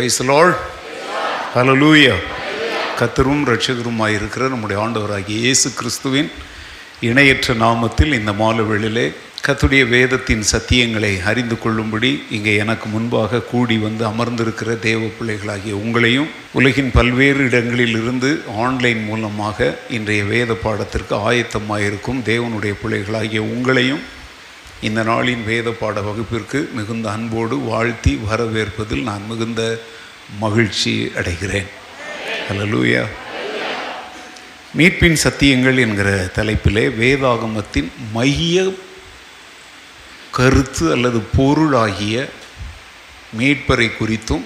[0.00, 0.60] Price lord
[1.54, 2.14] hallelujah
[2.98, 6.30] கத்தரும் ரட்சகருமாய் இருக்கிற நம்முடைய ஆண்டவராகிய இயேசு கிறிஸ்துவின்
[7.08, 9.04] இணையற்ற நாமத்தில் இந்த மாலவேளிலே
[9.44, 16.90] கத்துடைய வேதத்தின் சத்தியங்களை அறிந்து கொள்ளும்படி இங்கே எனக்கு முன்பாக கூடி வந்து அமர்ந்திருக்கிற தேவ பிள்ளைகளாகிய உங்களையும் உலகின்
[16.90, 18.30] பல்வேறு இடங்களிலிருந்து
[18.60, 24.02] ஆன்லைன் மூலமாக இன்றைய வேத பாடத்திற்கு ஆயத்தமாயிருக்கும் தேவனுடைய பிள்ளைகளாகிய உங்களையும்
[24.82, 29.62] இந்த நாளின் வேத பாட வகுப்பிற்கு மிகுந்த அன்போடு வாழ்த்தி வரவேற்பதில் நான் மிகுந்த
[30.38, 31.66] மகிழ்ச்சி அடைகிறேன்.
[32.48, 33.06] ஹலலூயா
[34.78, 38.72] மீட்பின் சத்தியங்கள் என்கிற தலைப்பிலே வேதாகமத்தின் மைய
[40.30, 42.28] கருத்து அல்லது பொருளாகிய
[43.38, 44.44] மீட்பரை குறித்தும்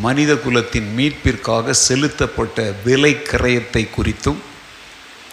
[0.00, 4.38] மனித குலத்தின் மீட்பிற்காக செலுத்தப்பட்ட விலை கிரயத்தை குறித்தும்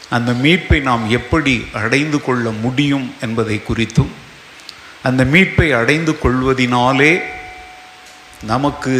[0.09, 4.09] அந்த மீட்பை நாம் எப்படி அடைந்து கொள்ள முடியும் என்பதை குறித்தும்
[5.03, 7.21] அந்த மீட்பை அடைந்து கொள்வதினாலே
[8.43, 8.95] நமக்கு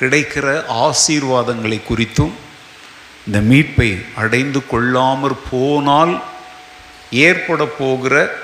[0.00, 2.32] கிடைக்கிற ஆசீர்வாதங்களை குறித்தும்
[3.26, 6.22] இந்த மீட்பை அடைந்து கொள்ளாமற் போனால்
[7.10, 8.38] ஏற்பட போகிற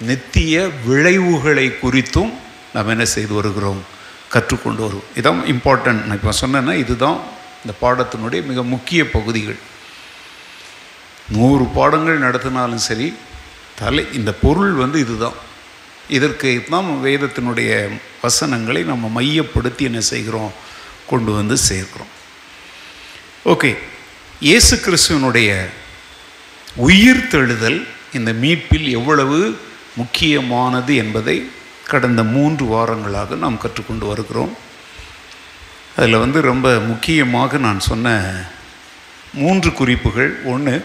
[0.00, 2.32] நித்திய விளைவுகளை குறித்தும்
[2.74, 3.84] நாம் என்ன செய்து வருகிறோம்?
[4.28, 5.08] கற்றுக்கொண்டு வருவோம்.
[5.14, 7.18] இதான் இம்பார்ட்டன்ட் நான் இப்போ சொன்னேன்னா இதுதான்
[7.64, 9.58] இந்த பாடத்தினுடைய மிக முக்கிய பகுதிகள்.
[11.28, 13.14] நூறு பாடங்கள் நடத்தினாலும் சரி
[13.78, 15.34] தலை இந்த பொருள் வந்து இதுதான்.
[16.08, 20.52] இதற்கு தான் வேதத்தினுடைய வசனங்களை நம்ம மையப்படுத்தி என்ன செய்கிறோம்?
[21.06, 22.12] கொண்டு வந்து சேர்க்கிறோம்.
[23.44, 23.76] ஓகே.
[24.40, 25.68] இயேசு கிறிஸ்துவனுடைய
[26.76, 29.58] உயிர் தெழுதல் இந்த மீட்பில் எவ்வளவு
[29.96, 31.50] முக்கியமானது என்பதை
[31.86, 34.56] கடந்த மூன்று வாரங்களாக நாம் கற்றுக்கொண்டு வருகிறோம்.
[35.96, 38.44] அதில் வந்து ரொம்ப முக்கியமாக நான் சொன்ன
[39.32, 40.44] மூன்று குறிப்புகள்.
[40.44, 40.84] ஒன்று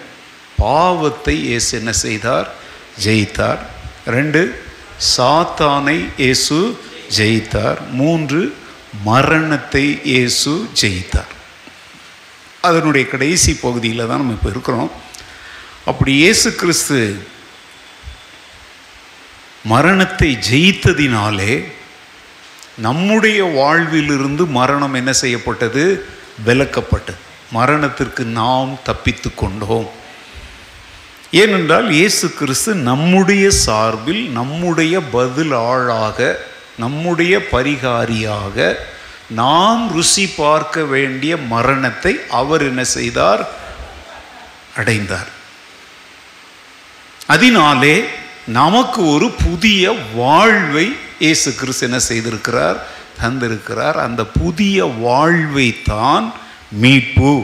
[0.58, 2.54] பாவத்தை இயேசு என்ன செய்தார்?
[3.04, 3.60] ஜெயித்தார்.
[4.06, 4.64] ரெண்டு
[5.18, 6.80] சாத்தானை இயேசு
[7.18, 7.80] ஜெயித்தார்.
[8.00, 8.42] மூன்று
[9.04, 10.52] மரணத்தை இயேசு
[10.82, 11.32] ஜெயித்தார்.
[12.68, 14.92] அதனுடைய கடைசி பகுதியில் தான் நம்ம இப்போ இருக்கிறோம்.
[15.86, 17.00] அப்படி இயேசு கிறிஸ்து
[19.72, 21.54] மரணத்தை ஜெயித்ததினாலே
[22.86, 25.84] நம்முடைய வாழ்விலிருந்து மரணம் என்ன செய்யப்பட்டது?
[26.46, 27.20] விலக்கப்பட்டது.
[27.58, 29.90] மரணத்திற்கு நாம் தப்பித்து கொண்டோம்.
[31.42, 36.20] ஏனென்றால் இயேசு கிறிஸ்து நம்முடைய சார்பில் நம்முடைய பதில் ஆளாக
[36.78, 38.76] நம்முடைய பரிகாரியாக
[39.30, 43.50] நாம் ருசி பார்க்க வேண்டிய மரணத்தை அவர் என்ன செய்தார்?
[44.76, 45.28] அடைந்தார்.
[47.28, 48.06] அதனாலே
[48.48, 52.78] நமக்கு ஒரு புதிய வாழ்வை இயேசு கிறிஸ்து என்ன செய்திருக்கிறார்?
[53.22, 53.94] தந்திருக்கிறார்.
[53.94, 56.34] அந்த புதிய வாழ்வை தான்
[56.72, 57.44] மீட்பு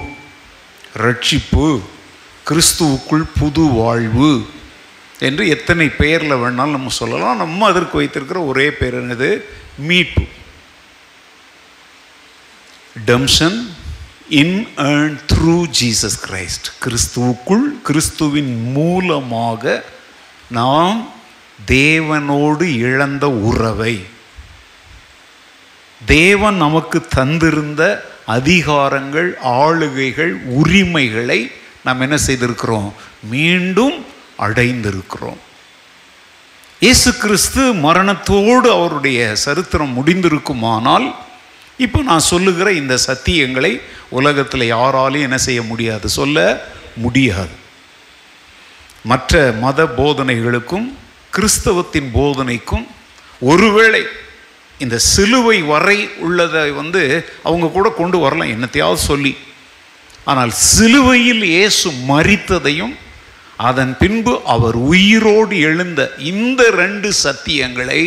[0.97, 1.81] ரட்சிப்பு
[2.49, 4.49] கிறிஸ்துவுக்குள் புது வாழ்வு.
[5.19, 7.37] என்று எத்தனை பெயரில் வேணாலும் நம்ம சொல்லலாம்.
[7.37, 9.41] நம்ம அதற்கு வைத்திருக்கிற ஒரே பேர் என்னது?
[9.77, 10.21] மீட்பு.
[13.05, 13.67] Redemption
[14.29, 19.83] in and through Jesus Christ கிறிஸ்துவுக்குள் கிறிஸ்துவின் மூலமாக
[20.49, 21.09] நாம்
[21.67, 24.03] தேவனோடு இழந்த உறவை
[26.05, 31.51] தேவன் நமக்கு தந்திருந்த அதிகாரங்கள் ஆளுகைகள் உரிமைகளை
[31.83, 32.93] நாம் என்ன செய்திருக்கிறோம்?
[33.23, 34.05] மீண்டும்
[34.45, 35.39] அடைந்திருக்கிறோம்.
[36.85, 41.07] இயேசு கிறிஸ்து மரணத்தோடு அவருடைய சரித்திரம் முடிந்திருக்குமானால்
[41.85, 43.71] இப்போ நான் சொல்லுகிற இந்த சத்தியங்களை
[44.19, 46.37] உலகத்தில் யாராலையும் என்ன செய்ய முடியாது சொல்ல
[47.03, 47.53] முடியாது.
[49.11, 50.87] மற்ற மத போதனைகளுக்கும்
[51.35, 52.87] கிறிஸ்தவத்தின் போதனைக்கும்
[53.51, 54.01] ஒருவேளை
[54.83, 57.03] இந்த சிலுவை வரை உள்ளதை வந்து
[57.47, 59.33] அவங்க கூட கொண்டு வரலாம் என்னத்தையாவது சொல்லி.
[60.29, 62.95] ஆனால் சிலுவையில் இயேசு மறித்ததையும்
[63.67, 66.01] அதன் பின்பு அவர் உயிரோடு எழுந்த
[66.31, 68.01] இந்த ரெண்டு சத்தியங்களை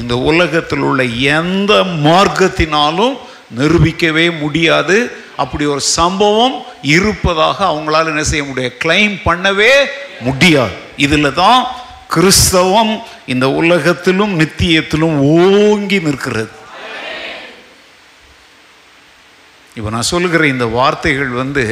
[0.00, 1.02] இந்த உலகத்தில் உள்ள
[1.38, 1.72] எந்த
[2.06, 3.16] மார்க்கத்தினாலும்
[3.58, 4.96] நிரூபிக்கவே முடியாது.
[5.42, 6.56] அப்படி ஒரு சம்பவம்
[6.94, 9.74] இருப்பதாக அவங்களால என்ன செய்ய முடியாது கிளைம் பண்ணவே
[10.26, 10.76] முடியாது.
[11.06, 11.60] இதில் தான்
[12.14, 12.94] கிறிஸ்தவம்
[13.32, 16.52] இந்த உலகத்திலும் நித்தியத்திலும் ஓங்கி நிற்கிறது.
[19.76, 21.64] இப்போ நான் சொல்லுகிற இந்த வார்த்தைகள் வந்து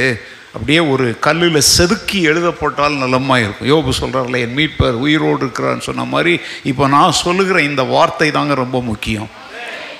[0.53, 3.69] அப்படியே ஒரு கல்லில் செதுக்கி எழுதப்பட்டால் நலமாக இருக்கும்.
[3.69, 8.81] யோபு சொல்கிறார்ல என் மீட்பர் உயிரோடு இருக்கிறான்னு சொன்ன மாதிரி இப்போ நான் சொல்லுகிற இந்த வார்த்தை தாங்க ரொம்ப
[8.81, 9.29] முக்கியம்.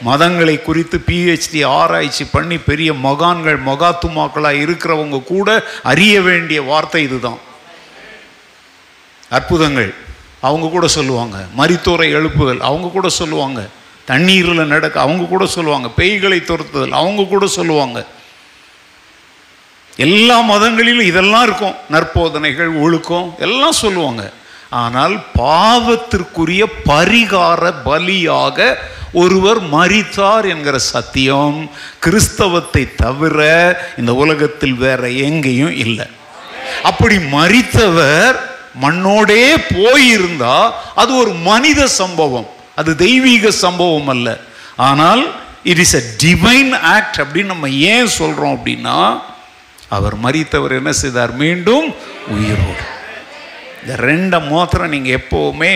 [0.06, 7.40] மதங்களை குறித்து பிஹெச்டி ஆராய்ச்சி பண்ணி பெரிய மகான்கள் மகாத்துமாக்களாக இருக்கிறவங்க கூட அறிய வேண்டிய வார்த்தை இதுதான்.
[9.30, 9.94] அற்புதங்கள்
[10.42, 11.46] அவங்க கூட சொல்லுவாங்க.
[11.58, 13.68] மரித்தோரை எழுப்புதல் அவங்க கூட சொல்லுவாங்க.
[14.06, 15.90] தண்ணீரில் நடக்க அவங்க கூட சொல்லுவாங்க.
[15.98, 18.06] பேய்களை துரத்துதல் அவங்க கூட சொல்லுவாங்க.
[19.98, 21.76] எல்லா மதங்களிலும் இதெல்லாம் இருக்கும்.
[21.90, 24.34] நற்போதனைகள் ஒழுக்கம் எல்லாம் சொல்லுவாங்க.
[24.70, 28.76] ஆனால் பாவத்திற்குரிய பரிகார பலியாக
[29.14, 31.70] ஒருவர் மறித்தார் என்கிற சத்தியம்.
[32.00, 33.40] கிறிஸ்தவத்தை தவிர
[33.98, 36.06] இந்த உலகத்தில் வேற எங்கேயும் இல்லை.
[36.84, 38.36] அப்படி மறித்தவர்
[38.82, 42.48] மண்ணோடே போயிருந்தா அது ஒரு மனித சம்பவம்.
[42.76, 44.40] அது தெய்வீக சம்பவம் அல்ல.
[44.76, 45.24] ஆனால்
[45.64, 49.22] it is a divine act அப்படின்னு நம்ம ஏன் சொல்றோம் அப்படின்னா
[49.98, 51.34] அவர் மறித்தவர் என்ன செய்தார்?
[51.44, 51.88] மீண்டும்
[52.36, 52.84] உயிரோடு.
[53.84, 55.76] இந்த ரெண்டை மாத்திரம் நீங்கள் எப்போவுமே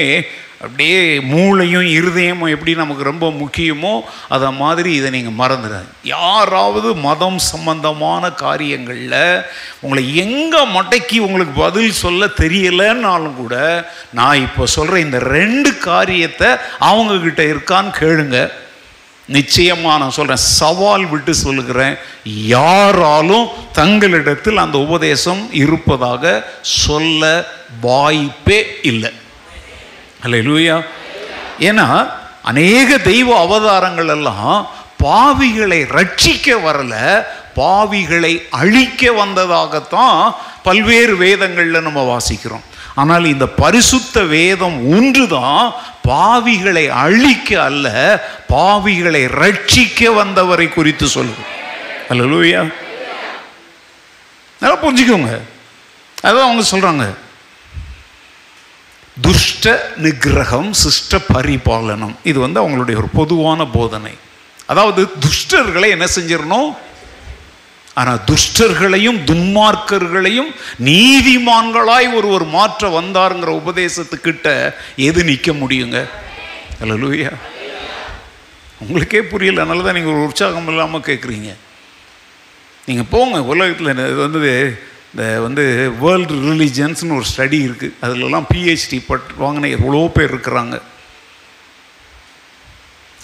[0.63, 0.99] அப்படியே
[1.31, 3.91] மூளையும் இருதயமும் எப்படி நமக்கு ரொம்ப முக்கியமோ
[4.35, 9.19] அதை மாதிரி இதை நீங்கள் மறந்துடாது யாராவது மதம் சம்பந்தமான காரியங்களில்
[9.81, 13.55] உங்களை எங்கே மடக்கி உங்களுக்கு பதில் சொல்ல தெரியலைன்னாலும் கூட
[14.19, 16.51] நான் இப்போ சொல்கிற இந்த ரெண்டு காரியத்தை
[16.89, 18.39] அவங்கக்கிட்ட இருக்கான்னு கேளுங்க.
[19.27, 21.95] நிச்சயமாக நான் சொல்கிறேன் சவால் விட்டு சொல்லுகிறேன்.
[22.25, 27.47] யாராலும் தங்களிடத்தில் அந்த உபதேசம் இருப்பதாக சொல்ல
[27.81, 29.11] வாய்ப்பே இல்லை.
[30.23, 30.85] அல்ல லூயா
[31.59, 32.11] ஏன்னா
[32.41, 34.69] அநேக தெய்வ அவதாரங்கள் எல்லாம்
[35.03, 37.25] பாவிகளை ரட்சிக்க வரல
[37.55, 42.65] பாவிகளை அழிக்க வந்ததாகத்தான் பல்வேறு வேதங்களில் நம்ம வாசிக்கிறோம்.
[42.95, 45.73] ஆனால் இந்த பரிசுத்த வேதம் ஒன்றுதான்
[46.07, 47.87] பாவிகளை அழிக்க அல்ல
[48.49, 51.43] பாவிகளை ரட்சிக்க வந்தவரை குறித்து சொல்லுது.
[52.09, 52.73] அல்ல லூயா
[54.59, 55.39] நல்லா புரிஞ்சுக்கோங்க.
[56.23, 57.05] அதான் அவங்க சொல்றாங்க.
[59.21, 62.15] துஷ்ட நிகிரகம் சிஷ்ட பரிபாலனம்.
[62.23, 64.13] இது வந்து அவங்களுடைய ஒரு பொதுவான போதனை.
[64.65, 66.75] அதாவது துஷ்டர்களை என்ன செஞ்சிடணும்?
[67.99, 70.49] ஆனால் துஷ்டர்களையும் துன்மார்க்கர்களையும்
[70.87, 74.47] நீதிமான்களாய் ஒருவர் மாற்ற வந்தாருங்கிற உபதேசத்துக்கிட்ட
[75.09, 75.99] எது நிற்க முடியுங்க?
[76.81, 77.31] அல்ல லூயா
[78.83, 79.61] உங்களுக்கே புரியல.
[79.63, 81.51] அதனால தான் நீங்கள் ஒரு உற்சாகம் இல்லாமல் கேட்குறீங்க
[82.87, 83.37] நீங்கள் போங்க.
[83.51, 84.41] உலகத்தில் இது வந்து
[85.11, 85.63] இந்த வந்து
[86.01, 90.75] வேர்ல்டு ரிலிஜன்ஸ்னு ஒரு ஸ்டடி இருக்குது அதிலெல்லாம் பிஹெச்டி பட் வாங்கின எவ்வளோ பேர் இருக்கிறாங்க.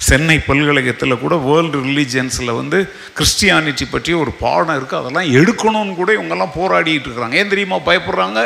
[0.08, 2.78] சென்னை பல்கழகத்தில் கூட வேர்ல்டு ரிலீஜியன்ஸில் வந்து
[3.18, 7.36] கிறிஸ்டியானிட்டி பற்றி ஒரு பாடம் இருக்குது அதெல்லாம் எடுக்கணும்னு கூட இவங்கெல்லாம் போராடிட்டு இருக்கிறாங்க.
[7.42, 8.40] ஏன் தெரியுமா பயப்படுறாங்க?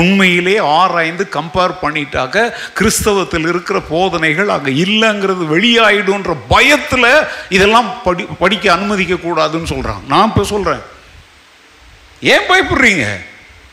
[0.00, 2.44] உண்மையிலே ஆராய்ந்து கம்பேர் பண்ணிட்டாக்க
[2.80, 7.10] கிறிஸ்தவத்தில் இருக்கிற போதனைகள் அங்கே இல்லைங்கிறது வெளியாயிடுன்ற பயத்தில்
[7.48, 10.84] இதெல்லாம் படி படிக்க அனுமதிக்க கூடாதுன்னு சொல்கிறாங்க நான் இப்போ சொல்கிறேன்
[12.34, 13.04] ஏன் பயப்படுறீங்க?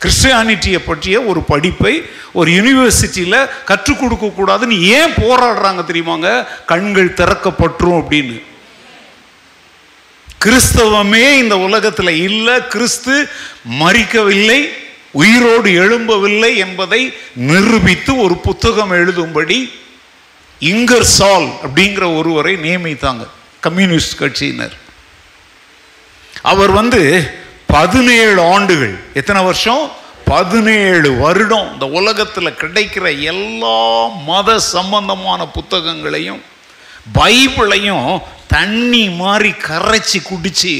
[0.02, 2.02] கிறிஸ்டியானிட்டியை பற்றிய ஒரு படிப்பை
[2.32, 6.46] ஒரு யூனிவர்சிட்டியில் கற்றுக் கொடுக்கக்கூடாதுன்னு ஏன் போராடுறாங்க தெரியுமாங்க?
[6.66, 8.42] கண்கள் திறக்கப்பட்டுரும் அப்படின்னு.
[10.44, 13.28] கிறிஸ்தவமே இந்த உலகத்தில் இல்லை கிறிஸ்து
[13.80, 14.68] மறிக்கவில்லை
[15.10, 19.72] உயிரோடு எழும்பவில்லை என்பதை நிரூபித்து ஒரு புத்தகம் எழுதும்படி
[20.60, 23.26] இங்கர் சால் அப்படிங்கிற ஒருவரை நியமித்தாங்க
[23.60, 24.76] கம்யூனிஸ்ட் கட்சியினர்.
[26.42, 27.02] அவர் வந்து
[27.74, 28.94] பதினேழு ஆண்டுகள்.
[29.14, 29.82] எத்தனை வருஷம்?
[30.24, 31.68] பதினேழு வருடம்.
[31.72, 36.40] இந்த உலகத்தில் கிடைக்கிற எல்லா மத சம்பந்தமான புத்தகங்களையும்
[37.18, 38.08] பைபிளையும்
[38.46, 40.74] தண்ணி மாதிரி கரைச்சி குடிச்சு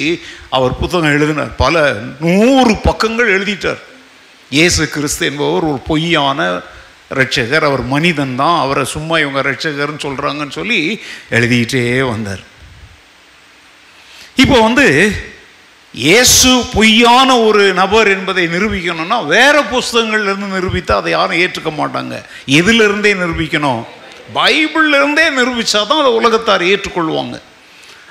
[0.56, 1.54] அவர் புத்தகம் எழுதினார்.
[1.64, 3.80] பல நூறு பக்கங்கள் எழுதிட்டார்.
[4.50, 6.60] இயேசு கிறிஸ்து என்பவர் ஒரு பொய்யான
[7.20, 8.60] ரட்சகர் அவர் மனிதன் தான்.
[8.60, 10.80] அவரை சும்மா இவங்க ரட்சகர்னு சொல்கிறாங்கன்னு சொல்லி
[11.30, 12.42] எழுதிக்கிட்டே வந்தார்.
[14.36, 14.86] இப்போ வந்து
[15.94, 22.14] இயேசு பொய்யான ஒரு நபர் என்பதை நிரூபிக்கணும்னா வேற புஸ்தகங்கள்ல இருந்து நிரூபித்தா அதை யாரும் ஏற்றுக்க மாட்டாங்க.
[22.58, 23.82] எதுல இருந்தே நிரூபிக்கணும்?
[24.36, 27.36] பைபிள்ல இருந்தே நிரூபிச்சாதான் அதை உலகத்தார் ஏற்றுக்கொள்வாங்க.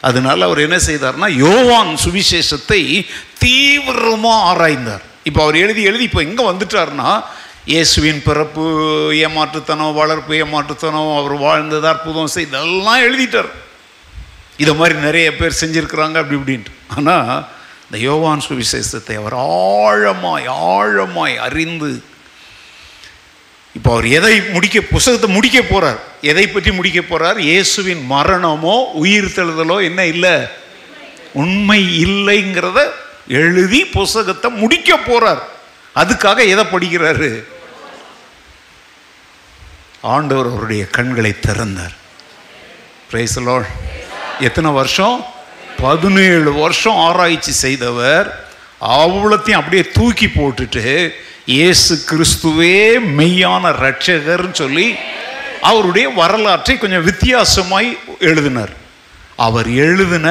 [0.08, 2.82] அதனால அவர் என்ன செய்தார்னா யோவான் சுவிசேஷத்தை
[3.44, 5.04] தீவிரமாக ஆராய்ந்தார்.
[5.30, 7.10] இப்போ அவர் எழுதி எழுதி இப்போ எங்கே வந்துட்டார்னா
[7.74, 8.66] இயேசுவின் பிறப்பு
[9.26, 13.52] ஏமாற்றுத்தனம் வளர்ப்பு ஏமாற்றுத்தனம் அவர் வாழ்ந்தது அற்புதம் செய்தெல்லாம் எழுதிட்டார்.
[14.64, 16.74] இதை மாதிரி நிறைய பேர் செஞ்சுருக்கிறாங்க அப்படி இப்படின்ட்டு.
[16.98, 17.34] ஆனால்
[17.88, 22.02] இந்த யோவான் சுவிசேஷத்தை அவர் ஆழமாய் ஆழமாய் அறிந்து
[23.76, 29.84] இப்போ அவர் எதை முடிக்க புஸ்தகத்தை முடிக்க போகிறார் எதை பற்றி முடிக்க போகிறார் இயேசுவின் மரணமோ உயிர் தெழுதலோ
[29.84, 30.48] என்ன இல்லை?
[31.34, 32.92] உண்மை இல்லைங்கிறத
[33.28, 35.50] எழுதி புஸ்தகத்தை முடிக்க போகிறார்
[35.96, 37.46] அதுக்காக எதை படிக்கிறாரு?
[40.02, 41.96] ஆண்டவர் அவருடைய கண்களை திறந்தார்.
[43.10, 43.38] பிரைஸ்
[44.40, 45.26] எத்தனை வருஷம்?
[45.82, 48.28] பதினேழு வருஷம் ஆராய்ச்சி செய்தவர்
[48.82, 51.14] அவ்வளோத்தையும் அப்படியே தூக்கி போட்டுட்டு
[51.46, 52.78] இயேசு கிறிஸ்துவே
[53.18, 54.96] மெய்யான ரட்சகர்னு சொல்லி
[55.62, 58.74] அவருடைய வரலாற்றை கொஞ்சம் வித்தியாசமாய் எழுதினார்.
[59.36, 60.28] அவர் எழுதின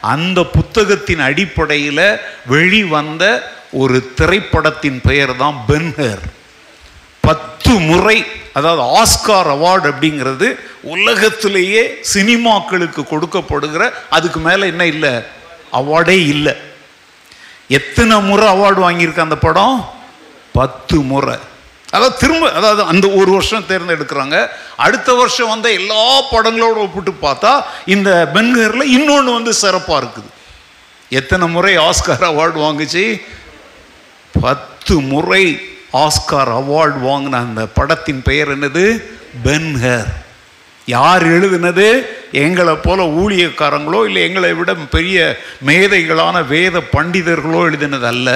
[0.00, 3.24] அந்த புத்தகத்தின் அடிப்படையில் வெளிவந்த
[3.72, 6.22] ஒரு திரைப்படத்தின் பெயர் தான் பென்ஹர்.
[7.20, 15.20] பத்து முறை அதாவது ஆஸ்கார் அவார்டு அப்படிங்கிறது உலகத்திலேயே சினிமாக்களுக்கு கொடுக்கப்படுகிற அதுக்கு மேலே என்ன இல்லை?
[15.72, 16.54] அவார்டே இல்லை.
[17.68, 19.88] எத்தனை முறை அவார்டு வாங்கியிருக்கு அந்த படம்?
[20.52, 21.36] பத்து முறை.
[21.90, 24.48] அதாவது திரும்ப அதாவது அந்த ஒரு வருஷம் தேர்ந்தெடுக்கிறாங்க.
[24.76, 30.30] அடுத்த வருஷம் வந்த எல்லா படங்களோட ஒப்பிட்டு பார்த்தா இந்த பென்கரில் இன்னொன்று வந்து சிறப்பாக இருக்குது.
[31.08, 33.22] எத்தனை முறை ஆஸ்கார் அவார்டு வாங்குச்சு?
[34.40, 35.68] பத்து முறை.
[35.92, 39.02] ஆஸ்கார் அவார்டு வாங்கின அந்த படத்தின் பெயர் என்னது?
[39.44, 40.10] பென்ஹர்.
[40.94, 41.88] யார் எழுதினது?
[42.44, 45.16] எங்களை போல ஊழியக்காரங்களோ இல்லை எங்களை விட பெரிய
[45.66, 48.28] மேதைகளான வேத பண்டிதர்களோ எழுதினது அல்ல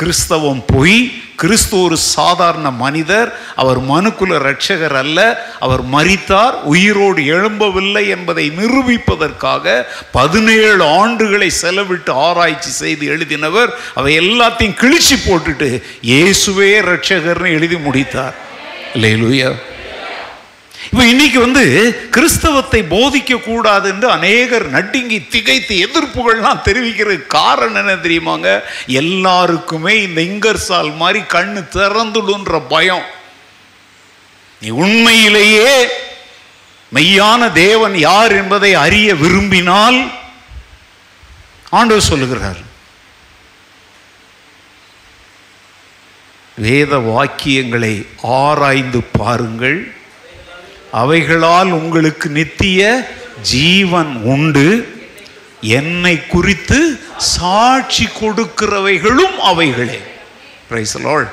[0.00, 1.00] கிறிஸ்தவம் பொய்.
[1.42, 3.30] கிறிஸ்து ஒரு சாதாரண மனிதர்.
[3.62, 5.18] அவர் மனுக்குல ரட்சகர் அல்ல.
[5.66, 9.84] அவர் மறித்தார் உயிரோடு எழும்பவில்லை என்பதை நிரூபிப்பதற்காக
[10.18, 13.72] பதினேழு ஆண்டுகளை செலவிட்டு ஆராய்ச்சி செய்து எழுதினவர்.
[13.94, 15.70] அவை எல்லாத்தையும் கிழிச்சு போட்டுட்டு
[16.12, 18.38] இயேசுவே ரட்சகர்னு எழுதி முடித்தார்.
[18.94, 19.52] இல்லையா
[20.92, 21.62] இப்போ இன்னைக்கு வந்து
[22.10, 28.62] கிறிஸ்தவத்தை போதிக்க கூடாது என்று அநேகர் நடுங்கி திகைத்து எதிர்ப்புகள்லாம் தெரிவிக்கிற காரணம் என்ன தெரியுமாங்க?
[28.86, 33.06] எல்லாருக்குமே இந்த இங்கர்சால் மாதிரி கண்ணு திறந்துடுன்ற பயம்.
[34.60, 35.72] நீ உண்மையிலேயே
[36.94, 40.12] மெய்யான தேவன் யார் என்பதை அறிய விரும்பினால்
[41.70, 42.60] ஆண்டவர் சொல்லுகிறார்.
[46.56, 49.94] வேத வாக்கியங்களை ஆராய்ந்து பாருங்கள்.
[51.00, 52.80] அவைகளால் உங்களுக்கு நித்திய
[53.52, 54.66] ஜீவன் உண்டு.
[55.78, 56.78] என்னை குறித்து
[57.16, 59.98] சாட்சி கொடுக்கிறவைகளும் அவைகளே.
[60.68, 61.26] பிரைசலோள்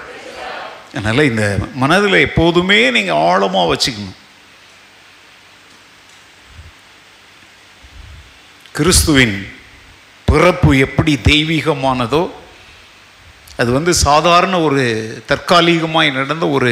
[0.93, 1.45] அதனால் இந்த
[1.81, 4.17] மனதில் எப்போதுமே நீங்கள் ஆழமாக வச்சுக்கணும்.
[8.77, 9.37] கிறிஸ்துவின்
[10.25, 12.23] பிறப்பு எப்படி தெய்வீகமானதோ
[13.61, 14.83] அது வந்து சாதாரண ஒரு
[15.29, 16.71] தற்காலிகமாய் நடந்த ஒரு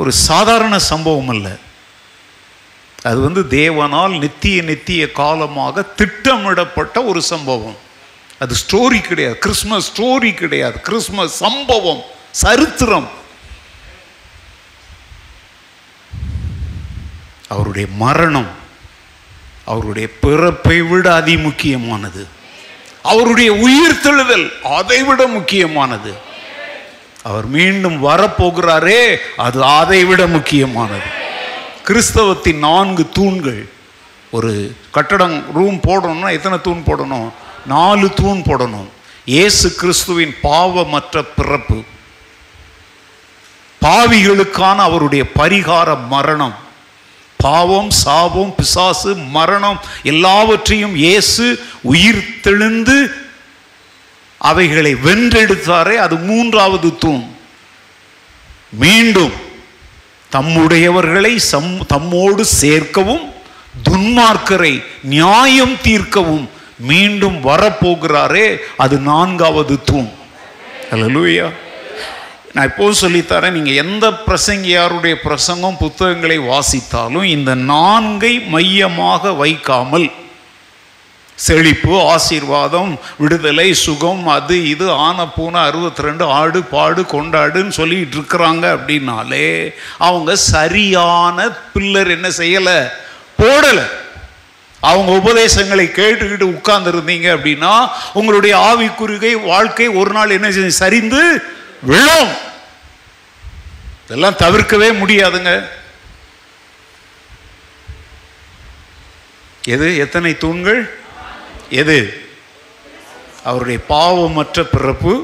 [0.00, 1.48] ஒரு சாதாரண சம்பவம் அல்ல.
[3.04, 7.76] அது வந்து தேவனால் நித்திய நித்திய காலமாக திட்டமிடப்பட்ட ஒரு சம்பவம்.
[8.38, 9.38] அது ஸ்டோரி கிடையாது.
[9.38, 10.80] கிறிஸ்மஸ் ஸ்டோரி கிடையாது.
[10.80, 12.02] கிறிஸ்மஸ் சம்பவம்.
[12.30, 13.08] சரித்திரம்.
[17.48, 18.50] அவருடைய மரணம்
[19.64, 22.26] அவருடைய பிறப்பை விட அதிமுக்கியமானது
[23.02, 26.14] அவருடைய உயிர்த்தெழுதல் அதை விட முக்கியமானது.
[27.22, 31.22] அவர் மீண்டும் வரப்போகிறாரே அது அதை விட முக்கியமானது.
[31.86, 33.68] கிறிஸ்தவத்தின் நான்கு தூண்கள்.
[34.30, 37.30] ஒரு கட்டடம் ரூம் போடணும்னா எத்தனை தூண் போடணும்?
[37.66, 38.88] நாலு தூண் போடணும்.
[39.24, 41.82] இயேசு கிறிஸ்துவின் பாவமற்ற பிறப்பு.
[43.82, 46.54] பாவிகளுக்கான அவருடைய பரிகார மரணம்.
[47.36, 51.46] பாவம் சாபம் பிசாசு மரணம் எல்லாவற்றையும் இயேசு
[51.82, 52.98] உயிர் தெழுந்து
[54.38, 57.24] அவைகளை வென்றெடுத்தாரே அது மூன்றாவது தூண்.
[58.70, 59.43] மீண்டும்
[60.34, 63.24] தம்முடையவர்களை சம் தம்மோடு சேர்க்கவும்
[63.88, 66.46] துன்மார்க்கரை நியாயம் தீர்க்கவும்
[66.90, 70.10] மீண்டும் வரப்போகிறாரே அது நான்காவது தூண்.
[70.92, 71.46] அல்லூயா
[72.54, 80.06] நான் எப்போது சொல்லித்தரேன் நீங்கள் எந்த பிரசங்கியாருடைய பிரசங்கம் புத்தகங்களை வாசித்தாலும் இந்த நான்கை மையமாக வைக்காமல்
[81.36, 88.78] செழிப்பு ஆசீர்வாதம் விடுதலை சுகம் அது இது ஆன பூனை அறுபத்தி ரெண்டு ஆடு பாடு கொண்டாடுன்னு சொல்லிட்டு இருக்கிறாங்க
[88.78, 92.88] அப்படின்னாலே அவங்க சரியான பில்லர் என்ன செய்யலை?
[93.42, 93.86] போடலை.
[94.80, 100.70] அவங்க உபதேசங்களை கேட்டுக்கிட்டு உட்கார்ந்து இருந்தீங்க அப்படின்னா உங்களுடைய ஆவிக்குறுகை வாழ்க்கை ஒரு நாள் என்ன செய்யும்?
[100.70, 101.42] சரிந்து
[101.82, 102.30] விழும்.
[104.04, 105.68] இதெல்லாம் தவிர்க்கவே முடியாதுங்க.
[109.64, 109.96] எது?
[109.96, 111.02] எத்தனை தூண்கள்?
[111.80, 111.98] எது?
[113.48, 115.14] அவருடைய பாவமற்ற பிறப்பு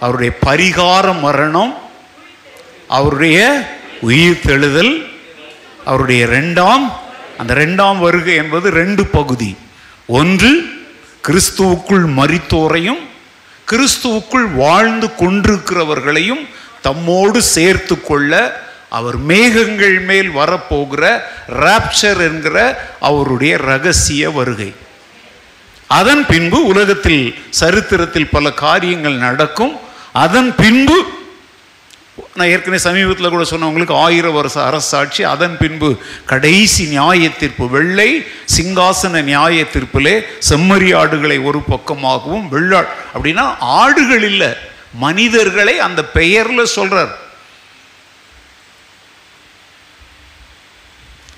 [0.00, 1.72] அவருடைய பரிகார மரணம்
[2.98, 3.38] அவருடைய
[4.00, 4.94] உயிர் தெழுதல்
[5.84, 6.84] அவருடைய ரெண்டாம்
[7.38, 9.50] அந்த ரெண்டாம் வருகை என்பது ரெண்டு பகுதி.
[10.18, 10.50] ஒன்று
[11.26, 13.02] கிறிஸ்துவுக்குள் மரித்தோரையும்
[13.70, 16.42] கிறிஸ்துவுக்குள் வாழ்ந்து கொண்டிருக்கிறவர்களையும்
[16.82, 18.32] தம்மோடு சேர்த்து கொள்ள
[18.98, 21.02] அவர் மேகங்கள் மேல் வரப்போகிற
[21.64, 22.56] ராப்சர் என்கிற
[23.00, 24.70] அவருடைய ரகசிய வருகை.
[25.98, 27.24] அதன் பின்பு உலகத்தில்
[27.60, 29.72] சரித்திரத்தில் பல காரியங்கள் நடக்கும்.
[30.24, 30.98] அதன் பின்பு
[32.38, 35.88] நான் ஏற்கனவே சமீபத்தில் கூட சொன்னவங்களுக்கு ஆயிரம் வருஷ அரசாட்சி அதன் பின்பு
[36.32, 38.10] கடைசி நியாய தீர்ப்பு வெள்ளை
[38.56, 40.14] சிங்காசன நியாய தீர்ப்பிலே
[40.50, 43.44] செம்மறி ஆடுகளை ஒரு பக்கமாகவும் வெள்ளாடு அப்படின்னா
[43.78, 44.50] ஆடுகள் இல்லை
[45.04, 47.12] மனிதர்களை அந்த பெயர்ல சொல்றார்.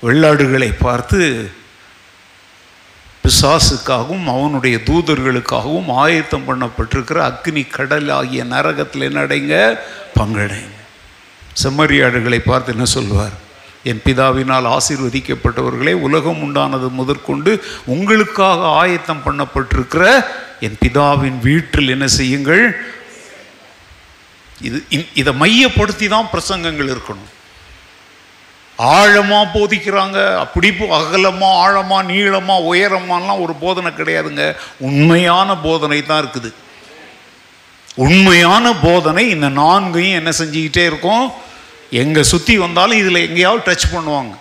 [0.07, 1.21] வெள்ளாடுகளை பார்த்து
[3.23, 9.53] பிசாசுக்காகவும் அவனுடைய தூதர்களுக்காகவும் ஆயத்தம் பண்ணப்பட்டிருக்கிற அக்னி கடல் ஆகிய நரகத்தில் நடைங்க
[10.17, 10.77] பங்கடைங்க.
[11.61, 13.35] செம்மறியாடுகளை பார்த்து என்ன சொல்வார்
[13.89, 17.51] என் பிதாவினால் ஆசீர்வதிக்கப்பட்டவர்களே உலகம் உண்டானது முதற்கொண்டு
[17.93, 20.03] உங்களுக்காக ஆயத்தம் பண்ணப்பட்டிருக்கிற
[20.65, 22.63] என் பிதாவின் வீட்டில் என்ன செய்யுங்கள்?
[24.67, 24.79] இது
[25.21, 27.31] இதை மையப்படுத்தி தான் பிரசங்கங்கள் இருக்கணும்.
[28.77, 30.37] ஆழமாக போதிக்கிறாங்க.
[30.37, 34.55] அப்படி போ- ஆழமாக நீளமாக நீளமா உயரமாலாம் ஒரு போதனை கிடையாதுங்க.
[34.77, 36.53] உண்மையான போதனை தான் இருக்குது.
[37.95, 41.29] உண்மையான போதனை இந்த நான்கையும் என்ன செஞ்சுக்கிட்டே இருக்கும்?
[41.89, 44.35] எங்கே சுற்றி வந்தாலும் இதில் எங்கேயாவது டச் பண்ணுவாங்க.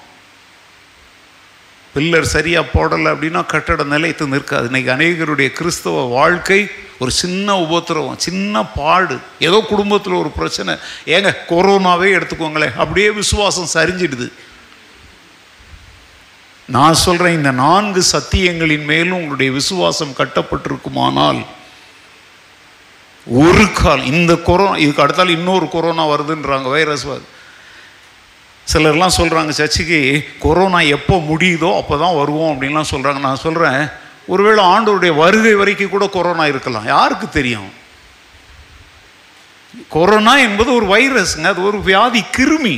[1.95, 4.69] பில்லர் சரியாக போடலை அப்படின்னா கட்டட நிலையத்து நிற்காது.
[4.69, 6.71] இன்றைக்கி அநேகருடைய கிறிஸ்தவ வாழ்க்கை
[7.02, 9.16] ஒரு சின்ன உபத்திரவம் சின்ன பாடு
[9.49, 10.73] ஏதோ குடும்பத்தில் ஒரு பிரச்சனை.
[11.14, 14.28] ஏங்க கொரோனாவே எடுத்துக்கோங்களேன் அப்படியே விசுவாசம் சரிஞ்சிடுது.
[16.68, 21.40] நான் சொல்கிறேன் இந்த நான்கு சத்தியங்களின் மேலும் உங்களுடைய விசுவாசம் கட்டப்பட்டிருக்குமானால்
[23.26, 27.28] ஒரு கால் இந்த கொரோனா இதுக்கு அடுத்தால் இன்னொரு கொரோனா வருதுன்றாங்க வைரஸ் வருது
[28.66, 30.00] சிலர்லாம் சொல்கிறாங்க சர்ச்சுக்கு
[30.44, 33.80] கொரோனா எப்போ முடியுதோ அப்போ தான் வருவோம் அப்படின்லாம் சொல்கிறாங்க நான் சொல்கிறேன்
[34.33, 36.87] ஒருவேளை ஆண்டோருடைய வருகை வரைக்கும் கூட கொரோனா இருக்கலாம்.
[36.87, 37.71] யாருக்கு தெரியும்?
[39.89, 41.45] கொரோனா என்பது ஒரு வைரஸ்ங்க.
[41.45, 42.77] அது ஒரு வியாதி கிருமி.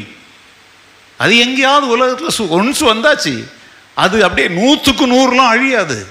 [1.16, 3.34] அது எங்கேயாவது உலகத்தில் ஒன்ஸ் வந்தாச்சு.
[3.94, 6.06] அது அப்படியே நூற்றுக்கு நூறுலாம் அழியாது.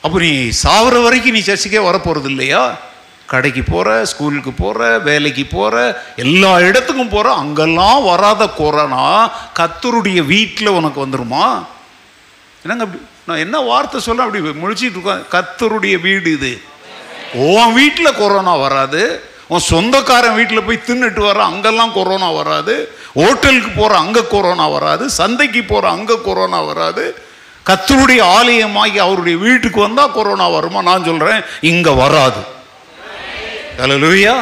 [0.00, 2.76] அப்போ நீ சாவர வரைக்கும் நீ சர்ச்சுக்கே வரப்போகிறது இல்லையா?
[3.26, 11.06] கடைக்கு போகிற ஸ்கூலுக்கு போகிற வேலைக்கு போகிற எல்லா இடத்துக்கும் போகிற அங்கெல்லாம் வராத கொரோனா கத்தருடைய வீட்டில் உனக்கு
[11.06, 11.66] வந்துருமா?
[12.64, 13.02] என்னங்க அப்படி?
[13.26, 16.52] நான் என்ன வார்த்தை சொல்ல அப்படி முழிச்சிட்டு இருக்கேன் கத்தருடைய வீடு இது.
[17.32, 19.02] உன் வீட்டில் கொரோனா வராது.
[19.46, 22.74] உன் சொந்தக்காரன் வீட்டில் போய் தின்னுட்டு வர அங்கெல்லாம் கொரோனா வராது.
[23.14, 25.10] ஹோட்டலுக்கு போகிற அங்கே கொரோனா வராது.
[25.10, 27.22] சந்தைக்கு போகிற அங்கே கொரோனா வராது.
[27.66, 30.82] கத்தருடைய ஆலயமாகி அவருடைய வீட்டுக்கு வந்தால் கொரோனா வருமா?
[30.82, 32.42] நான் சொல்கிறேன் இங்கே வராது.
[33.78, 34.36] லுவியா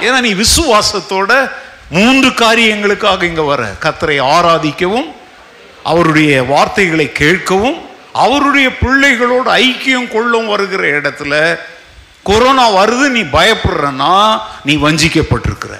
[0.00, 1.50] ஏன்னா நீ விசுவாசத்தோட
[1.90, 3.74] மூன்று காரியங்களுக்காக இங்கே வர.
[3.82, 5.08] கத்தரை ஆராதிக்கவும்
[5.82, 7.78] அவருடைய வார்த்தைகளை கேட்கவும்
[8.12, 11.58] அவருடைய பிள்ளைகளோடு ஐக்கியம் கொள்ளும் வருகிற இடத்துல
[12.22, 15.74] கொரோனா வருது நீ பயப்படுறன்னா நீ வஞ்சிக்கப்பட்டிருக்கிற.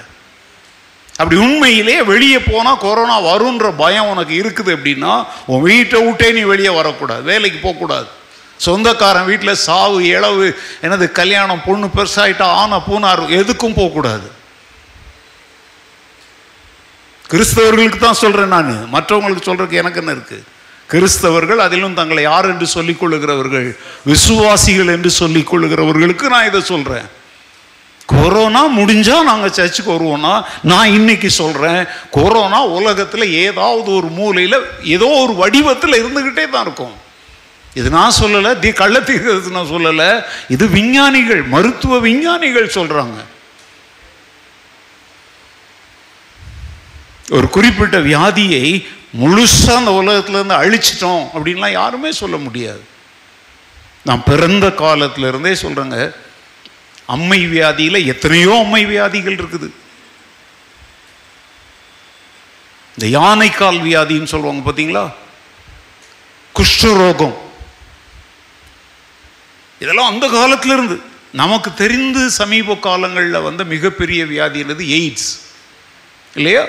[1.11, 6.69] அப்படி உண்மையிலே வெளியே போனால் கொரோனா வருன்ற பயம் உனக்கு இருக்குது அப்படின்னா உன் வீட்டை விட்டே நீ வெளியே
[6.69, 8.07] வரக்கூடாது வேலைக்கு போகக்கூடாது.
[8.57, 14.31] சொந்தக்காரன் வீட்டில் சாவு இளவு எனது கல்யாணம் பொண்ணு பெருசாகிட்டா ஆன பூனார் எதுக்கும் போகக்கூடாது.
[17.31, 18.73] கிறிஸ்தவர்களுக்கு தான் சொல்கிறேன் நான்.
[18.95, 20.47] மற்றவங்களுக்கு சொல்கிறதுக்கு எனக்கு என்ன இருக்குது
[20.89, 23.67] கிறிஸ்தவர்கள் அதிலும் தங்களை யார் என்று சொல்லிக் கொள்ளுகிறவர்கள்?
[24.05, 27.07] விசுவாசிகள் என்று சொல்லிக் கொள்ளுகிறவர்களுக்கு நான் இதை சொல்கிறேன்
[28.05, 34.57] கொரோனா முடிஞ்சால் நாங்கள் சர்ச்சுக்கு வருவோம்னா நான் இன்னைக்கு சொல்கிறேன் கொரோனா உலகத்தில் ஏதாவது ஒரு மூலையில்
[34.95, 36.95] ஏதோ ஒரு வடிவத்தில் இருந்துக்கிட்டே தான் இருக்கும்.
[37.73, 40.09] இது நான் சொல்லலை தி கள்ளத்தீர்க்கிறது நான் சொல்லலை.
[40.49, 43.19] இது விஞ்ஞானிகள் மருத்துவ விஞ்ஞானிகள் சொல்கிறாங்க
[47.35, 48.85] ஒரு குறிப்பிட்ட வியாதியை
[49.21, 52.81] முழுசாக அந்த உலகத்துலேருந்து அழிச்சிட்டோம் அப்படின்லாம் யாருமே சொல்ல முடியாது.
[54.03, 56.15] நான் பிறந்த காலத்துல இருந்தே சொல்கிறேங்க
[57.05, 59.69] அம்மை வியாதியில் எத்தனையோ அம்மை வியாதிகள் இருக்குது.
[62.97, 65.11] இந்த யானைக்கால் வியாதின்னு சொல்லுவாங்க பார்த்தீங்களா
[66.55, 67.35] குஷ்டரோகம்.
[69.79, 74.85] இதெல்லாம் அந்த காலத்துல இருந்து நமக்கு தெரிந்து சமீப காலங்களில் வந்த மிகப்பெரிய வியாதி என்னது?
[74.99, 75.29] எய்ட்ஸ்.
[76.35, 76.63] இல்லையா?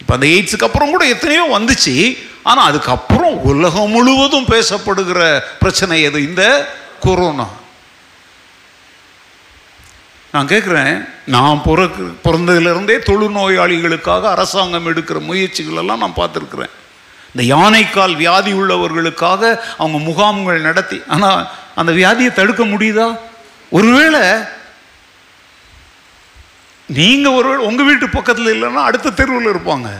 [0.00, 2.18] இப்போ அந்த எய்ட்ஸுக்கு அப்புறம் கூட எத்தனையோ வந்துச்சு.
[2.42, 6.22] ஆனால் அதுக்கப்புறம் உலகம் முழுவதும் பேசப்படுகிற பிரச்சனை எது?
[6.22, 6.44] இந்த
[7.00, 7.46] கொரோனா.
[10.32, 16.72] நான் கேட்குறேன் நான் பிறகு பிறந்ததுலேருந்தே தொழுநோயாளிகளுக்காக அரசாங்கம் எடுக்கிற முயற்சிகள் எல்லாம் நான் பார்த்துருக்குறேன்.
[17.34, 19.42] இந்த யானைக்கால் வியாதி உள்ளவர்களுக்காக
[19.78, 23.18] அவங்க முகாம்கள் நடத்தி ஆனால் அந்த வியாதியை தடுக்க முடியுதா?
[23.70, 24.22] ஒருவேளை
[26.98, 29.90] நீங்கள் ஒரு உங்கள் வீட்டு பக்கத்தில் இல்லைன்னா அடுத்த தெருவில் இருப்பாங்க.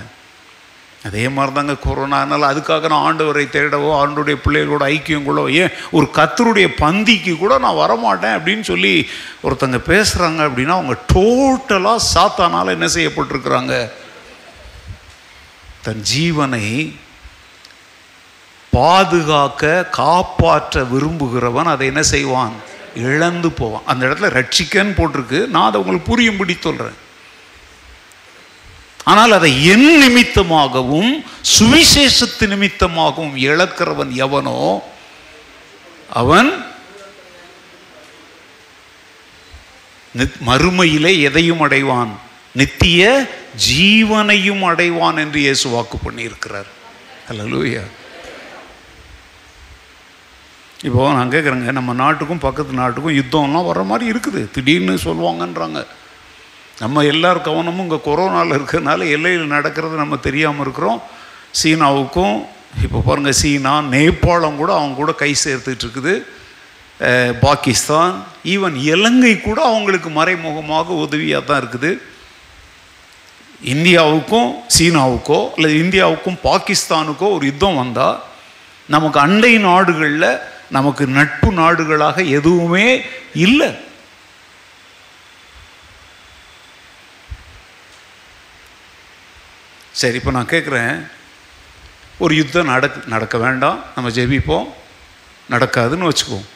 [1.08, 6.68] அதே மாதிரி தாங்க கொரோனானால அதுக்காக நான் ஆண்டவரை தேடவோ ஆண்டோடைய பிள்ளைகளோட ஐக்கியம் கொள்ளவோ ஏன் ஒரு கத்தருடைய
[6.80, 8.94] பந்திக்கு கூட நான் வரமாட்டேன் அப்படின்னு சொல்லி
[9.42, 13.90] ஒருத்தங்க பேசுகிறாங்க அப்படின்னா அவங்க டோட்டலாக சாத்தானால் என்ன செய்யப்பட்டிருக்கிறாங்க?
[15.82, 16.66] தன் ஜீவனை
[18.72, 22.54] பாதுகாக்க காப்பாற்ற விரும்புகிறவன் அதை என்ன செய்வான்?
[22.94, 23.82] இழந்து போவான்.
[23.86, 25.46] அந்த இடத்துல ரட்சிக்கன்னு போட்டிருக்கு.
[25.46, 27.08] நான் அதை உங்களுக்கு புரியும்படி சொல்கிறேன்
[29.04, 31.24] ஆனால் அதை என் நிமித்தமாகவும்
[31.58, 34.82] சுவிசேஷத்து நிமித்தமாகவும் இழக்கிறவன் எவனோ
[36.12, 36.66] அவன்
[40.18, 42.10] நித்- மறுமையிலே எதையும் அடைவான்.
[42.52, 43.30] நித்திய
[43.68, 46.66] ஜீவனையும் அடைவான் என்று இயேசு வாக்கு பண்ணியிருக்கிறார்.
[47.28, 47.82] அல்லேலூயா
[50.88, 54.42] இப்போ நான் கேட்குறேங்க நம்ம நாட்டுக்கும் பக்கத்து நாட்டுக்கும் யுத்தம்லாம் வர மாதிரி இருக்குது.
[54.54, 55.80] திடீர்னு சொல்லுவாங்கன்றாங்க.
[56.82, 61.00] நம்ம எல்லார் கவனமும் இங்கே கொரோனாவில் இருக்கிறதுனால எல்லையில் நடக்கிறது நம்ம தெரியாமல் இருக்கிறோம்.
[61.60, 62.36] சீனாவுக்கும்
[62.84, 66.14] இப்போ பாருங்கள் சீனா நேபாளம் கூட அவங்க கூட கை சேர்த்துட்டு இருக்குது.
[67.44, 68.12] பாகிஸ்தான்
[68.54, 71.90] ஈவன் இலங்கை கூட அவங்களுக்கு மறைமுகமாக உதவியாக தான் இருக்குது.
[73.74, 78.18] இந்தியாவுக்கும் சீனாவுக்கோ அல்லது இந்தியாவுக்கும் பாகிஸ்தானுக்கோ ஒரு யுத்தம் வந்தால்
[78.94, 80.30] நமக்கு அண்டை நாடுகளில்
[80.70, 83.74] நமக்கு நட்பு நாடுகளாக எதுவுமே இல்லை.
[89.92, 91.10] சரி இப்போ நான் கேட்குறேன்
[92.18, 93.84] ஒரு யுத்தம் நடக்க நடக்க வேண்டாம்.
[93.94, 94.72] நம்ம ஜெபிப்போம்.
[95.50, 96.46] நடக்காதுன்னு வச்சுக்குவோம்.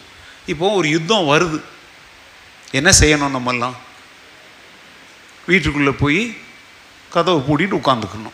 [0.46, 1.60] இப்போ ஒரு யுத்தம் வருது.
[2.70, 3.74] என்ன செய்யணும் நம்மெல்லாம்?
[5.46, 6.36] வீட்டுக்குள்ளே போய்
[7.10, 8.32] கதவை பூட்டிட்டு உட்காந்துக்கணும்.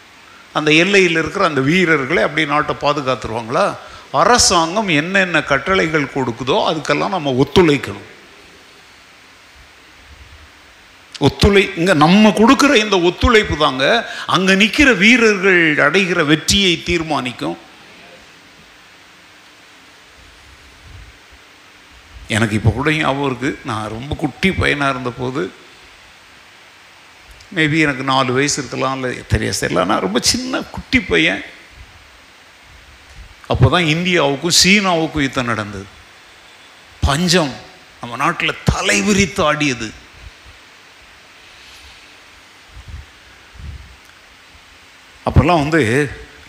[0.53, 3.77] அந்த எல்லையில் இருக்கிற அந்த வீரர்களை அப்படி நாட்டை பாதுகாத்துருவாங்களா?
[4.21, 8.09] அரசாங்கம் என்னென்ன கட்டளைகள் கொடுக்குதோ அதுக்கெல்லாம் நம்ம ஒத்துழைக்கணும்.
[11.27, 13.85] ஒத்துழை இங்கே நம்ம கொடுக்குற இந்த ஒத்துழைப்பு தாங்க
[14.35, 17.59] அங்கே நிற்கிற வீரர்கள் அடைகிற வெற்றியை தீர்மானிக்கும்.
[22.37, 25.43] எனக்கு இப்போ கூட ஞாபகம் இருக்குது நான் ரொம்ப குட்டி பையனாக இருந்தபோது
[27.57, 31.43] மேபி எனக்கு நாலு வயசு இருக்கலாம் இல்லை தெரிய சரியில்லை நான் ரொம்ப சின்ன குட்டி பையன்.
[33.53, 35.87] அப்போ தான் இந்தியாவுக்கும் சீனாவுக்கும் யுத்தம் நடந்தது.
[37.07, 37.53] பஞ்சம்
[38.01, 39.89] நம்ம நாட்டில் தலைவிரித்து ஆடியது.
[45.27, 45.83] அப்போல்லாம் வந்து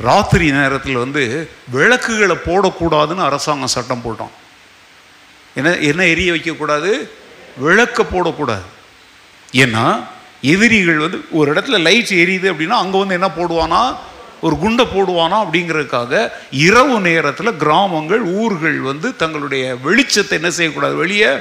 [0.10, 1.24] ராத்திரி நேரத்தில் வந்து
[1.76, 4.36] விளக்குகளை போடக்கூடாதுன்னு அரசாங்கம் சட்டம் போட்டோம்.
[5.60, 6.92] என்ன என்ன எரிய வைக்கக்கூடாது?
[7.66, 8.68] விளக்க போடக்கூடாது.
[9.64, 9.86] ஏன்னா
[10.54, 13.82] எதிரிகள் வந்து ஒரு இடத்துல லைட் எரியுது அப்படின்னா அங்கே வந்து என்ன போடுவானா?
[14.42, 20.96] ஒரு குண்டை போடுவானா அப்படிங்கிறதுக்காக இரவு நேரத்தில் கிராமங்கள் ஊர்கள் வந்து தங்களுடைய வெளிச்சத்தை என்ன செய்யக்கூடாது?
[20.96, 21.32] வெளியே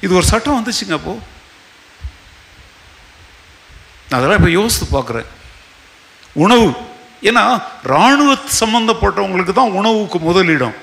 [0.00, 1.14] இது ஒரு சட்டம் வந்துச்சுங்க அப்போ.
[4.10, 5.28] அதெல்லாம் இப்போ யோசித்து பார்க்குறேன்.
[6.32, 6.70] உணவு.
[7.22, 10.74] ஏன்னா இராணுவ சம்மந்தப்பட்டவங்களுக்கு தான் உணவுக்கு முதலிடம்.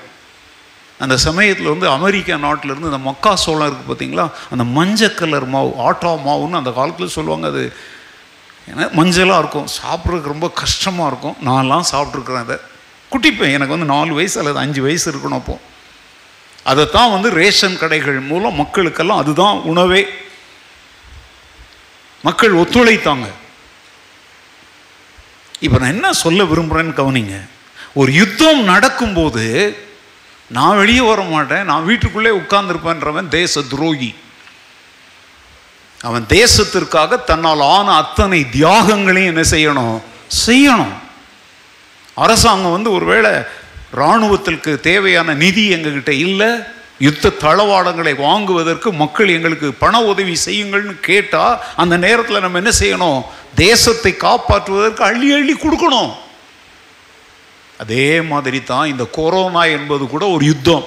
[0.98, 6.10] அந்த சமயத்தில் வந்து அமெரிக்கா நாட்டில் இருந்து மக்கா சோளம் இருக்குது பார்த்தீங்களா அந்த மஞ்சள் கலர் மாவு ஆட்டோ
[6.26, 7.64] மாவுன்னு அந்த காலத்தில் சொல்லுவாங்க அது.
[8.70, 9.68] ஏன்னா மஞ்சளாக இருக்கும்.
[9.82, 11.36] சாப்பிட்றதுக்கு ரொம்ப கஷ்டமாக இருக்கும்.
[11.44, 12.56] நான்லாம் சாப்பிட்ருக்குறேன் அதை.
[13.10, 15.60] குட்டிப்பேன் எனக்கு வந்து நாலு வயசு அல்லது அஞ்சு வயசு இருக்கணும் அப்போ.
[16.64, 20.08] அதைத்தான் வந்து ரேஷன் கடைகள் மூலம் மக்களுக்கெல்லாம் அதுதான் உணவே.
[22.22, 23.26] மக்கள் ஒத்துழைத்தாங்க.
[25.60, 27.48] இப்போ நான் என்ன சொல்ல விரும்புகிறேன்னு கவனிங்க.
[27.94, 29.76] ஒரு யுத்தம் நடக்கும்போது
[30.46, 31.64] நான் வெளியே வர மாட்டேன்.
[31.64, 34.14] நான் வீட்டுக்குள்ளே உட்கார்ந்துருப்பேன்றவன் தேச துரோகி.
[36.02, 40.00] அவன் தேசத்திற்காக தன்னால் ஆன அத்தனை தியாகங்களையும் என்ன செய்யணும்?
[40.46, 40.92] செய்யணும்.
[42.14, 43.30] அரசாங்கம் வந்து ஒருவேளை
[43.96, 46.48] இராணுவத்திற்கு தேவையான நிதி எங்ககிட்ட இல்லை?
[46.98, 53.24] யுத்த தளவாடங்களை வாங்குவதற்கு மக்கள் எங்களுக்கு பண உதவி செய்யுங்கள்னு கேட்டால் அந்த நேரத்தில் நம்ம என்ன செய்யணும்?
[53.54, 56.12] தேசத்தை காப்பாற்றுவதற்கு அள்ளி அள்ளி கொடுக்கணும்.
[57.78, 60.84] அதே மாதிரி தான் இந்த கொரோனா என்பது கூட ஒரு யுத்தம்.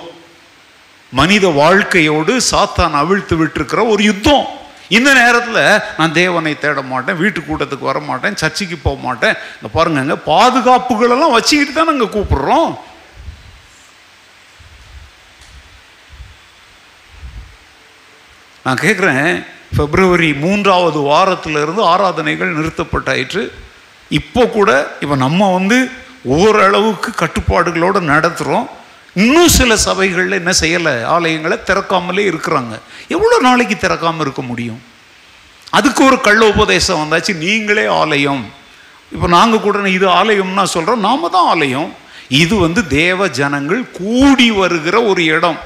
[1.11, 4.61] மனித வாழ்க்கையோடு சாத்தான் அவிழ்த்து விட்டுருக்கிற ஒரு யுத்தம்.
[4.97, 5.61] இந்த நேரத்தில்
[5.97, 9.35] நான் தேவனை தேட மாட்டேன் வீட்டு கூட்டத்துக்கு வர மாட்டேன் சர்ச்சுக்கு போக மாட்டேன்.
[9.57, 12.71] இந்த பாருங்கங்க பாதுகாப்புகளெல்லாம் வச்சுக்கிட்டு தான் நாங்கள் கூப்பிடுறோம்.
[18.65, 19.27] நான் கேட்குறேன்
[19.77, 23.43] பிப்ரவரி மூன்றாவது வாரத்திலிருந்து ஆராதனைகள் நிறுத்தப்பட்டாயிற்று.
[24.11, 24.69] இப்போ கூட
[25.03, 25.77] இப்போ நம்ம வந்து
[26.37, 28.67] ஓரளவுக்கு கட்டுப்பாடுகளோடு நடத்துகிறோம்
[29.15, 30.93] இன்னும் சில சபைகளில் என்ன செய்யலை?
[31.15, 32.79] ஆலயங்களை திறக்காமலே இருக்கிறாங்க.
[33.07, 34.81] எவ்வளோ நாளைக்கு திறக்காமல் இருக்க முடியும்?
[35.69, 38.53] அதுக்கு ஒரு கள்ள உபதேசம் வந்தாச்சு நீங்களே ஆலயம்.
[39.11, 41.95] இப்போ நாங்கள் கூட இது ஆலயம்னா சொல்கிறோம் நாம தான் ஆலயம்.
[42.29, 45.57] இது வந்து தேவ ஜனங்கள் கூடி வருகிற ஒரு இடம்.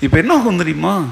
[0.00, 1.04] இப்போ என்ன ஆகும் தெரியுமா?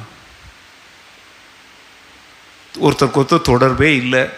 [2.81, 4.29] ஒருத்தருக்கு ஒருத்தர் தொடர்பே இல்லை.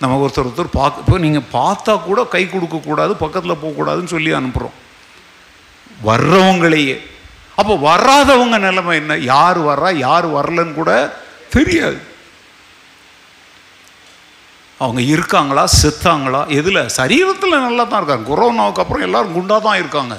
[0.00, 4.76] நம்ம ஒருத்தர் ஒருத்தர் பார்க்க இப்போ நீங்கள் பார்த்தா கூட கை கொடுக்கக்கூடாது பக்கத்தில் போகக்கூடாதுன்னு சொல்லி அனுப்புகிறோம்
[6.08, 6.94] வர்றவங்களையே.
[7.60, 9.16] அப்போ வராதவங்க நிலைமை என்ன?
[9.32, 10.92] யார் வர்றா யார் வரலன்னு கூட
[11.54, 11.98] தெரியாது.
[14.80, 16.40] அவங்க இருக்காங்களா செத்தாங்களா?
[16.58, 16.80] எதில்?
[16.98, 18.26] சரீரத்தில் நல்லா தான் இருக்காங்க.
[18.30, 20.14] கொரோனாவுக்கு அப்புறம் எல்லோரும் குண்டாக தான் இருக்காங்க.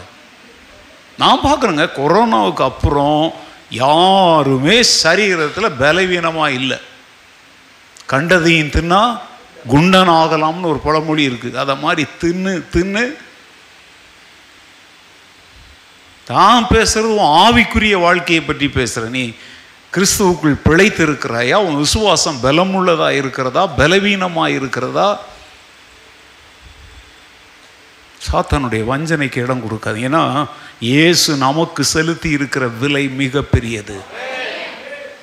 [1.17, 3.33] நான் பார்க்குறேங்க கொரோனாவுக்கு அப்புறம்
[3.69, 6.77] யாருமே சரீரத்தில் பலவீனமாக இல்லை.
[8.05, 9.01] கண்டதையும் தின்னா
[9.69, 13.17] குண்டன் ஆகலாம்னு ஒரு பழமொழி இருக்குது அதை மாதிரி தின்னு தின்னு
[16.27, 19.33] தான் பேசுறது உன் ஆவிக்குரிய வாழ்க்கையை பற்றி பேசுகிற நீ
[19.93, 23.67] கிறிஸ்துவுக்குள் பிழைத்து இருக்கிறாயா உன் விசுவாசம் பலமுள்ளதா இருக்கிறதா?
[23.67, 25.19] பலவீனமாக இருக்கிறதா?
[28.29, 29.95] சாத்தானுடைய வஞ்சனைக்கு இடம் கொடுக்காது.
[29.95, 30.45] ஏன்னா
[30.79, 34.01] இயேசு நமக்கு செலுத்தி இருக்கிற விலை மிக பெரியது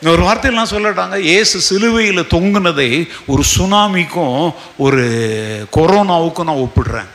[0.02, 1.22] ஒரு வார்த்தையெல்லாம் சொல்லட்டாங்க.
[1.22, 5.02] ஏசு சிலுவையில் தொங்குனதை ஒரு சுனாமிக்கும் ஒரு
[5.72, 7.08] கொரோனாவுக்கும் நான் ஒப்பிடுறேன்.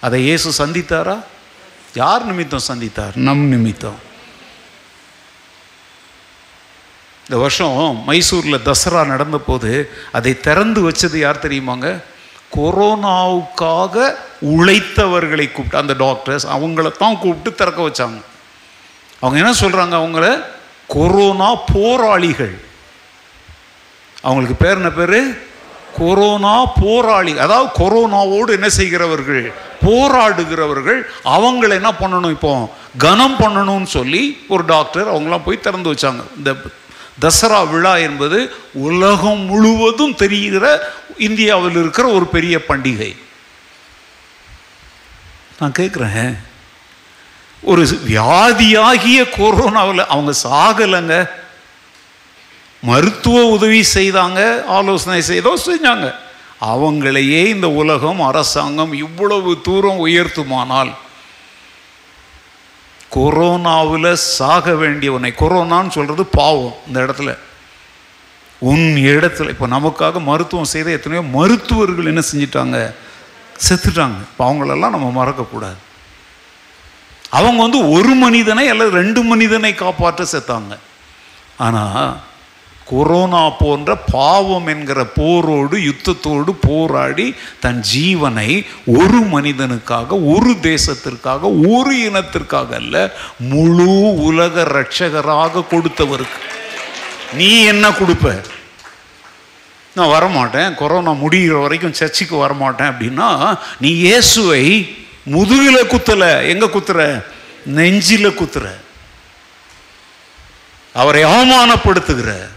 [0.00, 1.24] அதை ஏசு சந்தித்தாரா?
[1.94, 3.14] யார் நிமித்தம் சந்தித்தார்?
[3.14, 4.06] நம் நிமித்தம்.
[7.22, 12.02] இந்த வருஷம் மைசூரில் தசரா நடந்த போது அதை திறந்து வச்சது யார் தெரியுமாங்க?
[12.56, 18.20] கொரோனாவுக்காக உழைத்தவர்களை கூப்பிட்டு அந்த டாக்டர்ஸ் அவங்கள தான் கூப்பிட்டு திறக்க வச்சாங்க.
[19.20, 20.56] அவங்க என்ன சொல்கிறாங்க அவங்கள
[20.88, 22.60] கொரோனா போராளிகள்.
[24.22, 25.46] அவங்களுக்கு பேர் என்ன பேர்?
[25.98, 27.38] கொரோனா போராளி.
[27.38, 29.52] அதாவது கொரோனாவோடு என்ன செய்கிறவர்கள்?
[29.84, 31.02] போராடுகிறவர்கள்.
[31.24, 32.74] அவங்கள என்ன பண்ணணும் இப்போ?
[32.98, 36.22] கனம் பண்ணணும்னு சொல்லி ஒரு டாக்டர் அவங்களாம் போய் திறந்து வச்சாங்க.
[36.36, 36.54] இந்த
[37.20, 43.16] தசரா விழா என்பது உலகம் முழுவதும் தெரிகிற இந்தியாவில் இருக்கிற ஒரு பெரிய பண்டிகை.
[45.58, 46.38] நான் கேட்குறேன்
[47.62, 51.30] ஒரு வியாதியாகிய கொரோனாவில் அவங்க சாகலைங்க.
[52.82, 56.14] மருத்துவ உதவி செய்தாங்க ஆலோசனை செய்தோ செஞ்சாங்க.
[56.60, 60.94] அவங்களையே இந்த உலகம் அரசாங்கம் இவ்வளவு தூரம் உயர்த்துமானால்
[63.14, 67.38] கொரோனாவில் சாக வேண்டியவனை கொரோனான்னு சொல்கிறது பாவம் இந்த இடத்துல.
[68.58, 72.94] உன் இடத்துல இப்போ நமக்காக மருத்துவம் செய்த எத்தனையோ மருத்துவர்கள் என்ன செஞ்சிட்டாங்க?
[73.68, 74.18] செத்துட்டாங்க.
[74.20, 75.76] இப்போ அவங்களெல்லாம் நம்ம மறக்கக்கூடாது.
[77.30, 80.78] அவங்க வந்து ஒரு மனிதனை அல்லது ரெண்டு மனிதனை காப்பாற்ற செத்தாங்க.
[81.56, 82.20] ஆனால்
[82.84, 92.74] கொரோனா போன்ற பாவம் என்கிற போரோடு யுத்தத்தோடு போராடி தன் ஜீவனை ஒரு மனிதனுக்காக ஒரு தேசத்திற்காக ஒரு இனத்திற்காக
[92.74, 96.40] அல்ல முழு உலக ரட்சகராக கொடுத்தவருக்கு.
[97.32, 98.42] நீ என்ன கொடுப்ப?
[99.94, 100.74] நான் வரமாட்டேன்.
[100.74, 104.94] கொரோனா முடிகிற வரைக்கும் சர்ச்சுக்கு வரமாட்டேன் அப்படின்னா நீ இயேசுவை
[105.32, 106.48] முதுகில குத்தலை.
[106.48, 107.24] எங்க குத்துற?
[107.74, 108.66] நெஞ்சில குத்துற.
[110.92, 112.48] அவரை அவமானப்படுத்துகிற.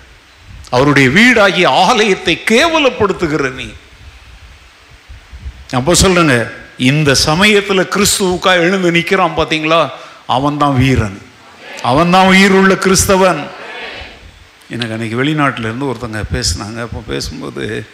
[0.69, 3.69] அவருடைய வீடாகிய ஆலயத்தை கேவலப்படுத்துகிற நீ.
[5.71, 9.89] அப்போ சொல்லுங்க இந்த சமயத்தில் கிறிஸ்துவுக்கா எழுந்து நிற்கிறான் பார்த்தீங்களா
[10.27, 11.21] அவன் தான் வீரன்.
[11.81, 13.47] அவன் தான் உயிருள்ள கிறிஸ்தவன்.
[14.69, 16.81] எனக்கு அன்றைக்கி வெளிநாட்டிலேருந்து ஒருத்தங்க பேசுனாங்க.
[16.81, 17.85] அப்போ பேசும்போது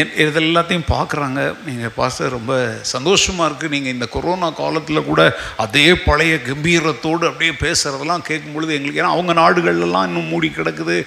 [0.00, 1.40] இது எல்லாத்தையும் பார்க்குறாங்க.
[1.66, 2.54] நீங்கள் பாஸ்டர் ரொம்ப
[2.94, 5.22] சந்தோஷமாக இருக்குது நீங்கள் இந்த கொரோனா காலத்தில் கூட
[5.64, 10.98] அதே பழைய கம்பீரத்தோடு அப்படியே பேசுகிறதெல்லாம் கேட்கும் பொழுது எங்களுக்கு ஏன்னா அவங்க நாடுகள்லாம் இன்னும் மூடி கிடக்குது.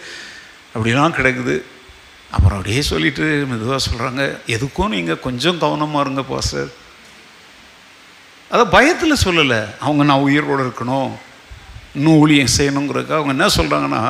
[0.75, 1.55] அப்படிலாம் கிடக்குது.
[2.35, 4.23] அப்புறம் அப்படியே சொல்லிட்டு மெதுவாக சொல்கிறாங்க
[4.55, 6.69] எதுக்கும் நீங்கள் கொஞ்சம் கவனமாக இருங்க பாஸ்டர்.
[8.51, 9.61] அதை பயத்தில் சொல்லலை.
[9.85, 11.11] அவங்க நான் உயிரோடு இருக்கணும்.
[11.97, 14.01] இன்னும் ஊழியம் செய்யணுங்கிறதுக்கு அவங்க என்ன சொல்கிறாங்கன்னா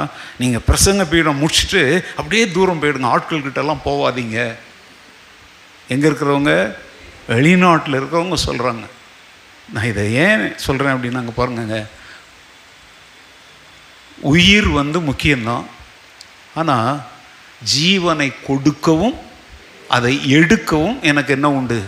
[0.41, 1.83] நீங்கள் பிரசங்க பீடம் முடிச்சுட்டு
[2.17, 3.13] அப்படியே தூரம் போயிடுங்க.
[3.15, 4.39] ஆட்கள்கிட்டலாம் போகாதீங்க
[5.93, 6.53] எங்கே இருக்கிறவங்க?
[7.33, 8.85] வெளிநாட்டில் இருக்கிறவங்க சொல்கிறாங்க
[9.73, 11.79] நான் இதை ஏன் சொல்கிறேன் அப்படின்னு நாங்கள் பாருங்கங்க.
[14.33, 15.65] உயிர் வந்து முக்கியம்தான்.
[16.59, 16.91] ஆனால்
[17.73, 19.17] ஜீவனை கொடுக்கவும்
[19.95, 21.79] அதை எடுக்கவும் எனக்கு என்ன உண்டு?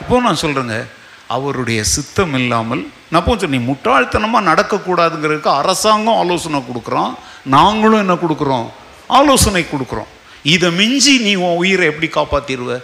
[0.00, 0.76] இப்போ நான் சொல்கிறேங்க
[1.36, 7.12] அவருடைய சித்தம் இல்லாமல் நான் போச்சு நீ முட்டாள்தனமாக நடக்கக்கூடாதுங்கிறதுக்கு அரசாங்கம் ஆலோசனை கொடுக்குறோம்
[7.56, 8.66] நாங்களும் என்ன கொடுக்குறோம்?
[9.18, 10.10] ஆலோசனை கொடுக்குறோம்.
[10.54, 12.76] இதை மிஞ்சி நீ உன் உயிரை எப்படி காப்பாற்றிடுவ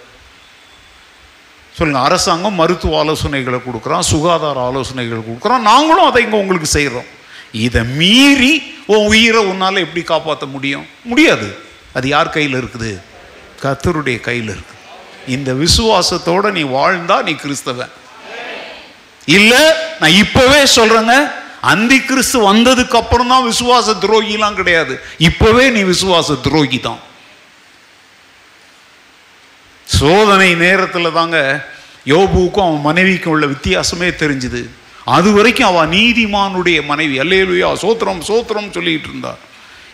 [1.80, 7.08] சொல்லுங்கள் அரசாங்கம் மருத்துவ ஆலோசனைகளை கொடுக்குறோம் சுகாதார ஆலோசனைகள் கொடுக்குறோம் நாங்களும் அதை இங்கே உங்களுக்கு செய்கிறோம்
[7.66, 8.52] இதை மீறி
[8.92, 10.84] உன் உயிரை உன்னால் எப்படி காப்பாற்ற முடியும்?
[11.10, 11.48] முடியாது.
[11.96, 12.90] அது யார் கையில் இருக்குது?
[13.62, 14.78] கத்தருடைய கையில் இருக்குது
[15.34, 17.92] இந்த விசுவாசத்தோடு நீ வாழ்ந்தா நீ கிறிஸ்தவன்.
[19.36, 19.62] இல்லை
[20.00, 21.14] நான் இப்போவே சொல்கிறேங்க
[21.72, 24.94] அந்தி கிறிஸ்து வந்ததுக்கு அப்புறம் தான் விசுவாச துரோகிலாம் கிடையாது.
[25.28, 27.00] இப்போவே நீ விசுவாச துரோகி தான்
[29.98, 31.66] சோதனை நேரத்தில் தாங்க
[32.06, 34.62] யோபுவுக்கும் அவன் மனைவிக்கும் உள்ள வித்தியாசமே தெரிஞ்சுது.
[35.04, 37.18] அது வரைக்கும் அவன் நீதிமானுடைய மனைவி.
[37.18, 39.38] அல்லேலுயா சோத்திரம் சோத்திரம் சொல்லிக்கிட்டு இருந்தார்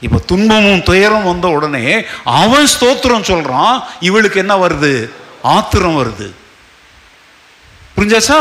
[0.01, 5.11] இப்போ துன்பமும் துயரம் வந்த உடனே அவன் ஸ்தோத்திரம் சொல்கிறான் இவளுக்கு என்ன வருது?
[5.43, 6.29] ஆத்திரம் வருது.
[7.97, 8.41] புரிஞ்சாச்சா?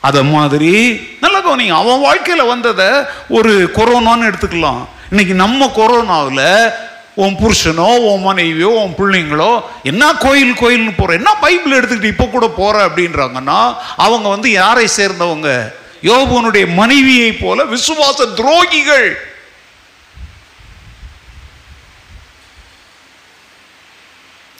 [0.00, 1.74] அதை மாதிரி நல்லா கவனிங்க.
[1.82, 2.86] அவன் வாழ்க்கையில் வந்ததை
[3.28, 4.82] ஒரு கொரோனான்னு எடுத்துக்கலாம்.
[5.10, 6.72] இன்னைக்கு நம்ம கொரோனாவில்
[7.14, 12.48] உன் புருஷனோ உன் மனைவியோ உன் பிள்ளைங்களோ என்ன கோயில் கோயில்னு போற என்ன பைபிள் எடுத்துக்கிட்டு இப்போ கூட
[12.48, 15.72] போற அப்படின்றாங்கன்னா அவங்க வந்து யாரை சேர்ந்தவங்க?
[16.02, 19.14] யோபுனுடைய மனைவியை போல விசுவாச துரோகிகள்.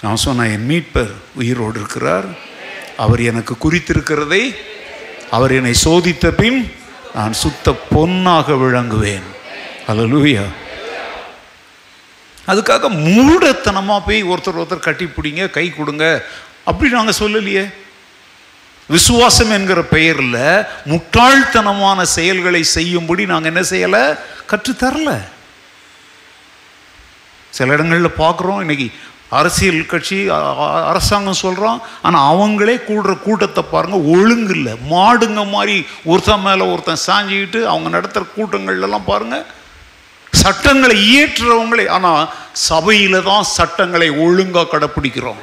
[0.00, 2.24] நான் சொன்னேன் என் மீட்பர் உயிரோடு இருக்கிறார்.
[2.96, 4.56] அவர் எனக்கு குறித்திருக்கிறதை
[5.30, 6.72] அவர் என்னை சோதித்த பின்
[7.14, 9.28] நான் சுத்த பொன்னாக விளங்குவேன்.
[9.88, 10.44] அல்லூயா
[12.50, 16.24] அதுக்காக மூடத்தனமாக போய் ஒருத்தர் ஒருத்தர் கட்டி பிடிங்க கை கொடுங்க.
[16.64, 17.64] அப்படி நாங்கள் சொல்லலையே.
[18.88, 24.02] விசுவாசம் என்கிற பெயரில் முட்டாள்தனமான செயல்களை செய்யும்படி நாங்கள் என்ன செய்யலை?
[24.50, 25.12] கற்றுத்தரல.
[27.50, 28.86] சில இடங்களில் பார்க்குறோம் இன்னைக்கு
[29.28, 30.28] அரசியல் கட்சி
[30.90, 34.74] அரசாங்கம் சொல்கிறோம் ஆனால் அவங்களே கூடுற கூட்டத்தை பாருங்கள் ஒழுங்கு இல்லை.
[34.90, 39.46] மாடுங்க மாதிரி ஒருத்தன் மேலே ஒருத்தன் சாஞ்சிக்கிட்டு அவங்க நடத்துகிற கூட்டங்கள்லாம் பாருங்கள்
[40.40, 42.28] சட்டங்களை இயற்றுறவங்களே ஆனால்
[42.68, 45.40] சபையில் தான் சட்டங்களை ஒழுங்காக கடைப்பிடிக்கிறோம்.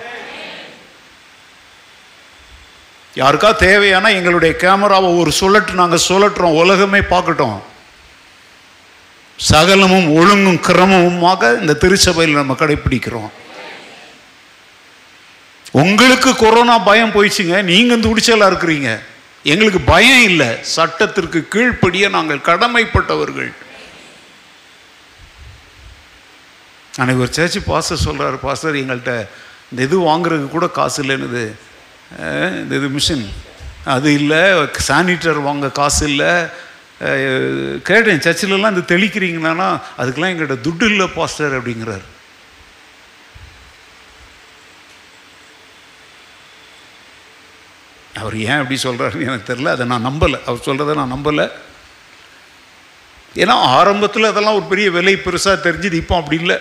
[3.19, 7.57] யாருக்கா தேவையான எங்களுடைய கேமராவை ஒரு சுழட்டு நாங்கள் சுழட்டுறோம் உலகமே பார்க்கட்டும்.
[9.39, 13.29] சகலமும் ஒழுங்கும் கிரமமுமாக இந்த திருச்சபையில் நம்ம கடைப்பிடிக்கிறோம்.
[15.81, 18.91] உங்களுக்கு கொரோனா பயம் போயிடுச்சுங்க நீங்கள் துடிச்சலாக இருக்கிறீங்க.
[19.51, 23.51] எங்களுக்கு பயம் இல்லை சட்டத்திற்கு கீழ்ப்படிய நாங்கள் கடமைப்பட்டவர்கள்.
[27.01, 29.13] அன்றைக்கி ஒரு சர்ச்சு பாஸ்டர் சொல்கிறார் பாஸ்டர் எங்கள்கிட்ட
[29.71, 31.43] இந்த இது வாங்குறதுக்கு கூட காசு இல்லைன்னு
[32.61, 33.25] இந்த இது மிஷின்
[33.93, 34.39] அது இல்லை
[34.87, 36.31] சானிட்டர் வாங்க காசு இல்லை.
[37.89, 39.67] கேட்டேன் சர்ச்சிலலாம் இந்த தெளிக்கிறீங்கன்னா
[39.99, 42.05] அதுக்கெல்லாம் எங்கள்கிட்ட துட்டு இல்லை பாஸ்டர் அப்படிங்கிறார்.
[48.21, 50.39] அவர் ஏன் அப்படி சொல்கிறாருன்னு எனக்கு தெரில அதை நான் நம்பலை.
[50.47, 51.45] அவர் சொல்கிறத நான் நம்பலை.
[53.41, 56.57] ஏன்னா ஆரம்பத்தில் அதெல்லாம் ஒரு பெரிய விலை பெருசாக தெரிஞ்சுது இப்போ அப்படி இல்லை.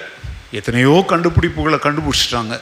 [0.53, 2.61] எத்தனையோ கண்டுபிடிப்புகளை கண்டுபிடிச்சிட்டாங்க.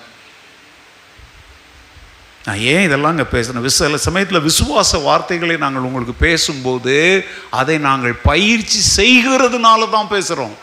[2.44, 8.14] நான் ஏன் இதெல்லாம் இங்கே பேசுகிறேன் விச சில சமயத்தில் விசுவாச வார்த்தைகளை நாங்கள் உங்களுக்கு பேசும்போது அதை நாங்கள்
[8.14, 10.54] பயிற்சி செய்கிறதுனால தான் பேசுகிறோம்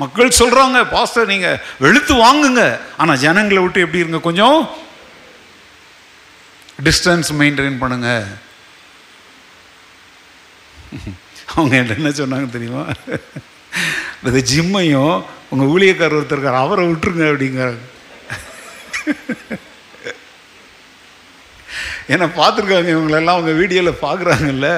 [0.00, 2.78] மக்கள் சொல்கிறாங்க பாஸ்டர் நீங்கள் வெளுத்து வாங்குங்க.
[2.96, 4.20] ஆனால் ஜனங்களை விட்டு எப்படி இருங்க?
[4.20, 4.68] கொஞ்சம்
[6.82, 8.26] டிஸ்டன்ஸ் மெயின்டைன் பண்ணுங்க.
[11.54, 12.86] அவங்க என்ன சொன்னாங்க தெரியுமா?
[14.24, 15.16] இந்த ஜிம்மையும்
[15.50, 17.82] உங்கள் ஊழியக்காரர் ஒருத்தர் இருக்கார் அவரை விட்டுருங்க அப்படிங்கிறாங்க
[22.14, 24.68] ஏன்னா பார்த்துருக்காங்க இவங்களெல்லாம் அவங்க வீடியோவில் பார்க்குறாங்கல்ல.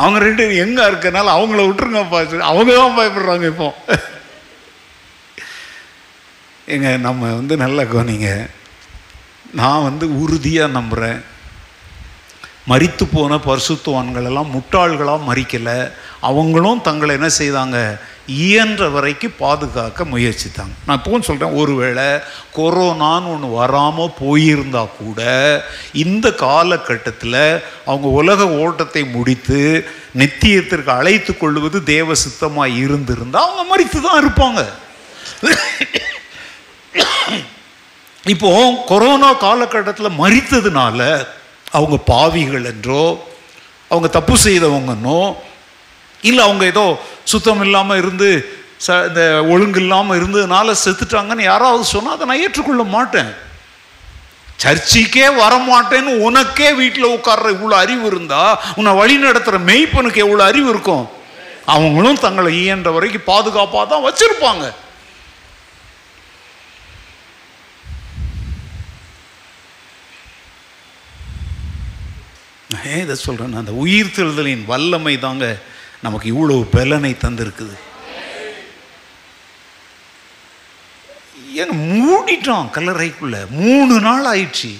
[0.00, 2.18] அவங்க ரெண்டு எங்கே இருக்கனால அவங்கள விட்டுருங்கப்பா.
[2.48, 3.68] அவங்க தான் பயப்படுறாங்க இப்போ.
[6.74, 8.30] ஏங்க நம்ம வந்து நல்லா கவனிங்க.
[9.60, 11.20] நான் வந்து உறுதியாக நம்புகிறேன்
[12.72, 15.78] மறித்து போன பரிசுத்துவான்கள் எல்லாம் முட்டாள்களாக மறிக்கலை
[16.28, 17.78] அவங்களும் தங்களை என்ன செய்தாங்க?
[18.26, 20.74] இயன்ற வரைக்கும் பாதுகாக்க முயற்சித்தாங்க.
[20.86, 22.04] நான் இப்போவும் சொல்கிறேன் ஒருவேளை
[22.56, 25.20] கொரோனான்னு ஒன்று வராமல் போயிருந்தா கூட
[25.92, 29.60] இந்த காலகட்டத்தில் அவங்க உலக ஓட்டத்தை முடித்து
[30.18, 34.62] நித்தியத்திற்கு அழைத்து கொள்வது தேவ சித்தமாக இருந்திருந்தால் அவங்க மறித்து தான் இருப்பாங்க.
[38.24, 38.50] இப்போ
[38.86, 41.26] கொரோனா காலகட்டத்தில் மறித்ததுனால
[41.70, 43.04] அவங்க பாவிகள் என்றோ
[43.88, 45.18] அவங்க தப்பு செய்தவங்கன்னோ
[46.30, 46.84] இல்லை அவங்க ஏதோ
[47.32, 48.28] சுத்தம் இல்லாமல் இருந்து
[48.86, 53.30] ச இந்த ஒழுங்கு இல்லாமல் இருந்ததுனால செத்துட்டாங்கன்னு யாராவது சொன்னால் அதை நான் ஏற்றுக்கொள்ள மாட்டேன்.
[54.62, 58.42] சர்ச்சுக்கே வரமாட்டேன்னு உனக்கே வீட்டில் உட்கார்ற இவ்வளோ அறிவு இருந்தா
[58.78, 61.04] உன்னை வழி நடத்துகிற மெய்ப்பனுக்கு எவ்வளோ அறிவு இருக்கும்?
[61.74, 64.64] அவங்களும் தங்களை இயன்ற வரைக்கும் பாதுகாப்பாக தான் வச்சிருப்பாங்க
[72.90, 75.44] ஏன் இதை சொல்கிறேன் அந்த உயிர் தெழுதலின் வல்லமை தாங்க
[76.04, 77.74] நமக்கு இவ்வளவு பலனை தந்திருக்குது.
[81.56, 83.36] ஏங்க மூடிட்டோம் கல்லறைக்குள்ள.
[83.48, 84.72] மூணு நாள் ஆயிடுச்சு.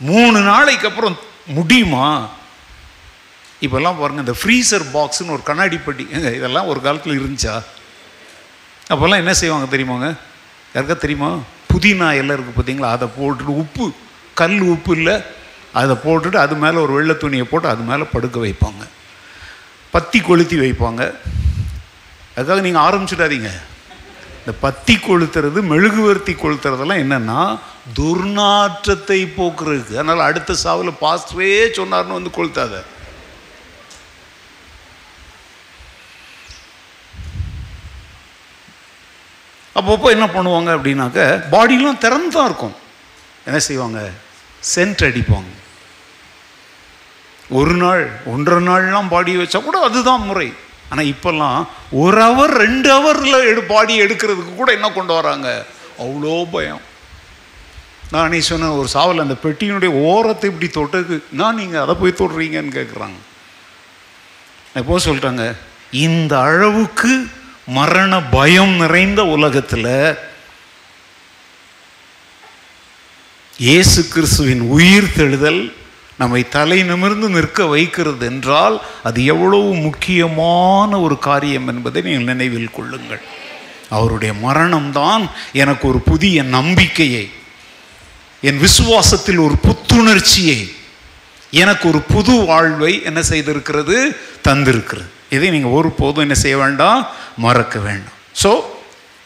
[0.00, 2.28] மூணு நாளைக்கு அப்புறம் முடியுமா?
[3.60, 6.06] இப்போல்லாம் பாருங்க இந்த ஃப்ரீசர் பாக்ஸ்னு ஒரு கண்ணாடி பெட்டி.
[6.10, 7.62] இதெல்லாம் ஒரு காலத்தில் இருந்துச்சா?
[8.88, 10.16] அப்போல்லாம் என்ன செய்வாங்க தெரியுமாங்க?
[10.74, 11.38] யாருக்கா தெரியுமா?
[11.74, 12.90] புதினா எல்லாம் இருக்குது பார்த்தீங்களா?
[12.96, 13.92] அதை போட்டுட்டு உப்பு
[14.34, 15.22] கல் உப்பு இல்லை.
[15.72, 18.82] அதை போட்டுட்டு அது மேலே ஒரு வெள்ளை துணியை போட்டு அது மேலே படுக்க வைப்பாங்க.
[19.94, 21.02] பத்தி கொளுத்தி வைப்பாங்க.
[22.36, 23.50] அதுக்காக நீங்கள் ஆரம்பிச்சிடாதீங்க.
[24.38, 27.40] இந்த பத்தி கொளுத்துறது மெழுகுவர்த்தி கொளுத்துறதெல்லாம் என்னென்னா
[27.98, 30.00] துர்நாற்றத்தை போக்குறதுக்கு.
[30.00, 32.74] அதனால் அடுத்த சாவில் பாஸ்டரே சொன்னார்னு வந்து கொளுத்தாத.
[39.78, 41.20] அப்பப்போ என்ன பண்ணுவாங்க அப்படின்னாக்க
[41.52, 42.76] பாடியெலாம் திறந்து தான் இருக்கும்.
[43.46, 44.00] என்ன செய்வாங்க?
[44.74, 45.50] சென்ட் அடிப்பாங்க.
[47.52, 50.48] ஒரு நாள் ஒன்றரை நாள்லாம் பாடி வச்சா கூட அதுதான் முறை.
[50.90, 51.58] ஆனால் இப்போல்லாம்
[51.90, 55.48] ஒரு ஹவர் ரெண்டு ஹவரில் எடு பாடி எடுக்கிறதுக்கு கூட என்ன கொண்டு வராங்க?
[55.98, 56.82] அவ்வளோ பயம்.
[58.12, 62.76] நான் சொன்னேன் சொன்ன ஒரு சாவல் அந்த பெட்டியினுடைய ஓரத்தை இப்படி தொட்டது நான் நீங்கள் அதை போய் தொடுறீங்கன்னு
[62.76, 63.18] கேட்குறாங்க
[64.74, 65.44] எப்போ சொல்கிறாங்க
[66.06, 67.12] இந்த அளவுக்கு
[67.68, 69.88] மரண பயம் நிறைந்த உலகத்தில்
[73.54, 75.62] இயேசு கிறிஸ்துவின் உயிர் தெழுதல்
[76.18, 83.20] நம்மை தலை நிமிர்ந்து நிற்க வைக்கிறது என்றால் அது எவ்வளவு முக்கியமான ஒரு காரியம் என்பதை நீங்கள் நினைவில் கொள்ளுங்கள்.
[83.88, 87.30] அவருடைய மரணம்தான் எனக்கு ஒரு புதிய நம்பிக்கையை
[88.40, 90.72] என் விசுவாசத்தில் ஒரு புத்துணர்ச்சியை
[91.50, 94.16] எனக்கு ஒரு புது வாழ்வை என்ன செய்திருக்கிறது?
[94.48, 95.10] தந்திருக்கிறது.
[95.30, 97.08] இதை நீங்கள் ஒருபோதும் என்ன செய்ய வேண்டாம்?
[97.36, 98.18] மறக்க வேண்டாம்.
[98.42, 98.60] ஸோ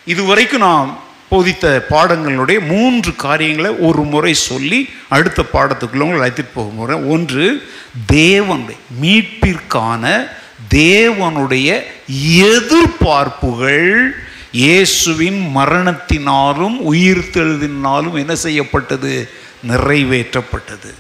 [0.05, 0.99] இதுவரைக்கும் நான்
[1.29, 6.99] போதித்த பாடங்களுடைய மூன்று காரியங்களை ஒரு முறை சொல்லி அடுத்த பாடத்துக்குள்ள உங்களை அழைத்துட்டு போக முறை.
[6.99, 7.69] ஒன்று
[8.13, 10.29] தேவனுடைய மீட்பிற்கான
[10.71, 11.83] தேவனுடைய
[12.27, 14.11] எதிர்பார்ப்புகள்.
[14.53, 19.31] இயேசுவின் மரணத்தினாலும் உயிர்த்தெழுதினாலும் என்ன செய்யப்பட்டது?
[19.69, 20.93] நிறைவேற்றப்பட்டது.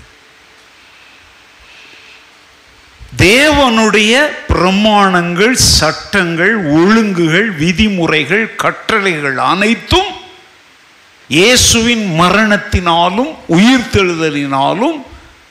[3.12, 10.10] தேவனுடைய பிரமாணங்கள் சட்டங்கள் ஒழுங்குகள் விதிமுறைகள் கட்டளைகள் அனைத்தும்
[11.28, 14.98] இயேசுவின் மரணத்தினாலும் உயிர்த்தெழுதலினாலும்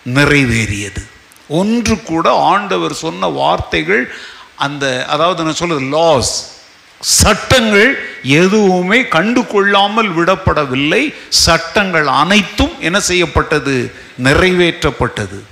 [0.05, 1.01] நிறைவேறியது.
[1.47, 4.13] ஒன்று கூட ஆண்டவர் சொன்ன வார்த்தைகள்
[4.55, 6.53] அந்த அதாவது நான் சொல்றது லாஸ்
[6.99, 11.13] சட்டங்கள் எதுவுமே கண்டு கொள்ளாமல் விடப்படவில்லை.
[11.29, 13.91] சட்டங்கள் அனைத்தும் என்ன செய்யப்பட்டது?
[14.23, 15.43] நிறைவேற்றப்பட்டது.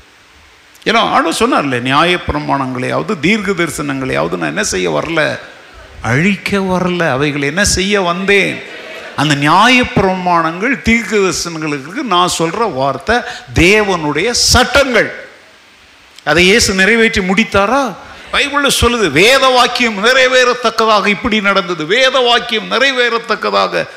[0.86, 5.40] ஏன்னா ஆளும் சொன்னார்ல நியாய பிரமாணங்களையாவது தீர்க்க தரிசனங்களையாவது நான் என்ன செய்ய வரல?
[6.02, 7.12] அழிக்க வரல.
[7.12, 8.64] அவைகளை என்ன செய்ய வந்தேன்?
[9.16, 13.16] அந்த நியாய பிரமாணங்கள் தீர்க்க தரிசனங்களுக்கு நான் சொல்ற வார்த்தை
[13.56, 15.28] தேவனுடைய சட்டங்கள்.
[16.24, 17.96] அதை இயேசு நிறைவேற்றி முடித்தாரா?
[18.34, 21.86] பைபிளில் சொல்லுது வேத வாக்கியம் நிறைவேறத்தக்கதாக இப்படி நடந்தது.
[21.86, 23.88] வேத வாக்கியம் நிறைவேறத்தக்கதாக.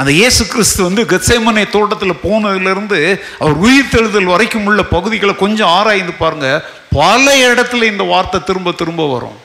[0.00, 2.98] அந்த இயேசு கிறிஸ்து வந்து கெத்சேமனை தோட்டத்தில் போனதுலேருந்து
[3.38, 6.48] அவர் உயிர் தெழுதல் வரைக்கும் உள்ள பகுதிகளை கொஞ்சம் ஆராய்ந்து பாருங்க.
[6.94, 9.38] பல இடத்துல இந்த வார்த்தை திரும்ப திரும்ப வரும்.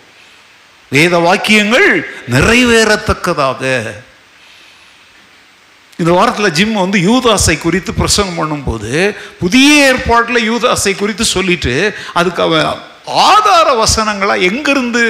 [0.92, 1.88] வேத வாக்கியங்கள்
[2.36, 3.62] நிறைவேறத்தக்கதாக.
[6.00, 8.94] இந்த வாரத்தில் ஜிம் வந்து யூதாசை குறித்து பிரசங்கம் பண்ணும்போது
[9.40, 11.76] புதிய ஏற்பாட்டில் யூதாசை குறித்து சொல்லிட்டு
[12.14, 12.66] அதுக்கு அவன்
[13.30, 15.04] ஆதார வசனங்களாக எங்கிருந்து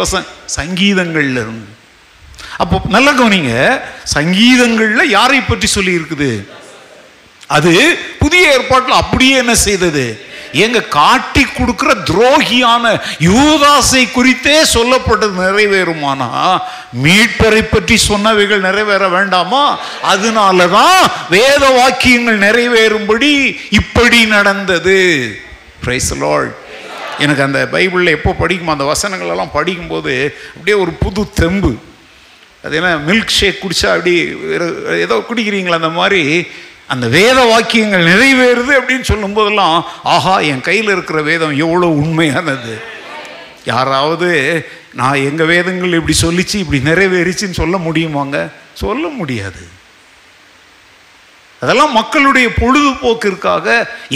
[0.00, 0.22] வச
[0.58, 1.77] சங்கீதங்கள்ல இருந்து
[2.62, 3.80] அப்போ நல்ல கவனிங்க
[4.14, 6.30] சங்கீதங்கள்ல யாரை பற்றி சொல்லி இருக்குது
[7.46, 10.26] அது புதிய ஏற்பாட்டில் அப்படியே என்ன செய்தது?
[10.64, 12.84] எங்க காட்டி கொடுக்கிற துரோகியான
[13.18, 16.28] யூதாசை குறித்தே சொல்லப்பட்டது நிறைவேறுமானா?
[17.04, 19.78] மீட்பரை பற்றி சொன்னவைகள் நிறைவேற வேண்டாமா?
[20.12, 21.00] அதனாலதான்
[21.30, 25.00] வேத வாக்கியங்கள் நிறைவேறும்படி இப்படி நடந்தது.
[27.18, 31.72] எனக்கு அந்த பைபிளில் எப்போ படிக்குமோ அந்த வசனங்கள் எல்லாம் படிக்கும்போது அப்படியே ஒரு புது தெம்பு.
[32.68, 34.14] அது என்ன மில்க் ஷேக் குடிச்சா அப்படி
[35.00, 36.22] ஏதோ குடிக்கிறீங்களா அந்த மாதிரி?
[36.86, 42.74] அந்த வேத வாக்கியங்கள் நிறைவேறுது அப்படின்னு சொல்லும் போதெல்லாம் ஆஹா என் கையில் இருக்கிற வேதம் எவ்வளோ உண்மையானது.
[43.64, 44.28] யாராவது
[44.94, 48.36] நான் எங்கள் வேதங்கள் இப்படி சொல்லிச்சு இப்படி நிறைவேறிச்சின்னு சொல்ல முடியுமாங்க?
[48.74, 49.62] சொல்ல முடியாது.
[51.60, 53.66] அதெல்லாம் மக்களுடைய பொழுதுபோக்கிற்காக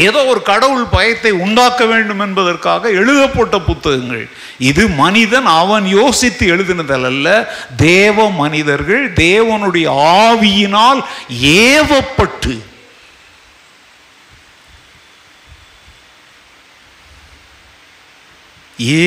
[0.07, 4.25] ஏதோ ஒரு கடவுள் பயத்தை உண்டாக்க வேண்டும் என்பதற்காக எழுதப்பட்ட புத்தகங்கள்.
[4.59, 7.29] இது மனிதன் அவன் யோசித்து எழுதினதல்ல
[7.77, 9.87] தேவ மனிதர்கள் தேவனுடைய
[10.27, 11.03] ஆவியினால்
[11.65, 12.55] ஏவப்பட்டு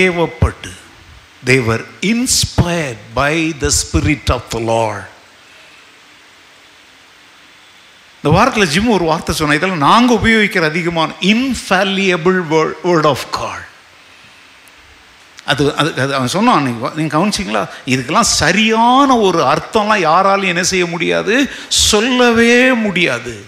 [0.04, 0.72] ஏவப்பட்டு
[1.44, 1.84] தேவர்
[2.14, 5.14] inspired by the Spirit of the Lord
[8.26, 13.66] இந்த வாரத்தில் ஜிம் ஒரு வார்த்தை சொன்ன இதெல்லாம் நாங்கள் உபயோகிக்கிற அதிகமான இன்ஃபாலியபிள் வேர்ட் ஆஃப் காட்
[15.46, 17.68] அது அது அது அவன் சொன்னான் நீங்கள் நீங்கள் கவனிச்சிங்களா?
[17.86, 23.46] இதுக்கெல்லாம் சரியான ஒரு அர்த்தம்லாம் யாராலும் என்ன செய்ய முடியாது சொல்லவே முடியாது.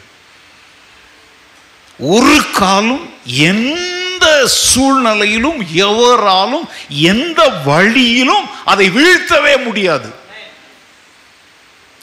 [2.00, 10.10] ஒரு காலம் எந்த சூழ்நிலையிலும் எவராலும் எந்த வழியிலும் அதை வீழ்த்தவே முடியாது.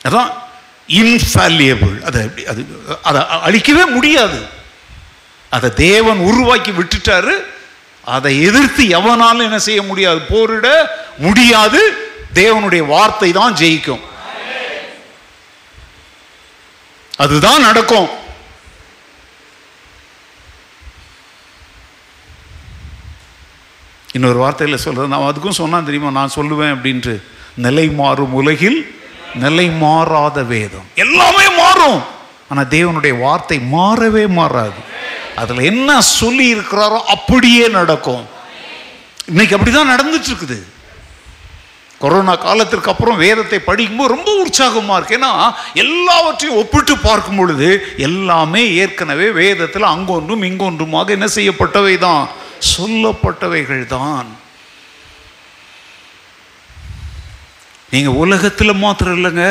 [0.04, 0.43] அதான்
[0.88, 2.66] இன்ஃபாலியபிள் அதை அது
[3.02, 4.42] அதை அழிக்கவே முடியாது.
[5.50, 7.44] அதை தேவன் உருவாக்கி விட்டுட்டாரு.
[8.04, 10.20] அதை எதிர்த்து எவனாலும் என்ன செய்ய முடியாது.
[10.20, 12.08] போரிட முடியாது.
[12.34, 14.00] தேவனுடைய வார்த்தை தான் ஜெயிக்கும்.
[17.16, 18.08] அதுதான் நடக்கும்.
[24.12, 26.10] இன்னொரு வார்த்தையில் சொல்கிறது நான் அதுக்கும் சொன்னான் தெரியுமா?
[26.10, 27.22] நான் சொல்லுவேன் அப்படின்ட்டு.
[27.54, 28.93] நிலை மாறும் உலகில்
[29.42, 30.86] நிலை மாறாத வேதம்.
[31.04, 32.00] எல்லாமே மாறும்.
[32.50, 34.80] ஆனால் தேவனுடைய வார்த்தை மாறவே மாறாது.
[35.40, 38.24] அதில் என்ன சொல்லி இருக்கிறாரோ அப்படியே நடக்கும்.
[39.32, 40.60] இன்னைக்கு அப்படிதான் நடந்துட்டு இருக்குது
[42.02, 45.18] கொரோனா காலத்திற்கு அப்புறம் வேதத்தை படிக்கும்போது ரொம்ப உற்சாகமாக இருக்கு.
[45.18, 45.32] ஏன்னா
[45.82, 47.68] எல்லாவற்றையும் ஒப்பிட்டு பார்க்கும் பொழுது
[48.08, 52.24] எல்லாமே ஏற்கனவே வேதத்தில் அங்கொன்றும் இங்கொன்றுமாக என்ன செய்யப்பட்டவை தான்
[52.74, 54.28] சொல்லப்பட்டவைகள் தான்
[57.94, 59.44] நீங்க உலகத்தில் மாத்திரம் இல்லைங்க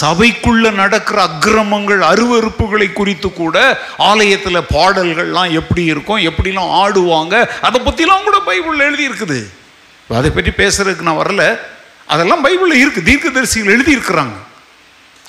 [0.00, 3.56] சபைக்குள்ள நடக்கிற அக்கிரமங்கள் அருவறுப்புகளை குறித்து கூட
[4.08, 7.34] ஆலயத்தில் பாடல்கள்லாம் எப்படி இருக்கும் எப்படிலாம் ஆடுவாங்க
[7.66, 9.38] அதை பற்றிலாம் கூட பைபிளில் எழுதியிருக்குது.
[10.18, 11.44] அதை பற்றி பேசுறதுக்கு நான் வரல.
[12.14, 14.36] அதெல்லாம் பைபிளில் இருக்கு தீர்க்கதரிசிகள் எழுதி இருக்கிறாங்க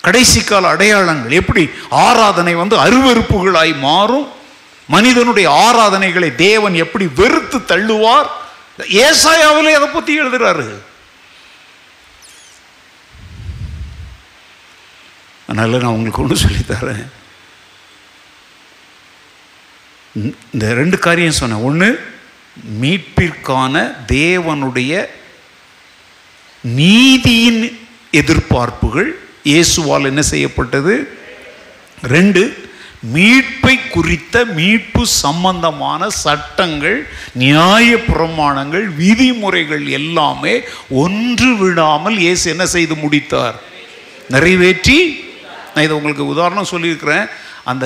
[0.07, 1.61] கடைசி கால அடையாளங்கள் எப்படி?
[1.89, 4.28] ஆராதனை வந்து அருவறுப்புகளாய் மாறும்.
[4.95, 8.28] மனிதனுடைய ஆராதனைகளை தேவன் எப்படி வெறுத்து தள்ளுவார்?
[9.05, 10.68] ஏசாயாவிலே அதை பற்றி எழுதுறாரு.
[15.48, 17.06] அதனால் நான் உங்களுக்கு ஒன்று சொல்லித்தரேன்
[20.56, 21.66] இந்த ரெண்டு காரியம் சொன்னேன்.
[21.70, 21.88] ஒன்று
[22.82, 23.74] மீட்பிற்கான
[24.18, 24.91] தேவனுடைய
[26.64, 27.64] நீதியின்
[28.22, 29.10] எதிர்பார்ப்புகள்
[29.52, 30.93] இயேசுவால் என்ன செய்யப்பட்டது?
[32.14, 32.43] ரெண்டு
[33.16, 36.98] மீட்பை குறித்த மீட்பு சம்பந்தமான சட்டங்கள்
[37.43, 40.56] நியாய பிரமாணங்கள் விதிமுறைகள் எல்லாமே
[41.04, 43.58] ஒன்று விடாமல் இயேசு என்ன செய்து முடித்தார்?
[44.36, 44.98] நிறைவேற்றி
[45.76, 47.26] நான் இதை உங்களுக்கு உதாரணம் சொல்லியிருக்கிறேன்.
[47.63, 47.86] அந்த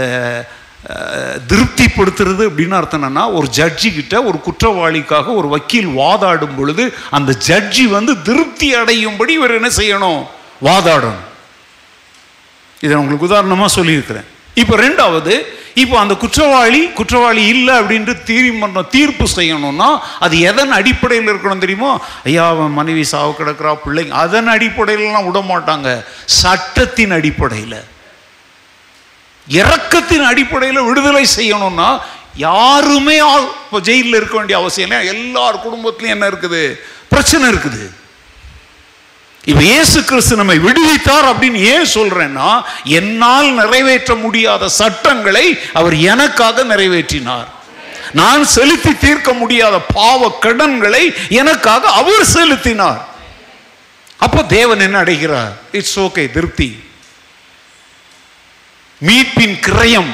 [1.52, 7.86] திருப்திப்படுத்துறது அப்படின்னு அர்த்தம் என்னன்னா ஒரு ஜட்ஜி கிட்ட ஒரு குற்றவாளிக்காக ஒரு வக்கீல் வாதாடும் பொழுது அந்த ஜட்ஜி
[7.98, 10.22] வந்து திருப்தி அடையும்படி இவர் என்ன செய்யணும்?
[10.68, 11.26] வாதாடணும்.
[12.86, 14.28] இதை உங்களுக்கு உதாரணமாக சொல்லியிருக்கிறேன்.
[14.54, 21.58] இப்போ ரெண்டாவது இப்போ அந்த குற்றவாளி குற்றவாளி இல்லை அப்படின்ட்டு தீர்மானம் தீர்ப்பு செய்யணும்னா அது எதன் அடிப்படையில் இருக்கணும்
[21.58, 22.00] தெரியுமோ?
[22.24, 26.06] ஐயா அவன் மனைவி சாவு கிடக்கிறா பிள்ளைங்க அதன் அடிப்படையிலலாம் விட மாட்டாங்க.
[26.26, 27.80] சட்டத்தின் அடிப்படையில்.
[29.48, 32.00] இறக்கத்தின் அடிப்படையில் விடுதலை செய்யணும்னா
[32.36, 36.80] யாருமே இப்போ ஜெயிலில் இருக்க வேண்டிய அவசியம் இல்லை எல்லார் குடும்பத்துலையும் என்ன இருக்குது?
[37.10, 37.99] பிரச்சனை இருக்குது.
[39.44, 47.48] இப்ப இயேசு கிறிஸ்து நம்மை விடுவித்தார் அப்படின்னு ஏன் சொல்றேன்னா என்னால் நிறைவேற்ற முடியாத சட்டங்களை அவர் எனக்காக நிறைவேற்றினார்.
[48.12, 53.08] நான் செலுத்தி தீர்க்க முடியாத பாவ கடன்களை எனக்காக அவர் செலுத்தினார்.
[54.18, 55.52] அப்போ தேவன் என்ன அடைகிறார்?
[55.72, 56.84] இட்ஸ் ஓகே திருப்தி.
[59.02, 60.12] மீட்பின் கிரயம்.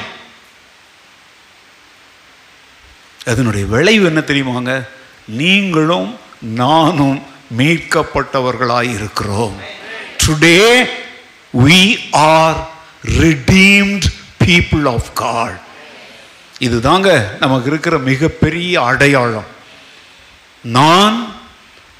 [3.26, 4.88] அதனுடைய விளைவு என்ன தெரியுமாங்க?
[5.24, 7.26] நீங்களும் நானும்
[7.58, 9.56] மீட்கப்பட்டவர்களாய் இருக்கிறோம்
[10.26, 10.88] today
[11.64, 12.68] we are
[13.18, 14.02] redeemed
[14.44, 15.58] people of God.
[16.60, 19.44] இதுதாங்க நமக்கு இருக்கிற மிகப்பெரிய அடையாளம்.
[20.60, 21.34] நான்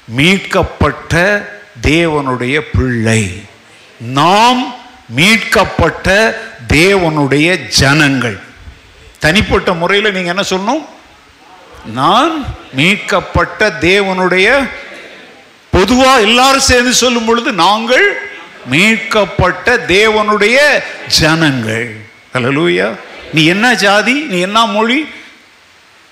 [0.05, 1.45] மீட்கப்பட்ட
[1.81, 3.43] தேவனுடைய பிள்ளை.
[3.99, 4.75] நாம்
[5.09, 6.37] மீட்கப்பட்ட
[6.67, 8.39] தேவனுடைய ஜனங்கள்.
[9.19, 10.85] தனிப்பட்ட முறையில் நீங்கள் என்ன சொல்லணும்?
[11.89, 14.69] நான் மீட்கப்பட்ட தேவனுடைய
[15.77, 18.05] பொதுவாக எல்லாரும் சேர்ந்து சொல்லும் பொழுது நாங்கள்
[18.71, 20.57] மீட்கப்பட்ட தேவனுடைய
[21.19, 21.87] ஜனங்கள்.
[22.33, 22.87] ஹலலூயா
[23.33, 25.09] நீ என்ன ஜாதி நீ என்ன மொழி?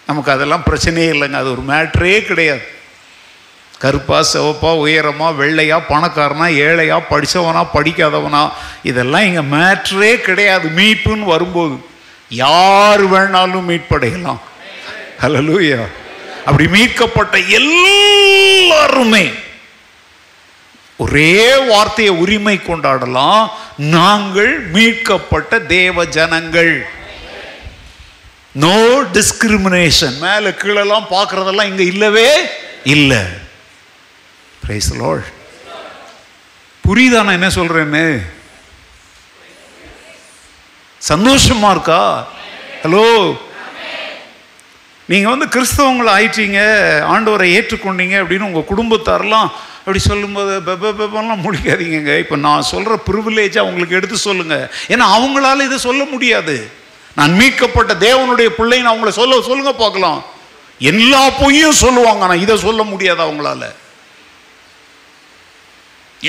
[0.07, 1.37] நமக்கு அதெல்லாம் பிரச்சனையே இல்லைங்க.
[1.41, 2.63] அது ஒரு மேட்ரே கிடையாது.
[3.77, 8.43] கருப்பா சிவப்பா உயரமா வெள்ளையா பணக்காரனா ஏழையா படித்தவனா படிக்காதவனா
[8.83, 10.67] இதெல்லாம் இங்கே மேட்ரே கிடையாது.
[10.69, 11.75] மீட்புன்னு வரும்போது
[12.29, 14.41] யார் வேணாலும் மீட்படையலாம்.
[15.23, 15.81] ஹலலூயா
[16.45, 19.25] அப்படி மீட்கப்பட்ட எல்லாருமே
[20.97, 23.49] ஒரே வார்த்தையை உரிமை கொண்டாடலாம்.
[23.77, 26.75] நாங்கள் மீட்கப்பட்ட தேவ ஜனங்கள்.
[28.63, 28.75] நோ
[29.17, 32.29] டிஸ்கிரிமினேஷன் மேலே கீழெல்லாம் பார்க்குறதெல்லாம் இங்கே இல்லவே
[32.83, 33.21] இல்லை.
[34.63, 34.91] பிரைஸ்
[36.83, 38.05] புரியுதா நான் என்ன சொல்கிறேன்னு
[41.01, 42.01] சந்தோஷமா இருக்கா?
[42.83, 43.05] ஹலோ
[45.09, 46.59] நீங்கள் வந்து கிறிஸ்தவங்களை ஆயிட்டீங்க
[47.13, 49.49] ஆண்டவரை ஏற்றுக்கொண்டீங்க அப்படின்னு உங்கள் குடும்பத்தாரெல்லாம்
[49.85, 50.91] அப்படி சொல்லும்போது பெப
[51.45, 54.63] முடிக்காதீங்க இப்போ நான் சொல்கிற ப்ரிவிலேஜை அவங்களுக்கு எடுத்து சொல்லுங்கள்
[54.93, 56.55] ஏன்னா அவங்களால இதை சொல்ல முடியாது.
[57.17, 60.19] நான் மீட்கப்பட்ட தேவனுடைய பிள்ளைன்னு அவங்கள சொல்ல சொல்லுங்க பார்க்கலாம்.
[60.91, 63.63] எல்லா பொய்யும் சொல்லுவாங்க ஆனால் இதை சொல்ல முடியாது அவங்களால.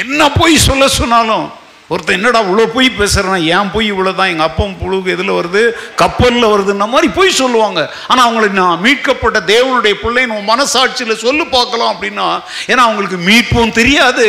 [0.03, 1.47] என்ன பொய் சொல்ல சொன்னாலும்
[1.93, 5.63] ஒருத்தன் என்னடா இவ்வளோ பொய் பேசுகிறேன் ஏன் பொய் இவ்வளோ தான் எங்கள் அப்பம் புழுகு எதில் வருது?
[6.01, 7.81] கப்பலில் வருதுன்ன மாதிரி பொய் சொல்லுவாங்க.
[8.11, 12.29] ஆனால் அவங்களை நான் மீட்கப்பட்ட தேவனுடைய பிள்ளைன்னு உன் மனசாட்சியில் சொல்லு பார்க்கலாம் அப்படின்னா
[12.71, 14.27] ஏன்னா அவங்களுக்கு மீட்பும் தெரியாது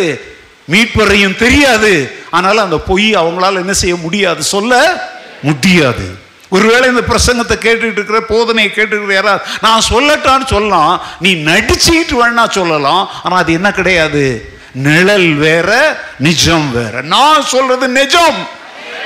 [0.73, 1.91] மீட்பறையும் தெரியாது.
[2.37, 4.41] ஆனால் அந்த பொய் அவங்களால என்ன செய்ய முடியாது?
[4.55, 4.73] சொல்ல
[5.47, 6.05] முடியாது.
[6.55, 10.93] ஒருவேளை இந்த பிரசங்கத்தை கேட்டுட்டு இருக்கிற போதனையை கேட்டுக்கிற யாராவது நான் சொல்லட்டான்னு சொல்லலாம்.
[11.25, 13.03] நீ நடிச்சுக்கிட்டு வேணா சொல்லலாம்.
[13.23, 14.23] ஆனால் அது என்ன கிடையாது?
[14.85, 15.69] நிழல் வேற
[16.19, 17.01] நிஜம் வேற.
[17.01, 18.39] நான் சொல்றது நிஜம்.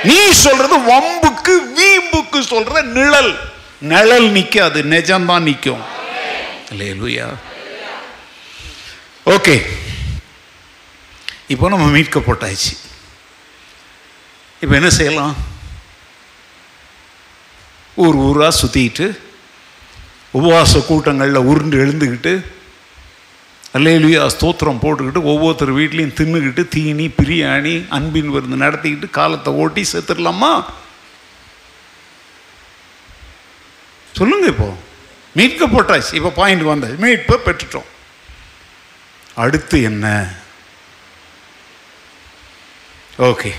[0.04, 3.32] நீ சொல்றது வம்புக்கு வீம்புக்கு சொல்ற நிழல்.
[3.80, 5.82] நிழல் நிற்காது நிஜம் தான் நிற்கும்
[6.70, 7.28] இல்லையா
[9.26, 9.54] ஓகே.
[11.46, 12.72] இப்போ நம்ம மீட்கப்பட்டாச்சு.
[14.60, 15.36] இப்போ என்ன செய்யலாம்?
[17.94, 19.06] ஊர் ஊராக சுற்றிக்கிட்டு
[20.34, 22.32] உபவாச கூட்டங்களில் உருண்டு எழுந்துக்கிட்டு
[23.74, 30.64] அல்லேலுயா ஸ்தோத்திரம் போட்டுக்கிட்டு ஒவ்வொருத்தர் வீட்லேயும் தின்னுக்கிட்டு தீனி பிரியாணி அன்பின் விருந்து நடத்திக்கிட்டு காலத்தை ஓட்டி செத்துடலாமா?
[34.14, 34.74] சொல்லுங்க இப்போ.
[35.36, 37.88] மீட்கப்பட்டாச்சு இப்போ பாயிண்ட் வந்தாச்சு மீட்பை பெற்றுட்டோம்.
[39.34, 40.34] அடுத்து என்ன?
[43.18, 43.52] ஓகே.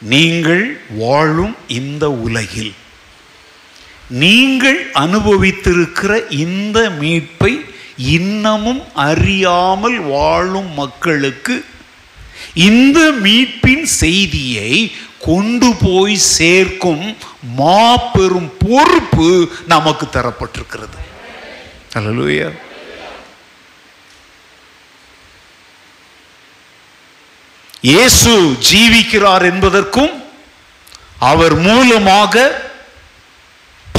[0.00, 2.74] நீங்கள் வாழும் இந்த உலகில்
[4.20, 7.52] நீங்கள் அனுபவித்திருக்கிற இந்த மீட்பை
[7.96, 11.64] இன்னமும் அறியாமல் வாழும் மக்களுக்கு
[12.54, 17.16] இந்த மீட்பின் செய்தியை கொண்டு போய் சேர்க்கும்
[17.56, 19.28] மாபெரும் பொறுப்பு
[19.66, 20.98] நமக்கு தரப்பட்டிருக்கிறது.
[21.94, 22.50] அல்லேலூயா
[27.80, 28.32] இயேசு
[28.70, 30.12] ஜீவிக்கிறார் என்பதற்கும்
[31.18, 32.34] அவர் மூலமாக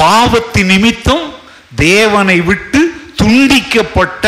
[0.04, 1.26] பாவத்தின் நிமித்தம்
[1.84, 2.82] தேவனை விட்டு
[3.20, 4.26] துண்டிக்கப்பட்ட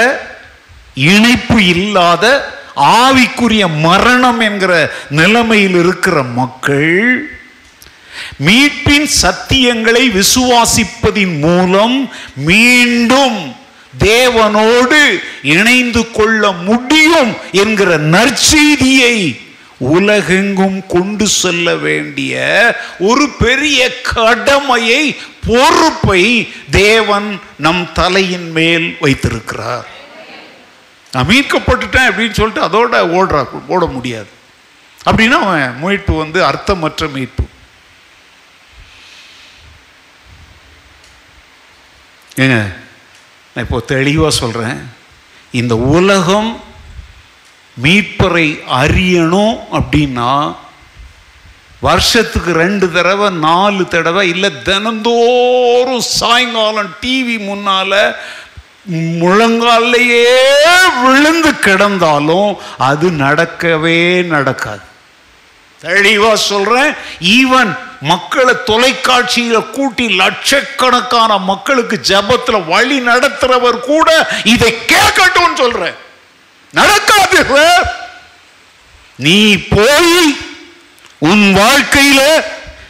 [1.07, 2.25] இணைப்பு இல்லாத
[2.97, 4.73] ஆவிக்குரிய மரணம் என்கிற
[5.11, 6.91] நிலைமையில் இருக்கிற மக்கள்
[8.45, 11.97] மீட்பின் சத்தியங்களை விசுவாசிப்பதின் மூலம்
[12.47, 13.39] மீண்டும்
[14.05, 15.01] தேவனோடு
[15.53, 19.15] இணைந்து கொள்ள முடியும் என்கிற நற்செய்தியை
[19.93, 22.35] உலகெங்கும் கொண்டு செல்ல வேண்டிய
[22.99, 25.03] ஒரு பெரிய கடமையை
[25.47, 26.23] பொறுப்பை
[26.71, 29.87] தேவன் நம் தலையின் மேல் வைத்திருக்கிறார்.
[31.11, 34.31] நான் மீட்கப்பட்டுட்டேன் அப்படின்னு சொல்லிட்டு அதோட ஓடுறா ஓட முடியாது.
[35.05, 37.43] அப்படின்னா அவன் மீட்பு வந்து அர்த்தமற்ற மீட்பு.
[42.35, 42.57] ஏங்க
[43.53, 44.79] நான் இப்போ தெளிவாக சொல்கிறேன்
[45.51, 46.49] இந்த உலகம்
[47.77, 50.55] மீட்பரை அறியணும் அப்படின்னா
[51.79, 58.15] வருஷத்துக்கு ரெண்டு தடவை நாலு தடவை இல்லை தினந்தோறும் சாயங்காலம் டிவி முன்னால
[59.19, 60.25] முழங்காலையே
[61.03, 64.81] விழுந்து கிடந்தாலும் அது நடக்கவே நடக்காது.
[65.79, 74.09] தெளிவாக சொல்கிறேன் ஈவன் மக்களை தொலைக்காட்சியில் கூட்டி லட்சக்கணக்கான மக்களுக்கு ஜபத்தில் வழி நடத்துகிறவர் கூட
[74.43, 75.97] இதை கேட்கட்டும்னு சொல்கிறேன்
[76.75, 77.45] நடக்காது.
[79.15, 80.37] நீ போய்
[81.17, 82.43] உன் வாழ்க்கையில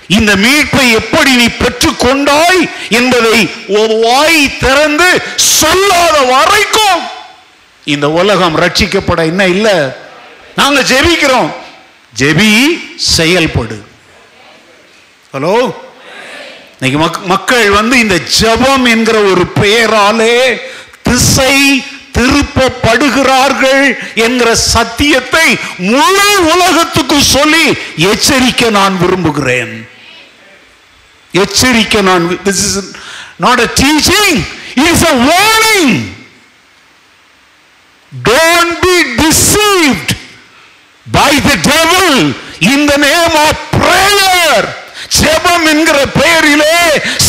[0.07, 7.01] இந்த மீட்பை எப்படி நீ பெற்றுக்கொண்டாய் என்பதை ஒரு வாய் திறந்து சொல்லாத வரைக்கும்
[7.83, 9.97] இந்த உலகம் ரட்சிக்கப்பட என்ன இல்ல.
[10.55, 11.53] நாங்க ஜெபிக்கிறோம்.
[12.17, 12.79] ஜெபி
[13.17, 13.85] செயல்படு.
[15.33, 15.73] ஹலோ?
[16.79, 20.59] இன்னைக்கு மக்- மக்கள் வந்து இந்த ஜெபம் என்கிற ஒரு பெயராலே
[21.03, 21.83] திசை
[22.57, 23.83] எழுப்பப்படுகிறார்கள்
[24.17, 25.47] என்கிற சத்தியத்தை
[25.87, 27.65] முழு உலகத்துக்கு சொல்லி
[28.09, 29.73] எச்சரிக்க நான் விரும்புகிறேன்
[31.33, 32.89] எச்சரிக்க நான் this is
[33.37, 34.39] not a teaching
[34.83, 35.95] it's a warning
[38.11, 40.13] don't be deceived
[41.05, 42.15] by the devil
[42.71, 44.67] in the name of prayer
[45.09, 46.77] ஜெபம் என்கிற பெயரிலே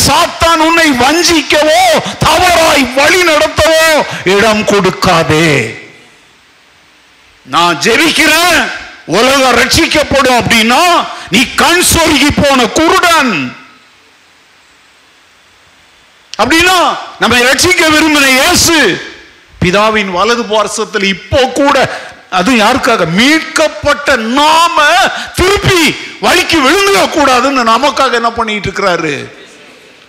[0.05, 1.81] சாத்தான் உன்னை வஞ்சிக்கவோ
[2.19, 3.85] தவறாய் வழி நடத்தவோ
[4.35, 5.49] இடம் கொடுக்காதே.
[7.45, 8.57] நான் ஜெபிக்கிறேன்
[9.05, 10.81] உலகம் ரட்சிக்கப்படும் அப்படின்னா
[11.29, 13.33] நீ கண் சொருகி போன குருடன்.
[16.33, 16.77] அப்படின்னா
[17.19, 18.75] நம்ம ரட்சிக்க விரும்பின இயேசு
[19.59, 21.77] பிதாவின் வலது பார்சத்தில் இப்போ கூட
[22.29, 23.05] அது யாருக்காக?
[23.11, 24.83] மீட்கப்பட்ட நாம
[25.35, 29.31] திருப்பி வழிக்கு விழுந்துட கூடாதுன்னு நமக்காக என்ன பண்ணிட்டு இருக்கிறாரு?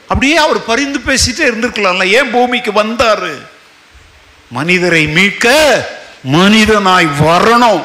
[0.02, 2.12] அப்படியே அவர் பரிந்து பேசிட்டே இருந்திருக்கலாம்ல.
[2.12, 3.34] ஏன் பூமிக்கு வந்தாரு?
[4.50, 5.48] மனிதரை மீட்க
[6.32, 7.84] மனிதனாய் வரணும்.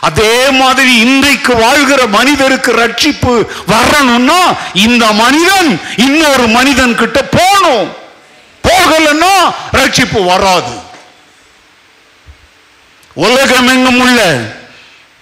[0.00, 7.96] அதே மாதிரி இன்றைக்கு வாழ்கிற மனிதருக்கு ரட்சிப்பு வரணும்னா இந்த மனிதன் இன்னொரு மனிதன் கிட்ட போகணும்.
[8.68, 10.88] போகலன்னா ரட்சிப்பு வராது.
[13.20, 14.20] உலகமெங்கும் உள்ள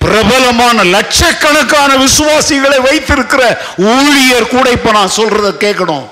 [0.00, 3.42] பிரபலமான லட்சக்கணக்கான விசுவாசிகளை வைத்திருக்கிற
[3.92, 6.06] ஊழியர் கூட இப்ப நான் சொல்றத கேட்கணும்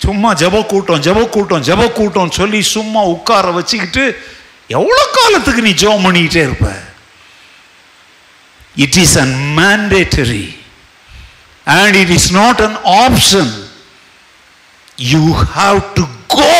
[0.00, 4.04] சும்மா ஜெப கூட்டம் ஜெப கூட்டம் ஜெப கூட்டம் சொல்லி சும்மா உட்கார வச்சுக்கிட்டு
[4.70, 6.68] எவ்வளவு காலத்துக்கு நீ ஜோம் பண்ணிக்கிட்டே இருப்ப?
[8.76, 10.44] It is an mandatory
[11.66, 13.52] and it is not an option
[15.08, 15.22] you
[15.54, 16.04] have to
[16.36, 16.52] go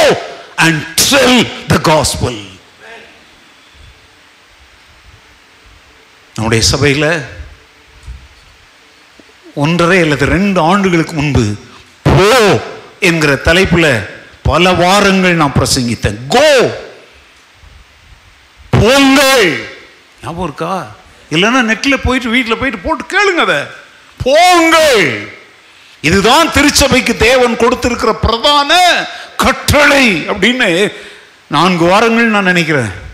[0.59, 2.41] and tell the gospel
[6.39, 7.25] நம்முடைய சபையில்
[9.55, 11.55] ஒன்றரை அல்லது ரெண்டு ஆண்டுகளுக்கு முன்பு
[12.03, 12.61] போ
[13.01, 14.09] என்கிற தலைப்பில்
[14.43, 16.19] பல வாரங்கள் நான் பிரசங்கித்தேன்.
[16.29, 16.71] கோ!
[18.71, 19.67] போங்கள்!
[20.23, 20.95] ஞாபகம் இருக்கா?
[21.31, 23.67] இல்லைன்னா நெட்டில் போயிட்டு வீட்டில் போயிட்டு போட்டு கேளுங்க அதை.
[24.25, 25.29] போங்கள்!
[26.01, 28.73] இதுதான் திருச்சபைக்கு தேவன் கொடுத்திருக்கிற பிரதான
[29.37, 30.93] கட்டளை அப்படின்னு
[31.47, 33.08] நான்கு வாரங்கள் நான் நினைக்கிறேன்.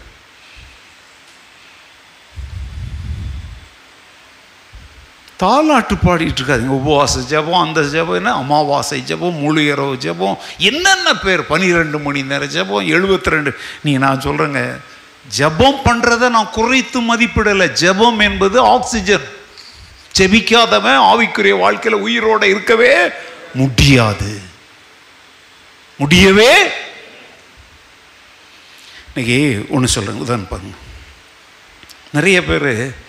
[5.44, 6.74] தாலாட்டு பாடிட்டு இருக்காதிங்க.
[6.80, 8.32] உபவாச ஜெபம் அந்த ஜெபம் என்ன?
[8.34, 11.46] அமாவாசை ஜெபம் முழு இரவு ஜெபம் என்னென்ன பேர்?
[11.46, 14.80] பனிரெண்டு மணி நேரம் ஜெபம் எழுபத்தி ரெண்டு நீ நான் சொல்கிறேங்க
[15.38, 17.66] ஜெபம் பண்ணுறதை நான் குறைத்து மதிப்பிடலை.
[17.80, 19.28] ஜெபம் என்பது ஆக்சிஜன்.
[20.18, 22.92] ஜெபிக்காதவன் ஆவிக்குரிய வாழ்க்கையில் உயிரோட இருக்கவே
[23.54, 24.40] முடியாது.
[25.98, 26.52] முடியவே
[29.14, 30.76] இன்னைக்கு ஒன்று சொல்கிறேன் உதாரணம் பாருங்க.
[32.12, 33.02] நிறைய பேர்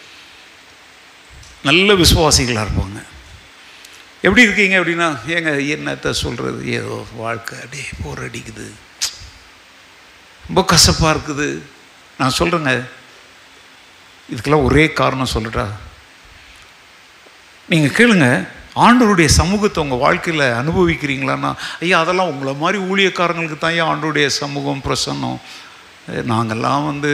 [1.68, 3.00] நல்ல விசுவாசிகளாக இருப்பாங்க.
[4.26, 8.68] எப்படி இருக்கீங்க அப்படின்னா ஏங்க என்னத்தை சொல்கிறது ஏதோ வாழ்க்கை அப்படியே போர் அடிக்குது.
[10.48, 11.48] ரொம்ப கசப்பாக இருக்குது.
[12.20, 12.74] நான் சொல்கிறேங்க
[14.32, 15.66] இதுக்கெல்லாம் ஒரே காரணம் சொல்லட்டா?
[17.72, 18.28] நீங்கள் கேளுங்க.
[18.86, 21.52] ஆண்டவருடைய சமூகத்தை உங்கள் வாழ்க்கையில் அனுபவிக்கிறீங்களான்னா
[21.84, 25.40] ஐயா அதெல்லாம் உங்களை மாதிரி ஊழியக்காரங்களுக்கு தான் ஐயா ஆண்டருடைய சமூகம் பிரசன்னம்.
[26.32, 27.12] நாங்கள்லாம் வந்து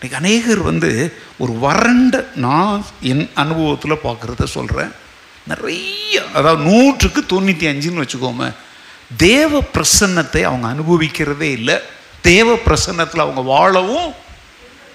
[0.00, 4.92] இன்னைக்கு அநேகர் வந்து ஒரு வறண்ட நான் என் அனுபவத்தில் பார்க்குறத சொல்கிறேன்
[5.46, 8.48] நிறைய அதாவது நூற்றுக்கு தொண்ணூற்றி அஞ்சுன்னு வச்சுக்கோமே
[9.16, 11.76] தேவ பிரசன்னத்தை அவங்க அனுபவிக்கிறதே இல்லை.
[12.20, 14.14] தேவ பிரசன்னத்தில் அவங்க வாழவும்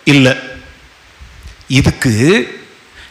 [0.04, 0.34] இல்லை.
[1.68, 2.14] இதுக்கு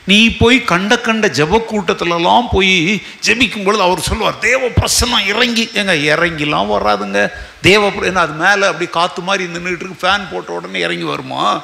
[0.05, 5.95] நீ போய் கண்ட கண்ட ஜப கூட்டத்திலலாம் போய் ஜபிக்கும் பொழுது அவர் சொல்லுவார் தேவ பிரசன்னம் இறங்கி ஏங்க
[6.13, 7.33] இறங்கிலாம் வராதுங்க.
[7.61, 10.07] தேவ என்ன அது மேலே அப்படி காற்று மாதிரி நின்றுட்டு இருக்கு.
[10.07, 11.63] ஃபேன் போட்ட உடனே இறங்கி வருமா?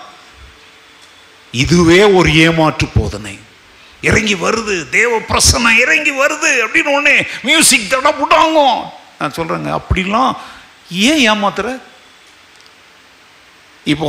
[1.53, 3.39] இதுவே ஒரு ஏமாற்று போதனை.
[4.01, 8.61] இறங்கி வருது தேவ பிரசன்னம் இறங்கி வருது அப்படின்னு ஒன்று மியூசிக் தட புட்டாங்க
[9.21, 10.37] நான் சொல்கிறேங்க அப்படிலாம்
[10.91, 11.79] ஏன் ஏமாத்துற?
[13.85, 14.09] இப்போ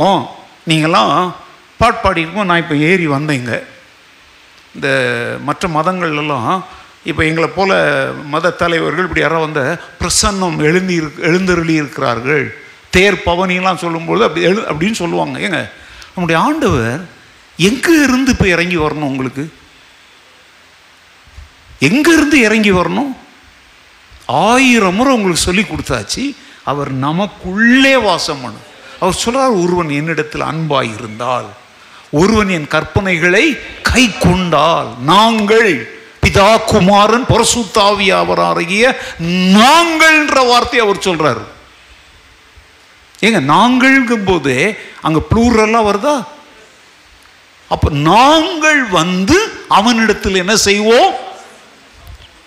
[0.68, 1.34] நீங்களாம்
[1.78, 3.62] பாட்டு பாடிக்கும் நான் இப்போ ஏறி வந்தேங்க.
[4.74, 4.88] இந்த
[5.44, 6.62] மற்ற மதங்கள்லாம்
[7.04, 7.70] இப்போ எங்களை போல
[8.24, 9.62] மத தலைவர்கள் இப்படி யாராவது வந்த
[10.00, 10.96] பிரசன்னம் எழுந்தி
[11.28, 12.44] எழுந்தருளி இருக்கிறார்கள்.
[12.90, 15.38] தேர் பவனிலாம் சொல்லும்போது அப்படி எழு அப்படின்னு சொல்லுவாங்க.
[15.38, 15.72] ஏங்க
[16.14, 17.00] நம்முடைய ஆண்டவர்
[17.68, 19.44] எங்கே இருந்து இப்போ இறங்கி வரணும் உங்களுக்கு?
[21.88, 23.12] எங்கேருந்து இறங்கி வரணும்?
[24.48, 26.24] ஆயிரம் முறை உங்களுக்கு சொல்லி கொடுத்தாச்சு.
[26.64, 28.66] அவர் நமக்குள்ளே வாசம் பண்ணும்.
[29.00, 31.48] அவர் சொல்கிறார் ஒருவன் என்னிடத்தில் அன்பாய் இருந்தால்
[32.12, 33.44] ஒருவன் என் கற்பனைகளை
[33.82, 35.70] கை கொண்டால் நாங்கள்
[36.22, 38.84] பிதா குமாரன் பரசுத்தாவியாவராகிய
[39.58, 41.42] நாங்கள்ன்ற வார்த்தையை அவர் சொல்கிறார்
[43.22, 44.54] ஏங்க நாங்கள்ங்கும் போது
[45.02, 46.14] அங்கே ப்ளூரெல்லாம் வருதா?
[47.70, 51.14] அப்போ நாங்கள் வந்து அவனிடத்தில் என்ன செய்வோம்?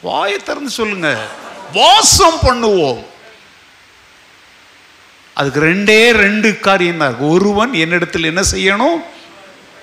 [0.02, 1.18] வாயை திறந்து சொல்லுங்க.
[1.74, 3.06] வாசம் பண்ணுவோம்.
[5.34, 9.04] அதுக்கு ரெண்டே ரெண்டு காரியம் தான் ஒருவன் என்னிடத்தில் என்ன செய்யணும்?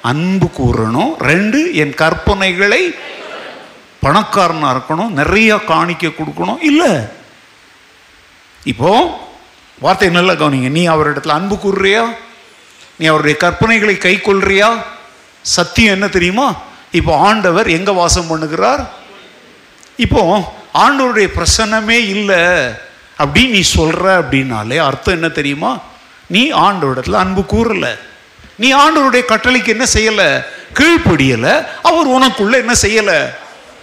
[0.03, 1.17] அன்பு கூறணும்.
[1.19, 2.95] ரெண்டு என் கற்பனைகளை
[4.01, 5.09] பணக்காரனாக இருக்கணும்.
[5.09, 6.63] நிறைய காணிக்க கொடுக்கணும்.
[6.63, 6.97] இல்லை.
[8.65, 9.21] இப்போ
[9.79, 10.71] வார்த்தை நல்லா கவனிங்க.
[10.71, 12.17] நீ அவரிடத்துல அன்பு கூறுறியா?
[12.99, 14.99] நீ அவருடைய கற்பனைகளை கை கொள்றியா?
[15.43, 16.63] சத்தியம் என்ன தெரியுமா?
[16.93, 18.87] இப்போ ஆண்டவர் எங்கே வாசம் பண்ணுகிறார்?
[19.97, 22.43] இப்போ ஆண்டவருடைய பிரசன்னமே இல்லை
[23.19, 25.81] அப்படின்னு நீ சொல்ற அப்படின்னாலே அர்த்தம் என்ன தெரியுமா?
[26.27, 27.97] நீ ஆண்டவரிடத்துல அன்பு கூறல.
[28.57, 30.45] நீ ஆண்டவருடைய கட்டளைக்கு என்ன செய்யல?
[30.75, 31.67] கீழ்ப்படியலை.
[31.83, 33.31] அவர் உனக்குள்ள என்ன செய்யல?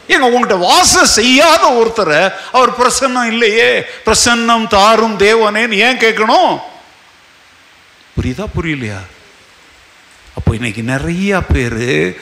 [0.08, 3.80] ஏங்க உங்கள்கிட்ட வாசம் செய்யாத ஒருத்தரை அவர் பிரசன்னம் இல்லையே.
[4.06, 6.60] பிரசன்னம் தாரும் தேவனேன்னு ஏன் கேட்கணும்?
[8.18, 9.00] புரியுதா புரியலையா?
[10.38, 12.20] அப்போ இன்னைக்கு நிறைய பேர்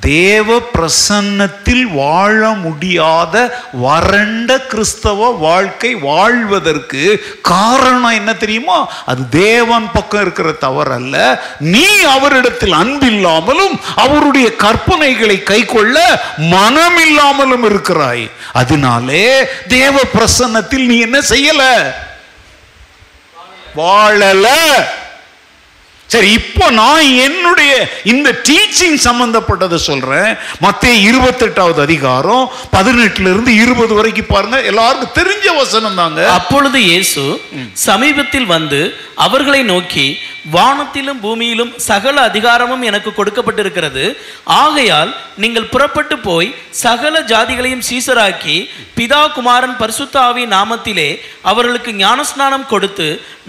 [0.00, 8.92] தேவ பிரசன்னத்தில் வாழ முடியாத வறண்ட கிறிஸ்தவ வாழ்க்கை வாழ்வதற்கு காரணம் என்ன தெரியுமா?
[9.06, 11.38] அது தேவன் பக்கம் இருக்கிற தவறல்ல.
[11.58, 18.30] நீ அவரிடத்தில் அன்பில்லாமலும் அவருடைய கற்பனைகளை கை கொள்ள மனமில்லாமலும் இருக்கிறாய்.
[18.52, 21.92] அதனாலே தேவ பிரசன்னத்தில் நீ என்ன செய்யல?
[23.76, 24.46] வாழல.
[26.12, 27.72] சரி இப்போ நான் என்னுடைய
[28.12, 30.30] இந்த டீச்சிங் சம்பந்தப்பட்டதை சொல்றேன்.
[30.64, 32.44] மத்திய இருபத்தெட்டாவது அதிகாரம்
[32.74, 36.20] பதினெட்டுல இருந்து இருபது வரைக்கும் பாருங்க எல்லாருக்கும் தெரிஞ்ச வசனம் தாங்க.
[36.38, 37.22] அப்பொழுது இயேசு
[37.88, 38.80] சமீபத்தில் வந்து
[39.26, 40.06] அவர்களை நோக்கி
[40.56, 44.04] வானத்திலும் பூமியிலும் சகல அதிகாரமும் எனக்கு கொடுக்கப்பட்டிருக்கிறது.
[44.62, 45.10] ஆகையால்
[45.42, 46.48] நீங்கள் புறப்பட்டு போய்
[46.84, 48.56] சகல ஜாதிகளையும் சீசராக்கி
[48.98, 51.08] பிதா குமாரன் பரிசுத்த ஆவி நாமத்திலே
[51.52, 53.08] அவர்களுக்கு ஞானஸ்நானம் கொடுத்து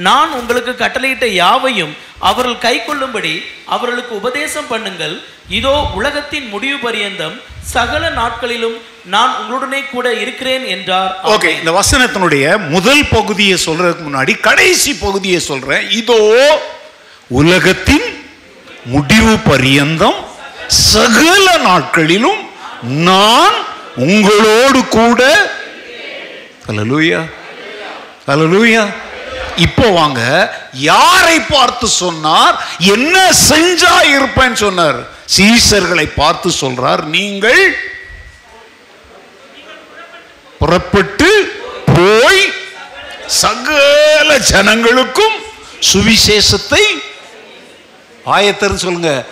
[0.09, 1.93] நான் உங்களுக்கு கட்டளையிட்ட யாவையும்
[2.29, 3.33] அவர்கள் கைக்கொள்ளும்படி
[3.75, 5.15] அவர்களுக்கு உபதேசம் பண்ணுங்கள்.
[5.59, 7.35] இதோ உலகத்தின் முடிவு பரியந்தம்.
[7.75, 8.77] சகல நாட்களிலும்
[9.13, 11.11] நான் உங்களுடனே கூட இருக்கிறேன் என்றார்.
[11.33, 12.45] ஓகே இந்த வசனத்தினுடைய
[12.75, 15.85] முதல் பகுதியை சொல்றதுக்கு முன்னாடி கடைசி பகுதியை சொல்றேன்.
[16.01, 16.21] இதோ
[17.41, 18.07] உலகத்தின்
[18.95, 20.19] முடிவு பரியந்தம்.
[20.67, 22.41] சகல நாட்களிலும்
[23.09, 23.57] நான்
[24.07, 25.21] உங்களோடு கூட.
[26.67, 27.19] ஹalleluya.
[28.27, 28.83] லூயா
[29.55, 30.21] இப்போ வாங்க
[30.71, 34.99] யாரை பார்த்து சொன்னார் என்ன செஞ்சா இருப்பேன்னு சொன்னார்.
[35.37, 37.77] சீசர்களை பார்த்து சொல்றார் நீங்கள்
[40.59, 41.29] புறப்பட்டு
[41.85, 42.41] போய்
[43.27, 45.37] சகல ஜனங்களுக்கும்
[45.91, 46.83] சுவிசேஷத்தை
[48.25, 49.25] ஆயத்தர் சொல்லுங்க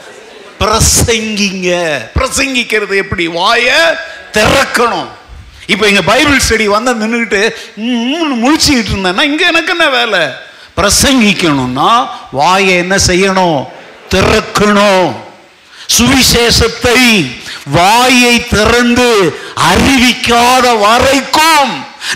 [0.60, 1.70] பிரசங்கிங்க.
[2.16, 3.28] பிரசங்கிக்கிறது எப்படி?
[3.28, 3.98] வாய
[4.34, 5.10] திறக்கணும்.
[5.74, 7.42] இப்போ இங்க பைபிள் ஸ்டடி வந்து நின்றுக்கிட்டு
[8.44, 10.22] முழிச்சுக்கிட்டு இருந்தேன்னா இங்க எனக்கு என்ன வேலை?
[10.78, 11.92] பிரசங்கிக்கணும்னா
[12.40, 13.60] வாயை என்ன செய்யணும்?
[14.14, 15.10] திறக்கணும்.
[15.96, 17.02] சுவிசேஷத்தை
[17.78, 19.10] வாயை திறந்து
[19.70, 21.72] அறிவிக்காத வரைக்கும்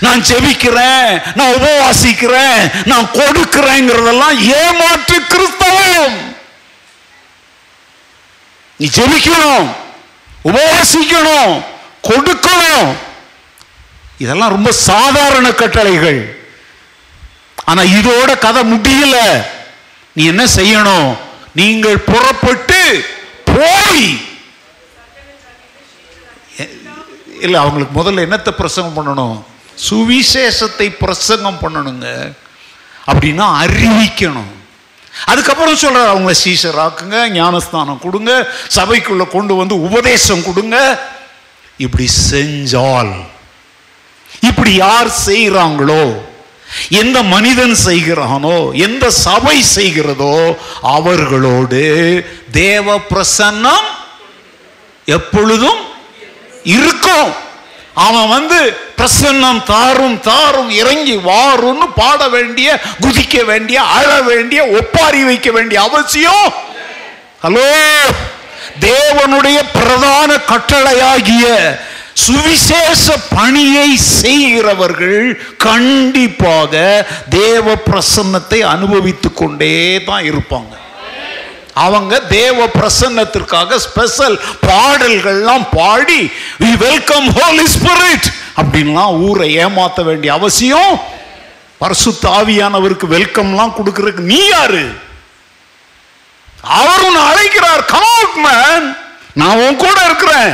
[0.05, 2.59] நான் ஜெபிக்கிறேன் நான் உபவாசிக்கிறேன்
[2.91, 6.17] நான் கொடுக்கிறேங்கிறதெல்லாம் ஏமாற்று கிறிஸ்தவம்.
[8.79, 9.67] நீ ஜெபிக்கணும்
[10.49, 11.55] உபவாசிக்கணும்
[12.09, 12.87] கொடுக்கணும்.
[14.17, 16.39] இதெல்லாம் ரொம்ப சாதாரண கட்டளைகள்.
[17.63, 19.45] ஆனா இதோட கதை முடியல.
[20.13, 21.17] நீ என்ன செய்யணும்?
[21.51, 23.05] நீங்கள் புறப்பட்டு
[23.45, 24.31] போய்.
[27.41, 29.43] இல்லை அவங்களுக்கு முதல்ல என்னத்தை பிரசங்கம் பண்ணணும்?
[29.89, 32.35] சுவிசேஷத்தை பிரசங்கம் பண்ணணுங்க.
[33.07, 34.51] அப்படின்னா அறிவிக்கணும்.
[35.25, 41.01] அதுக்கப்புறம் சொல்கிறார் அவங்கள சீசர் ஆக்குங்க ஞானஸ்தானம் கொடுங்க சபைக்குள்ளே கொண்டு வந்து உபதேசம் கொடுங்க.
[41.77, 43.31] இப்படி செஞ்சால்
[44.49, 46.03] இப்படி யார் செய்கிறாங்களோ
[47.01, 50.37] எந்த மனிதன் செய்கிறானோ எந்த சபை செய்கிறதோ
[50.81, 51.81] அவர்களோடு
[52.51, 53.87] தேவ பிரசன்னம்
[55.05, 55.81] எப்பொழுதும்
[56.77, 57.31] இருக்கும்.
[58.07, 58.59] அவன் வந்து
[58.97, 62.67] பிரசன்னம் தாரும் தாரும் இறங்கி வாரும்னு பாட வேண்டிய
[63.03, 66.47] குதிக்க வேண்டிய அழ வேண்டிய ஒப்பாரி வைக்க வேண்டிய அவசியம்.
[67.43, 67.69] ஹலோ
[68.87, 71.45] தேவனுடைய பிரதான கட்டளையாகிய
[72.15, 76.73] சுவிசேஷ பணியை செய்கிறவர்கள் கண்டிப்பாக
[77.29, 80.73] தேவ பிரசன்னத்தை அனுபவித்து கொண்டே தான் இருப்பாங்க.
[81.73, 91.01] அவங்க தேவ பிரசன்னத்திற்காக ஸ்பெஷல் பாடல்கள்லாம் பாடி வி வெல்கம் ஹோலி ஸ்பிரிட் அப்படின்லாம் ஊரை ஏமாத்த வேண்டிய அவசியம்.
[91.77, 94.83] பரிசுத்த ஆவியானவருக்கு வெல்கம்லாம் கொடுக்கறதுக்கு நீ யாரு?
[96.61, 97.85] அவர் உன்னை அழைக்கிறார்.
[97.85, 98.95] கம் அவுட் மேன்
[99.33, 100.53] நான் உன் கூட இருக்கிறேன்.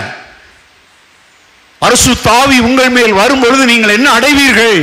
[1.82, 4.80] அரசு தாவி உங்கள் மேல் வரும் பொழுது நீங்கள் என்ன அடைவீர்கள்?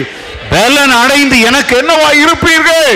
[0.51, 2.91] பலன் அடைந்து எனக்கு என்னவா இருப்பீர்கள்?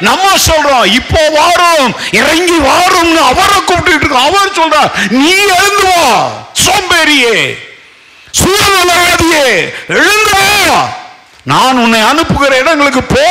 [0.00, 4.26] நம்ம சொல்றோம் இப்போ வாரும் இறங்கி வாரும்னு அவரை கூப்பிட்டு இருக்கோம்.
[4.30, 4.90] அவர் சொல்றார்
[5.20, 6.10] நீ எழுந்து வா
[6.64, 7.36] சோம்பேறியே
[8.40, 9.46] சூழ்நிலையாதியே
[9.98, 10.32] எழுந்து
[10.70, 10.80] வா.
[11.52, 13.26] நான் உன்னை அனுப்புகிற இடங்களுக்கு போ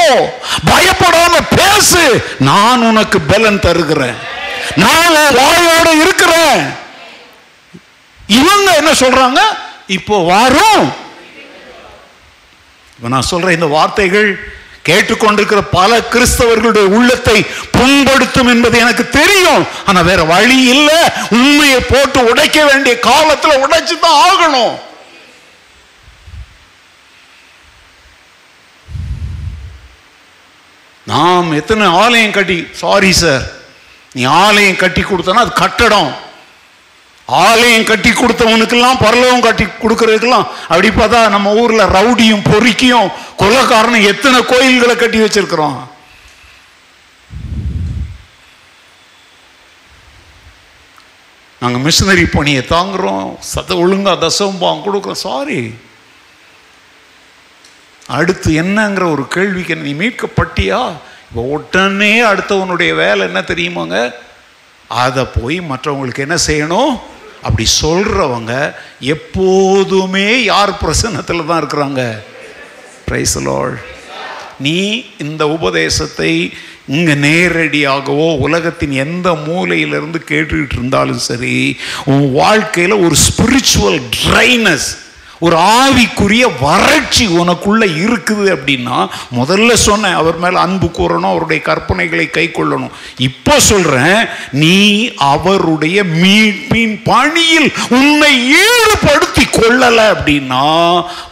[0.70, 2.04] பயப்படாம பேசு
[2.50, 4.18] நான் உனக்கு பலன் தருகிறேன்.
[4.76, 6.62] நான் வாயோட இருக்கிறேன்.
[8.40, 9.42] இவங்க என்ன சொல்றாங்க?
[9.88, 10.86] இப்போ வாரும்.
[12.96, 14.30] இப்போ நான் சொல்ற இந்த வார்த்தைகள்
[14.88, 17.38] கேட்டுக்கொண்டிருக்கிற பல கிறிஸ்தவர்களுடைய உள்ளத்தை
[17.78, 19.64] புண்படுத்தும் என்பது எனக்கு தெரியும்.
[19.88, 21.00] ஆனா வேற வழி இல்லை.
[21.38, 24.76] உண்மையை போட்டு உடைக்க வேண்டிய காலத்தில் உடைச்சு தான் ஆகணும்.
[31.08, 33.44] நாம் எத்தனை ஆலயம் கட்டி சாரி சார்
[34.14, 36.12] நீ ஆலயம் கட்டி கொடுத்தனா அது கட்டடம்.
[37.28, 43.10] ஆலயம் கட்டி கொடுத்தவனுக்கெல்லாம் பரலவம் கட்டி கொடுக்கறதுக்கெல்லாம் அப்படி பார்த்தா நம்ம ஊரில் ரவுடியும் பொறுக்கியும்
[43.42, 45.78] கொலக்காரனும் எத்தனை கோயில்களை கட்டி வச்சிருக்கிறோம்?
[51.62, 55.24] நாங்கள் மிஷினரி பணியை தாங்குறோம் சத ஒழுங்கா தசம்பாம் கொடுக்குறோம்.
[55.28, 55.60] சாரி
[58.18, 60.82] அடுத்து என்னங்கிற ஒரு கேள்விக்கு நீ மீட்கப்பட்டியா?
[61.28, 63.98] இப்போ உடனே அடுத்தவனுடைய வேலை என்ன தெரியுமாங்க?
[64.90, 66.94] அதை போய் மற்றவங்களுக்கு என்ன செய்யணும்?
[67.46, 68.54] அப்படி சொல்கிறவங்க
[69.16, 72.02] எப்போதுமே யார் பிரசன்னத்தில் தான் இருக்கிறாங்க?
[73.08, 73.76] பிரைசலோள்
[74.60, 74.78] நீ
[75.18, 76.32] இந்த உபதேசத்தை
[76.88, 81.56] இங்கே நேரடியாகவோ உலகத்தின் எந்த மூலையிலிருந்து கேட்டுக்கிட்டு இருந்தாலும் சரி
[82.06, 84.90] உன் வாழ்க்கையில் ஒரு ஸ்பிரிச்சுவல் ட்ரைனஸ்
[85.40, 92.52] ஒரு ஆவிக்குரிய வறட்சி உனக்குள்ள இருக்குது அப்படின்னா முதல்ல சொன்னேன் அவர் மேல அன்பு கூறணும் அவருடைய கற்பனைகளை கை
[92.52, 92.94] கொள்ளணும்.
[93.18, 98.32] இப்போ சொல்றேன் நீ அவருடைய மீட்பின் பணியில் உன்னை
[98.66, 100.64] ஈடுபடுத்தி கொள்ளலை அப்படின்னா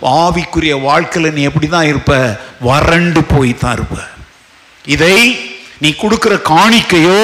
[0.02, 2.40] ஆவிக்குரிய வாழ்க்கையில நீ எப்படி தான் இருப்ப?
[2.62, 3.98] வறண்டு போய் தான் இருப்ப.
[4.86, 5.18] இதை
[5.78, 7.24] நீ கொடுக்குற காணிக்கையோ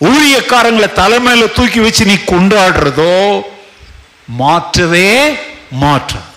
[0.00, 3.16] ஊழியக்காரங்களை தலைமையில் தூக்கி வச்சு நீ கொண்டாடுறதோ
[4.40, 5.36] மாற்றவே
[5.70, 6.28] மாற்றம்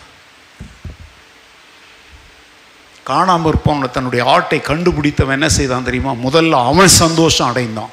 [3.04, 6.12] காணாமல் இருப்பவனை தன்னுடைய ஆட்டை கண்டுபிடித்தவன் என்ன செய்தான் தெரியுமா?
[6.12, 7.90] முதல்ல அவன் சந்தோஷம் அடைந்தான்.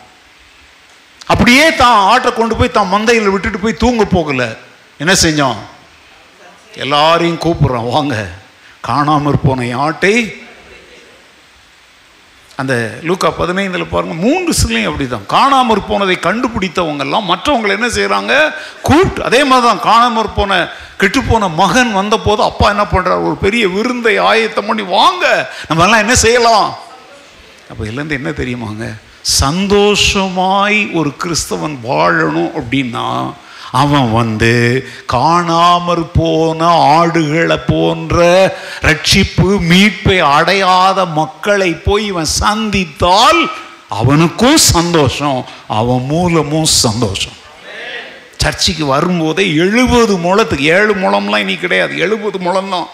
[1.27, 4.57] அப்படியே தான் ஆட்டை கொண்டு போய் தான் மந்தையில் விட்டுட்டு போய் தூங்க போகல.
[4.99, 5.57] என்ன செஞ்சான்?
[6.75, 8.29] எல்லாரையும் கூப்பிடுறான் வாங்க
[8.89, 10.42] காணாமற் போன ஆட்டை
[12.59, 15.27] அந்த லூக்கா பதினைந்தில் பாருங்கள் மூன்று சிலையும் அப்படிதான்.
[15.27, 18.33] காணாமற் போனதை கண்டுபிடித்தவங்கெல்லாம் மற்றவங்களை என்ன செய்கிறாங்க
[18.83, 20.59] கூப்பிட்டு அதே மாதிரி தான் காணாமற் போன
[21.01, 25.25] கெட்டுப்போன மகன் வந்தபோது அப்பா என்ன பண்ணுறார் ஒரு பெரிய விருந்தை ஆயத்தம் பண்ணி வாங்க
[25.69, 26.69] நம்ம எல்லாம் என்ன செய்யலாம்?
[27.71, 28.85] அப்போ இதுலேருந்து என்ன தெரியுமாங்க?
[29.23, 33.07] சந்தோஷமாய் ஒரு கிறிஸ்தவன் வாழணும் அப்படின்னா
[33.73, 38.17] அவன் வந்து காணாமற் போன ஆடுகளை போன்ற
[38.83, 43.51] ரட்சிப்பு மீட்பை அடையாத மக்களை போய் இவன் சந்தித்தால்
[43.89, 47.41] அவனுக்கும் சந்தோஷம் அவன் மூலமும் சந்தோஷம்.
[48.37, 52.87] சர்ச்சுக்கு வரும்போதே எழுபது முழத்துக்கு ஏழு முழம்லாம் இனி கிடையாது எழுபது முழம்தான்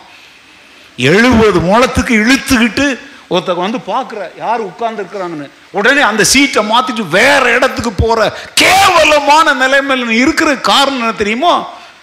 [0.96, 2.98] எழுபது முழத்துக்கு இழுத்துக்கிட்டு
[3.30, 8.20] ஒருத்தவங்க வந்து பார்க்குற யார் உட்கார்ந்துருக்குறாங்கன்னு உடனே அந்த சீட்டை மாற்றிட்டு வேற இடத்துக்கு போகிற
[8.60, 11.52] கேவலமான நிலைமையில் நீ இருக்கிற காரணம் என்ன தெரியுமா?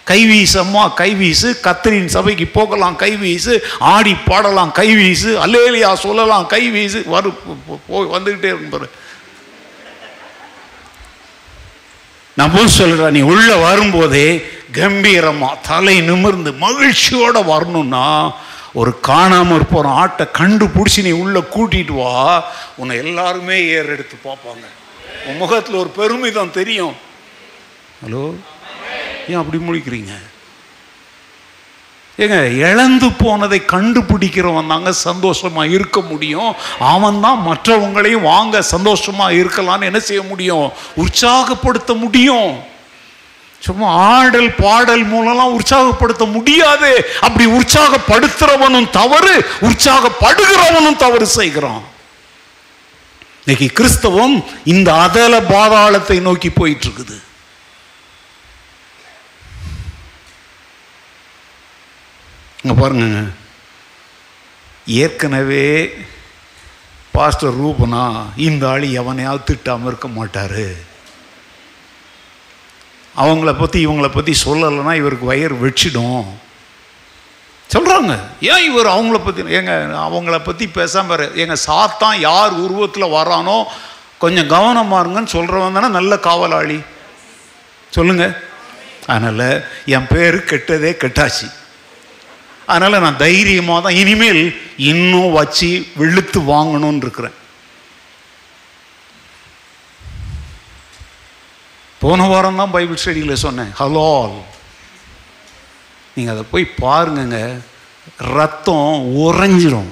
[0.06, 3.54] கைவீசம்மா கைவீசு கத்திரின் சபைக்கு போகலாம் கைவீசு
[3.92, 7.30] ஆடி பாடலாம் கைவீசு அலேலியா சொல்லலாம் கைவீசு வரு
[7.88, 8.88] போய் வந்துக்கிட்டே இருக்கும் பாரு.
[12.36, 14.26] நான் போய் சொல்கிறேன் நீ உள்ளே வரும்போதே
[14.72, 18.06] கம்பீரமாக தலை நிமிர்ந்து மகிழ்ச்சியோடு வரணும்னா
[18.72, 22.44] ஒரு காணாமல் போகிற ஆட்டை கண்டுபிடிச்சி நீ உள்ளே கூட்டிட்டு வா.
[22.76, 24.66] உன்னை எல்லாருமே ஏற எடுத்து பார்ப்பாங்க.
[25.26, 26.92] உன் முகத்தில் ஒரு பெருமிதம் தெரியும்.
[28.04, 28.34] ஹலோ?
[29.28, 30.10] ஏன் அப்படி முழிக்கிறீங்க?
[32.18, 36.54] ஏங்க இழந்து போனதை கண்டுபிடிக்கிறவன் தாங்க சந்தோஷமாக இருக்க முடியும்.
[36.78, 40.72] அவன் தான் மற்றவங்களையும் வாங்க சந்தோஷமாக இருக்கலாம்னு என்ன செய்ய முடியும்?
[40.96, 42.74] உற்சாகப்படுத்த முடியும்.
[43.64, 46.90] சும்மா ஆடல் பாடல் மூலம்லாம் உற்சாகப்படுத்த முடியாது.
[47.26, 49.34] அப்படி உற்சாகப்படுத்துறவனும் தவறு
[49.68, 51.84] உற்சாகப்படுகிறவனும் தவறு செய்கிறான்.
[53.44, 54.36] இன்னைக்கு கிறிஸ்தவம்
[54.74, 57.18] இந்த அதல பாதாளத்தை நோக்கி போயிட்டு இருக்குது
[62.82, 63.06] பாருங்க
[65.02, 65.66] ஏற்கனவே
[67.12, 68.04] பாஸ்டர் ரூபனா
[68.46, 70.66] இந்த ஆள் எவனையாவது திட்டாமல் இருக்க மாட்டாரு.
[73.16, 76.26] அவங்கள பற்றி இவங்கள பற்றி சொல்லலைன்னா இவருக்கு வயிறு வெச்சிடும்
[77.74, 79.72] சொல்கிறாங்க ஏன் இவர் அவங்கள பற்றி எங்க
[80.06, 83.58] அவங்கள பற்றி பேசாமல் எங்கள் சாத்தான் யார் உருவத்தில் வரானோ
[84.18, 86.78] கொஞ்சம் கவனமாக இருங்கன்னு சொல்கிறவன் தானே நல்ல காவலாளி.
[87.92, 88.24] சொல்லுங்க.
[89.06, 89.48] அதனால்
[89.96, 91.48] என் பேர் கெட்டதே கெட்டாச்சு.
[92.66, 94.42] அதனால் நான் தைரியமாக தான் இனிமேல்
[94.76, 97.36] இன்னும் வச்சு வெளுத்து வாங்கணும்னு இருக்கிறேன்.
[102.02, 104.36] போன வாரம் தான் பைபிள் ஸ்டடியில் சொன்னேன் ஹலால்.
[106.14, 107.38] நீங்கள் அதை போய் பாருங்கங்க
[108.38, 108.92] ரத்தம்
[109.24, 109.90] உறைஞ்சிரும்.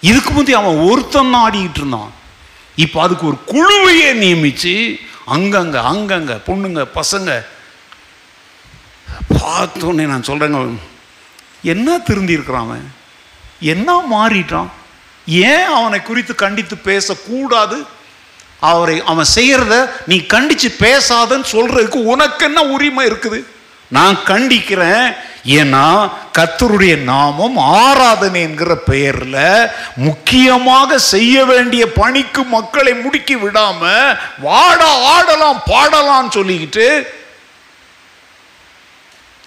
[0.00, 2.12] இதுக்கு முந்தைய அவன் ஒருத்தன் ஆடிக்கிட்டு இருந்தான்.
[2.84, 4.74] இப்போ அதுக்கு ஒரு குழுவையே நியமித்து
[5.34, 7.30] அங்கங்க அங்கங்க பொண்ணுங்க பசங்க
[9.38, 10.78] பார்த்தோன்னே நான் சொல்கிறேங்க
[11.72, 12.86] என்ன திருந்திருக்கிறான் அவன்?
[13.60, 14.70] என்ன மாறிட்டான்?
[15.26, 17.76] ஏன் அவனை குறித்து கண்டித்து பேசக்கூடாது?
[18.72, 23.38] அவரை அவன் செய்கிறத நீ கண்டிச்சு பேசாதன்னு சொல்றதுக்கு உனக்கு என்ன உரிமை இருக்குது?
[23.90, 25.06] நான் கண்டிக்கிறேன்
[25.58, 25.82] ஏன்னா
[26.38, 29.42] கத்தருடைய நாமம் ஆராதனை என்கிற பெயரில்
[29.96, 33.82] முக்கியமாக செய்ய வேண்டிய பணிக்கு மக்களை முடுக்கி விடாம
[34.38, 36.88] வாடா ஆடலாம் பாடலாம் சொல்லிக்கிட்டு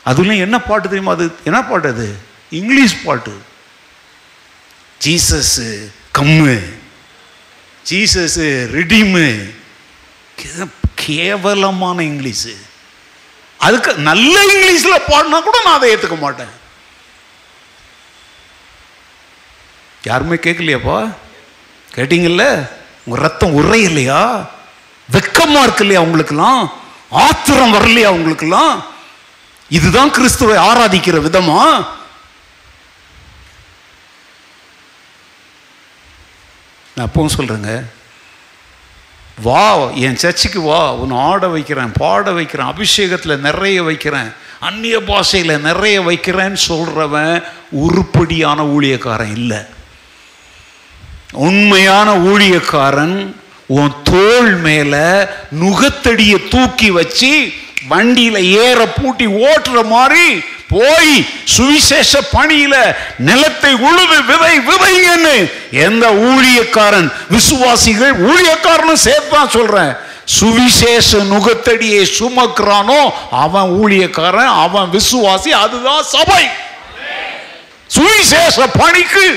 [0.04, 1.26] அதுல என்ன பாட்டு தெரியுமா அது?
[1.44, 2.08] என்ன பாட்டு அது?
[2.50, 3.34] இங்கிலீஷ் பாட்டு.
[5.02, 5.58] ஜீசஸ்
[6.18, 6.54] கம்மு.
[7.90, 8.40] ஜீசஸ்
[8.78, 9.26] ரிடீமு
[10.96, 12.56] கேவலமான இங்கிலீஷு
[13.58, 16.52] அதுக்கு நல்ல இங்கிலீஷில் பாடினா கூட நான் அதை ஏற்றுக்க மாட்டேன்.
[20.04, 21.14] யாருமே கேட்கலையாப்பா?
[21.96, 22.70] கேட்டீங்கல்ல?
[23.06, 24.48] உங்கள் ரத்தம் உரையில்லையா
[25.12, 26.74] வெக்கமாக இருக்கு இல்லையா அவங்களுக்கெல்லாம்
[27.10, 28.86] ஆத்திரம் வரலையா அவங்களுக்கெல்லாம்
[29.70, 31.62] இதுதான் கிறிஸ்துவை ஆராதிக்கிற விதமா?
[36.98, 37.72] நான் அப்பவும் சொல்கிறேங்க
[39.42, 39.64] வா
[39.96, 44.30] என் சர்ச்சுக்கு வா உன்னை ஆட வைக்கிறேன் பாட வைக்கிறேன் அபிஷேகத்தில் நிறைய வைக்கிறேன்
[44.60, 47.36] அந்நிய பாஷையில் நிறைய வைக்கிறேன்னு சொல்கிறவன்
[47.80, 49.60] உருப்படியான ஊழியக்காரன் இல்லை.
[51.40, 53.18] உண்மையான ஊழியக்காரன்
[53.70, 55.06] உன் தோள் மேலே
[55.56, 57.32] நுகத்தடியை தூக்கி வச்சு
[57.88, 60.28] வண்டியில் ஏற பூட்டி ஓட்டுற மாதிரி
[60.70, 61.14] போய்
[61.56, 62.76] சுவிசேஷ பணியில
[63.20, 65.36] நிலத்தை உழுது விதை விதைங்கன்னு
[65.86, 69.94] எந்த ஊழியக்காரன் விசுவாசிகள் ஊழியக்காரனும் சேர்த்தான் சொல்றேன்.
[70.38, 73.02] சுவிசேஷ நுகத்தடியை சுமக்கிறானோ
[73.44, 76.44] அவன் ஊழியக்காரன் அவன் விசுவாசி அதுதான் சபை.
[77.90, 79.28] சுவிசேஷ பணிக்கு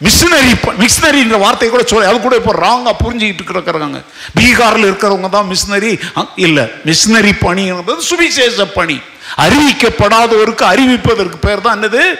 [0.00, 0.52] மிஷினரி
[0.82, 3.98] மிஷினரின்ற வார்த்தை கூட சொல்ல அது கூட இப்போ ராங்காக புரிஞ்சுக்கிட்டு இருக்கிறாங்க
[4.38, 5.92] பீகாரில் இருக்கிறவங்க தான் மிஷினரி
[6.46, 8.96] இல்லை மிஷினரி பணிங்கிறது சுவிசேஷ பணி.
[9.36, 12.18] அறிவிக்கப்படாதவருக்கு அறிவிப்பதற்கு பேர் தான் என்னது?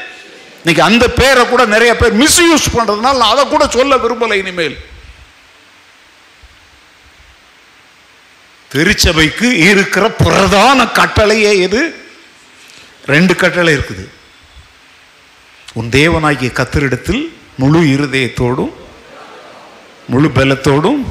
[0.58, 4.76] இன்னைக்கு அந்த பேரை கூட நிறைய பேர் மிஸ்யூஸ் பண்றதுனால நான் அதை கூட சொல்ல விரும்பலை இனிமேல்.
[8.68, 11.94] திருச்சபைக்கு இருக்கிற பிரதான கட்டளையே எது?
[13.06, 14.08] ரெண்டு கட்டளை இருக்குது.
[15.72, 18.72] உன் தேவனாகிய கத்தரிடத்தில் முழு இருதயத்தோடும்
[20.08, 21.04] முழு பலத்தோடும்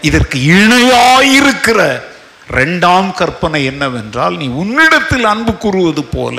[0.00, 2.07] இதற்கு இணையாயிருக்கிற
[2.56, 6.38] ரெண்டாம் கற்பனை என்னவென்றால் நீ உன்னிடத்தில் அன்பு கூறுவது போல.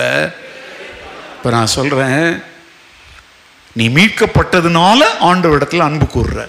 [1.36, 2.44] இப்போ நான் சொல்கிறேன்
[3.76, 6.40] நீ மீட்கப்பட்டதுனால ஆண்டவரிடத்தில் அன்பு கூறுற.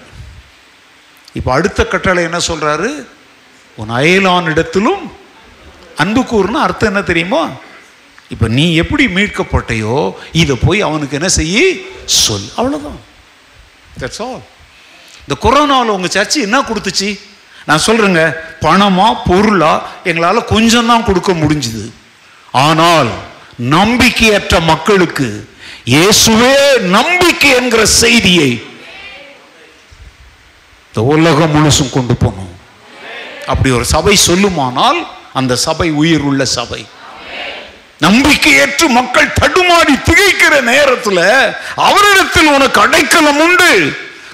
[1.38, 2.90] இப்போ அடுத்த கட்டளை என்ன சொல்கிறாரு
[3.76, 5.02] உன் அயலானிடத்திலும்
[6.02, 7.42] அன்பு கூறுனா அர்த்தம் என்ன தெரியுமா?
[8.28, 11.60] இப்போ நீ எப்படி மீட்கப்பட்டையோ இதை போய் அவனுக்கு என்ன செய்ய
[12.04, 12.48] சொல்.
[12.58, 13.00] அவ்வளோதான்
[14.00, 14.42] தட்ஸ் ஆல்
[15.24, 17.10] இந்த கொரோனாவில் உங்கள் சர்ச்சு என்ன கொடுத்துச்சு?
[17.68, 18.22] நான் சொல்கிறேங்க
[18.64, 19.72] பணமா பொருளா
[20.10, 21.84] எங்களால் கொஞ்சம் தான் கொடுக்க முடிஞ்சுது.
[22.64, 23.10] ஆனால்
[23.76, 25.28] நம்பிக்கையற்ற மக்களுக்கு
[25.94, 26.54] இயேசுவே
[26.96, 28.50] நம்பிக்கை என்கிற செய்தியை
[30.88, 32.54] இந்த உலகம் முழுசும் கொண்டு போகணும்.
[33.52, 35.00] அப்படி ஒரு சபை சொல்லுமானால்
[35.38, 36.80] அந்த சபை உயிர் உள்ள சபை.
[38.04, 41.24] நம்பிக்கையற்று மக்கள் தடுமாறி திகைக்கிற நேரத்தில்
[41.88, 43.72] அவரிடத்தில் உனக்கு அடைக்கலம் உண்டு.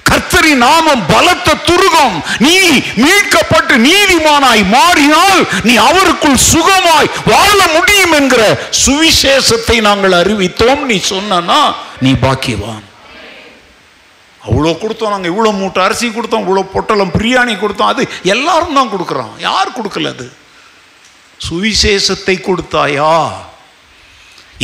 [0.09, 2.17] கர்த்தரி நாமம் பலத்த துருகம்.
[2.45, 2.55] நீ
[3.03, 8.43] மீட்கப்பட்டு நீதிமானாய் மாறினால் நீ அவருக்குள் சுகமாய் வாழ முடியும் என்கிற
[8.83, 10.83] சுவிசேஷத்தை நாங்கள் அறிவித்தோம்.
[10.91, 11.59] நீ சொன்னா
[12.05, 12.85] நீ பாக்கியவான்.
[14.47, 17.91] அவ்வளோ கொடுத்தோம் நாங்கள் இவ்வளோ மூட்டை அரிசி கொடுத்தோம் இவ்வளோ பொட்டலம் பிரியாணி கொடுத்தோம்.
[17.93, 18.03] அது
[18.33, 20.27] எல்லாரும் தான் கொடுக்குறோம் யார் கொடுக்கல அது?
[21.47, 23.13] சுவிசேஷத்தை கொடுத்தாயா?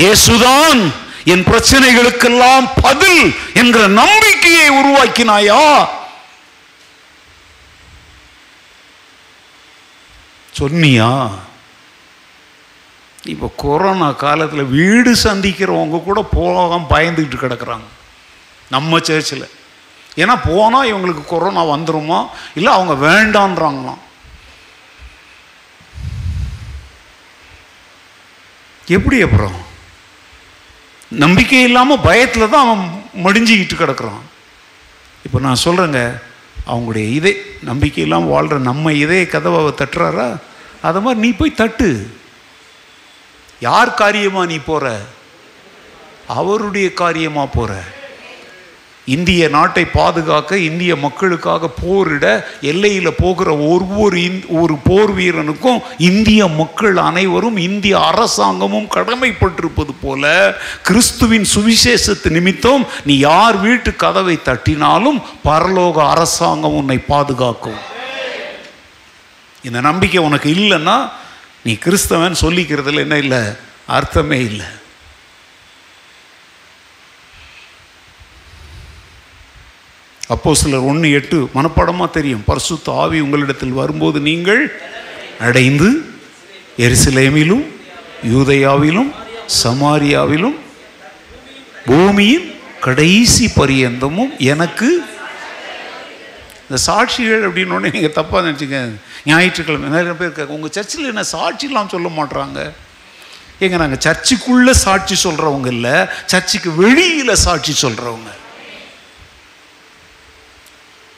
[0.01, 0.81] இயேசுதான்.
[1.25, 5.87] என் பிரச்சனைகளுக்கெல்லாம் பதில் என்ற நம்பிக்கையை உருவாக்கினாயா?
[10.59, 11.31] சொன்னியா?
[13.23, 17.87] இப்போ கொரோனா காலத்தில் வீடு சந்திக்கிறவங்க கூட போகாம பயந்துக்கிட்டு கிடக்குறாங்க.
[18.69, 19.49] நம்ம சேர்ச்சில்
[20.15, 22.29] ஏன்னா போனால் இவங்களுக்கு கொரோனா வந்துருமா?
[22.55, 23.97] இல்லை அவங்க வேண்டான்றாங்களாம்.
[28.87, 29.71] எப்படி அப்புறம்?
[31.13, 34.21] நம்பிக்கை இல்லாமல் பயத்தில் தான் அவன் மடிஞ்சிக்கிட்டு கிடக்குறான்.
[35.25, 36.21] இப்போ நான் சொல்கிறேங்க
[36.67, 40.37] அவங்களுடைய இதே நம்பிக்கை இல்லாமல் வாழ்கிற நம்ம இதே கதவை தட்டுறாரா?
[40.81, 42.07] அதை மாதிரி நீ போய் தட்டு.
[43.59, 44.99] யார் காரியமாக நீ போகிற
[46.27, 47.83] அவருடைய காரியமாக போகிற
[49.05, 56.97] இந்திய நாட்டை பாதுகாக்க இந்திய மக்களுக்காக போரிட எல்லையில் போகிற ஒவ்வொரு இந் ஒரு போர் வீரனுக்கும் இந்திய மக்கள்
[56.97, 66.75] அனைவரும் இந்திய அரசாங்கமும் கடமைப்பட்டிருப்பது போல கிறிஸ்துவின் சுவிசேஷத்து நிமித்தம் நீ யார் வீட்டு கதவை தட்டினாலும் பரலோக அரசாங்கம்
[66.75, 67.91] உன்னை பாதுகாக்கும்.
[69.63, 71.09] இந்த நம்பிக்கை உனக்கு இல்லைன்னா
[71.63, 73.39] நீ கிறிஸ்தவன் சொல்லிக்கிறதுல என்ன இல்லை?
[73.87, 74.65] அர்த்தமே இல்லை.
[80.27, 82.43] அப்போ சிலர் ஒன்று எட்டு மனப்பாடமாக தெரியும்.
[82.45, 84.61] பரிசுத்த ஆவி உங்களிடத்தில் வரும்போது நீங்கள்
[85.39, 85.89] அடைந்து
[86.77, 87.65] எருசலேமிலும்
[88.33, 89.11] யூதையாவிலும்
[89.63, 90.57] சமாரியாவிலும்
[91.85, 92.47] பூமியின்
[92.79, 94.89] கடைசி பரியந்தமும் எனக்கு
[96.63, 98.79] இந்த சாட்சிகள் அப்படின்னு ஒன்று நீங்கள் தப்பாக நினச்சிங்க
[99.25, 100.53] ஞாயிற்றுக்கிழமை நிறைய பேர் இருக்காங்க.
[100.53, 102.59] உங்கள் சர்ச்சில் என்ன சாட்சிலாம் சொல்ல மாட்றாங்க?
[103.59, 105.95] ஏங்க நாங்கள் சர்ச்சுக்குள்ளே சாட்சி சொல்கிறவங்க இல்லை
[106.25, 108.31] சர்ச்சுக்கு வெளியில் சாட்சி சொல்கிறவங்க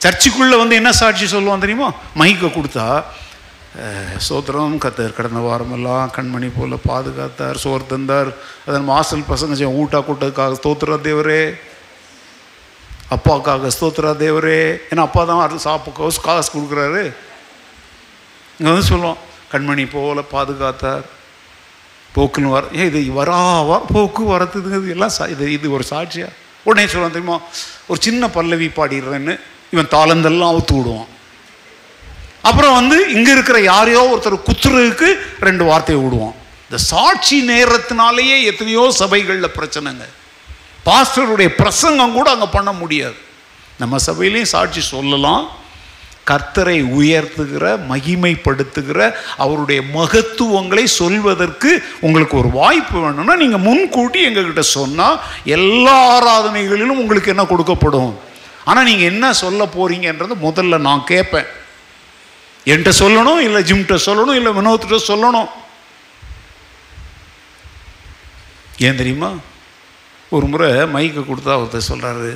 [0.06, 1.86] சர்ச்சுக்குள்ளே வந்து என்ன சாட்சி சொல்லுவான் தெரியுமா?
[2.20, 2.88] மைக்கை கொடுத்தா
[4.26, 8.30] சோத்திரம் கத்தர் கடந்த வாரமெல்லாம் கண்மணி போல் பாதுகாத்தார் சோறு தந்தார்.
[8.68, 11.42] அதன் மாசல் பசங்க செய்ய ஊட்டா கூட்டத்துக்காக ஸ்தோத்திரா தேவரே.
[13.14, 14.60] அப்பாவுக்காக ஸ்தோத்திரா தேவரே.
[14.90, 17.02] ஏன்னா அப்பா தான் அது சாப்பு காசு கொடுக்குறாரு.
[18.58, 19.20] இங்கே வந்து சொல்லுவோம்
[19.52, 21.04] கண்மணி போல் பாதுகாத்தார்.
[22.16, 23.40] போக்குன்னு வர ஏன் இது வரா
[23.92, 26.32] போக்கு வரத்துங்கிறது எல்லாம் சா இது இது ஒரு சாட்சியாக
[26.68, 27.38] உடனே சொல்லுவான் தெரியுமா
[27.90, 29.36] ஒரு சின்ன பல்லவி பாடிடுறேன்னு.
[29.74, 31.10] இவன் தாளந்தெல்லாம் அவுத்து விடுவான்.
[32.48, 35.08] அப்புறம் வந்து இங்கே இருக்கிற யாரையோ ஒருத்தர் குத்துறதுக்கு
[35.48, 36.34] ரெண்டு வார்த்தையை விடுவான்.
[36.68, 40.06] இந்த சாட்சி நேரத்தினாலேயே எத்தனையோ சபைகளில் பிரச்சனைங்க.
[40.88, 43.16] பாஸ்டருடைய பிரசங்கம் கூட அங்கே பண்ண முடியாது.
[43.82, 45.46] நம்ம சபையிலையும் சாட்சி சொல்லலாம்.
[46.30, 49.00] கர்த்தரை உயர்த்துகிற மகிமைப்படுத்துகிற
[49.44, 51.70] அவருடைய மகத்துவங்களை சொல்வதற்கு
[52.06, 55.20] உங்களுக்கு ஒரு வாய்ப்பு வேணும்னா நீங்கள் முன்கூட்டி எங்ககிட்ட சொன்னால்
[55.56, 58.12] எல்லா ஆராதனைகளிலும் உங்களுக்கு என்ன கொடுக்கப்படும்?
[58.70, 61.48] ஆனால் நீங்கள் என்ன சொல்ல போகிறீங்கன்றது முதல்ல நான் கேட்பேன்.
[62.70, 65.50] என்கிட்ட சொல்லணும் இல்லை ஜிம்கிட்ட சொல்லணும் இல்லை வினோத்திட்ட சொல்லணும்.
[68.86, 69.30] ஏன் தெரியுமா?
[70.36, 72.30] ஒரு முறை மைக்கை கொடுத்தா ஒருத்தர் சொல்கிறாரு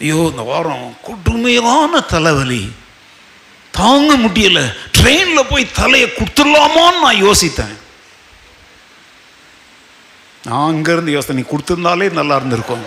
[0.00, 2.62] ஐயோ இந்த வாரம் கொடுமையான தலைவலி.
[3.70, 4.64] தாங்க முடியலை.
[4.98, 7.76] ட்ரெயினில் போய் தலையை கொடுத்துடலாமான்னு நான் யோசித்தேன்.
[10.46, 12.86] நான் அங்கேருந்து யோசனை நீ கொடுத்துருந்தாலே நல்லா இருந்திருக்கும்.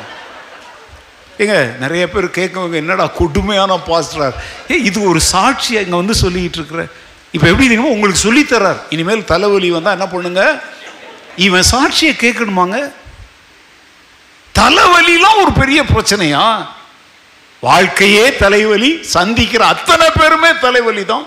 [1.41, 4.35] ஏங்க நிறைய பேர் கேட்கவங்க என்னடா கொடுமையான பாஸ்டரார்.
[4.71, 6.81] ஏ இது ஒரு சாட்சி அங்கே வந்து சொல்லிக்கிட்டு இருக்கிற.
[7.35, 7.93] இப்போ எப்படி தெரியுமா?
[7.95, 10.41] உங்களுக்கு சொல்லித்தரார் இனிமேல் தலைவலி வந்தால் என்ன பண்ணுங்க?
[11.45, 12.77] இவன் சாட்சியை கேட்கணுமாங்க?
[14.55, 16.43] தலைவலிலாம் ஒரு பெரிய பிரச்சனையா?
[17.67, 21.25] வாழ்க்கையே தலைவலி சந்திக்கிற அத்தனை பேருமே தலைவலி தான்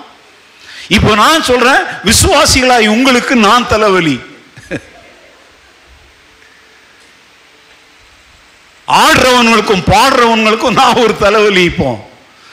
[0.96, 4.16] இப்போ நான் சொல்றேன் விசுவாசிகளாய் உங்களுக்கு நான் தலைவலி.
[8.88, 11.90] ஆடுறவங்களுக்கும் பாடுறவங்களுக்கும் நான் ஒரு தலைவலி இப்போ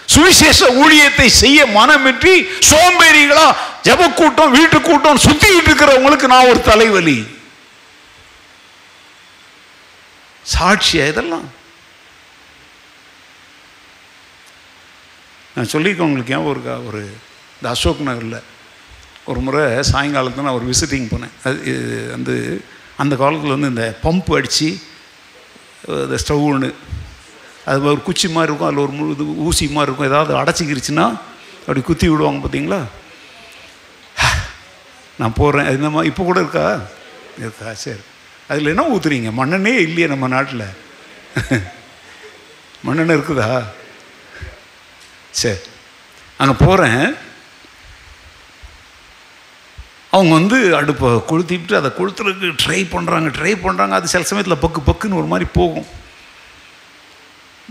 [0.09, 2.33] சுவிசேஷ ஊழியத்தை செய்ய மனமின்றி
[2.69, 3.47] சோம்பேறிகளா
[3.83, 7.17] ஜப கூட்டம் வீட்டு கூட்டம் சுத்திட்டு இருக்கிறவங்களுக்கு நான் ஒரு தலைவலி
[10.45, 11.47] சாட்சியா இதெல்லாம்?
[15.55, 17.01] நான் சொல்லியிருக்கேன் உங்களுக்கு ஏன் ஒரு ஒரு
[17.55, 18.39] இந்த அசோக் நகரில்
[19.25, 21.33] ஒரு முறை சாயங்காலத்தில் நான் ஒரு விசிட்டிங் போனேன்.
[21.43, 21.73] அது
[22.11, 22.35] வந்து
[22.97, 24.69] அந்த காலத்தில் வந்து இந்த பம்ப் அடித்து
[25.87, 26.75] இந்த ஸ்டவ் ஒன்று
[27.65, 30.09] அது ஒரு குச்சி மாதிரி இருக்கும் அதில் ஒரு முழு இது ஊசி மாதிரி இருக்கும்.
[30.11, 31.19] ஏதாவது அடைச்சிக்கிருச்சுன்னா
[31.59, 32.81] அப்படி குத்தி விடுவாங்க பார்த்தீங்களா
[35.19, 36.81] நான் போகிறேன் அது மாதிரி இப்போ கூட இருக்கா?
[37.37, 37.99] இருக்கா சரி.
[38.47, 40.63] அதில் என்ன ஊற்றுறீங்க மண்ணெண்ணே இல்லையே நம்ம நாட்டில்.
[42.83, 43.63] மண்ணெண்ணெய் இருக்குதா?
[45.31, 45.59] சரி.
[46.37, 47.15] அங்கே போகிறேன்
[50.15, 55.19] அவங்க வந்து அடுப்பை கொளுத்திட்டு அதை கொளுத்துறதுக்கு ட்ரை பண்ணுறாங்க ட்ரை பண்ணுறாங்க அது சில சமயத்தில் பக்கு பக்குன்னு
[55.21, 55.88] ஒரு மாதிரி போகும்.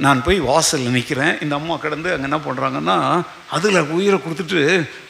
[0.04, 2.96] நான் போய் வாசலில் நிற்கிறேன் இந்த அம்மா கிடந்து அங்கே என்ன பண்ணுறாங்கன்னா
[3.56, 4.60] அதில் உயிரை கொடுத்துட்டு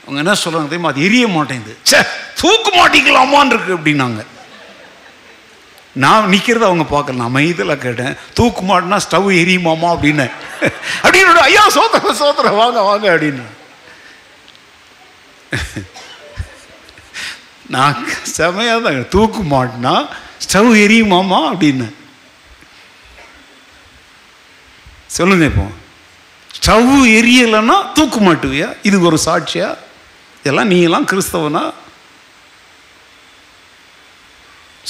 [0.04, 0.92] அவங்க என்ன சொல்கிறாங்க தெரியுமா?
[0.92, 1.74] அது எரிய மாட்டேங்குது.
[1.90, 1.98] சே
[2.40, 4.22] தூக்க மாட்டீங்களாமான் இருக்கு அப்படின்னாங்க.
[6.04, 7.20] நான் நிற்கிறத அவங்க பார்க்கல.
[7.22, 10.26] நான் மைதில் கேட்டேன் தூக்கு மாட்டினா ஸ்டவ் எரியுமாமா அப்படின்னு.
[11.04, 13.46] அப்படின்னு ஐயா சோத்திர சோத்திர வாங்க வாங்க அப்படின்னு.
[17.70, 18.04] நான்
[18.36, 20.08] செமையாக தான் தூக்கு மாட்டினா
[20.44, 21.92] ஸ்டவ் எரியுமாமா அப்படின்னு.
[25.06, 25.66] சொல்லுங்க இப்போ.
[26.56, 28.76] ஸ்டவ் எரியலைன்னா தூக்கு மாட்டுவியா?
[28.82, 29.76] இது ஒரு சாட்சியா?
[30.40, 31.72] இதெல்லாம் நீங்களாம் கிறிஸ்தவனா?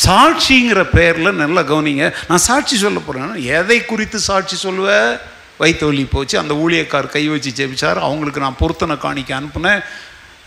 [0.05, 2.15] சாட்சிங்கிற பேரில் நல்லா கவனிங்க.
[2.28, 5.20] நான் சாட்சி சொல்ல போகிறேன் எதை குறித்து சாட்சி சொல்லுவேன்
[5.59, 6.39] வயிற்று வலி போச்சு.
[6.39, 7.98] அந்த ஊழியக்கார் கை வச்சு ஜெபிச்சார்.
[7.98, 9.82] அவங்களுக்கு நான் பொருத்தனை காணிக்க அனுப்புனேன்.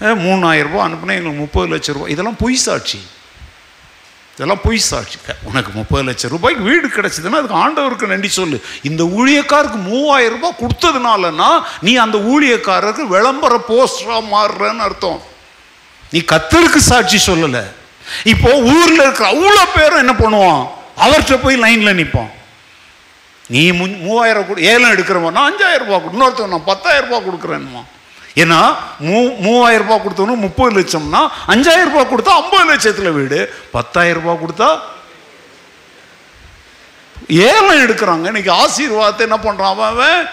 [0.03, 2.07] அஹ், மூணாயிரம் அனுப்புனேன் எங்களுக்கு முப்பது லட்சம் ரூபா.
[2.07, 2.99] இதெல்லாம் பொய் சாட்சி.
[4.37, 5.17] இதெல்லாம் பொய் சாட்சி.
[5.43, 8.57] உனக்கு முப்பது லட்சம் ரூபாய்க்கு வீடு கிடைச்சதுன்னா அதுக்கு ஆண்டவருக்கு நன்றி சொல்லு.
[8.83, 11.49] இந்த ஊழியக்காருக்கு மூவாயிரம் ரூபாய் கொடுத்ததுனாலன்னா
[11.81, 15.19] நீ அந்த ஊழியக்காரருக்கு விளம்பர போஸ்டராக மாறுறன்னு அர்த்தம்.
[16.11, 17.63] நீ கத்தருக்கு சாட்சி சொல்லலை.
[18.25, 20.63] இப்போ ஊரில் இருக்கிற அவ்வளோ பேரும் என்ன பண்ணுவான்?
[20.97, 22.31] அவர்கிட்ட போய் லைனில் நிற்பான்
[23.45, 27.81] நீ முன் மூவாயிரம் கொடு ஏலம் எடுக்கிறவன் நான் அஞ்சாயிரம் ரூபா கொடு இன்னொருத்தவன் நான் பத்தாயிரம் ரூபா கொடுக்குறேன்மா
[28.41, 28.59] ஏன்னா
[29.07, 31.21] மூ மூவாயிரம் ரூபாய் கொடுத்தவனும் முப்பது லட்சம்னா
[31.53, 33.39] அஞ்சாயிரம் ரூபாய் கொடுத்தா ஐம்பது லட்சத்தில் வீடு
[33.75, 34.69] பத்தாயிரம் ரூபாய் கொடுத்தா
[37.47, 38.25] ஏலம் எடுக்கிறாங்க.
[38.31, 40.23] இன்னைக்கு ஆசீர்வாதத்தை என்ன பண்ணுறான் அவன்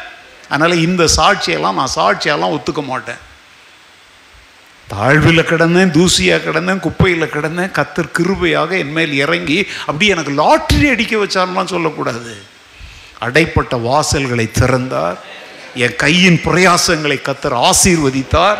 [0.52, 3.20] அதனால் இந்த சாட்சியெல்லாம் நான் சாட்சியெல்லாம் ஒத்துக்க மாட்டேன்.
[4.92, 11.16] தாழ்வில் கிடந்தேன் தூசியாக கிடந்தேன் குப்பையில் கிடந்தேன் கத்தர் கிருபையாக என் மேல் இறங்கி அப்படியே எனக்கு லாட்டரி அடிக்க
[11.22, 12.34] வச்சார்லாம் சொல்லக்கூடாது.
[13.26, 15.18] அடைப்பட்ட வாசல்களை திறந்தார்.
[15.74, 18.56] என் கையின் பிரயாசங்களை கத்தர் ஆசீர்வதித்தார்.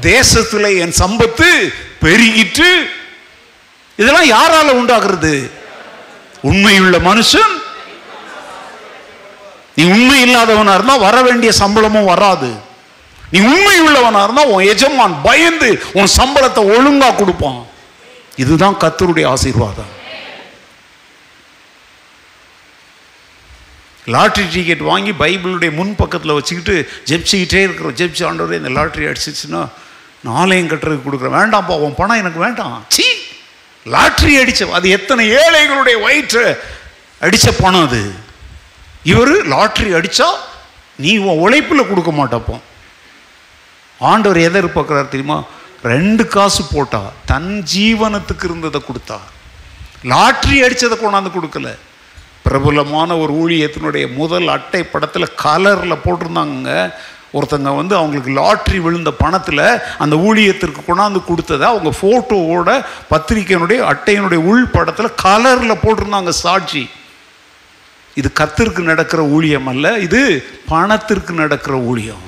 [0.00, 2.90] தேசத்தில் என் சம்பத்து பெருகிட்டு
[3.96, 5.50] இதெல்லாம் யாரால உண்டாகிறது?
[6.42, 7.52] உண்மையுள்ள மனுஷன்.
[9.74, 12.54] நீ உண்மை இல்லாதவனா இருந்தா வர வேண்டிய சம்பளமும் வராது.
[13.30, 17.66] நீ உண்மை உள்ளவனா இருந்தா உன் எஜமான் பயந்து உன் சம்பளத்தை ஒழுங்கா கொடுப்பான்.
[18.36, 20.02] இதுதான் கத்தருடைய ஆசீர்வாதம்.
[24.06, 27.96] லாட்ரி டிக்கெட் வாங்கி பைபிளுடைய முன் பக்கத்தில் வச்சுக்கிட்டு ஜெப்சிக்கிட்டே இருக்கிறோம்.
[28.00, 29.62] ஜெப்சி ஆண்டவரே இந்த லாட்ரி அடிச்சிச்சுன்னா
[30.28, 31.36] நாளையும் கட்டுறதுக்கு கொடுக்குறேன்.
[31.40, 32.84] வேண்டாம்ப்பா உன் பணம் எனக்கு வேண்டாம்.
[32.88, 33.06] சீ
[33.86, 36.60] லாட்ரி அடித்த அது எத்தனை ஏழைகளுடைய வயிற்று
[37.20, 38.14] அடித்த பணம் அது.
[39.02, 40.28] இவர் லாட்ரி அடித்தா
[40.96, 42.60] நீ உன் உழைப்பில் கொடுக்க மாட்டப்போ.
[43.98, 45.44] ஆண்டவர் எதை எதிர்பார்க்குறாரு தெரியுமா?
[45.82, 49.18] ரெண்டு காசு போட்டா தன் ஜீவனத்துக்கு இருந்ததை கொடுத்தா.
[50.04, 51.76] லாட்ரி அடித்ததை கொண்டாந்து கொடுக்கல.
[52.46, 56.70] பிரபலமான ஒரு ஊழியத்தினுடைய முதல் அட்டை படத்தில் கலரில் போட்டிருந்தாங்க
[57.38, 59.62] ஒருத்தங்க வந்து அவங்களுக்கு லாட்ரி விழுந்த பணத்தில்
[59.98, 62.68] அந்த ஊழியத்திற்கு கொண்டாந்து கொடுத்ததை அவங்க ஃபோட்டோவோட
[63.12, 66.82] பத்திரிக்கையினுடைய அட்டையினுடைய உள் படத்தில் கலரில் போட்டிருந்தாங்க சாட்சி.
[68.20, 70.20] இது கத்திற்கு நடக்கிற ஊழியம் அல்ல இது
[70.68, 72.24] பணத்திற்கு நடக்கிற ஊழியம்.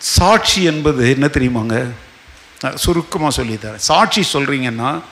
[0.00, 1.76] சாட்சி என்பது என்ன தெரியுமாங்க?
[2.74, 5.02] சுருக்கமாக சொல்லித்தரேன் சாட்சி சொல்றீங்கன்னா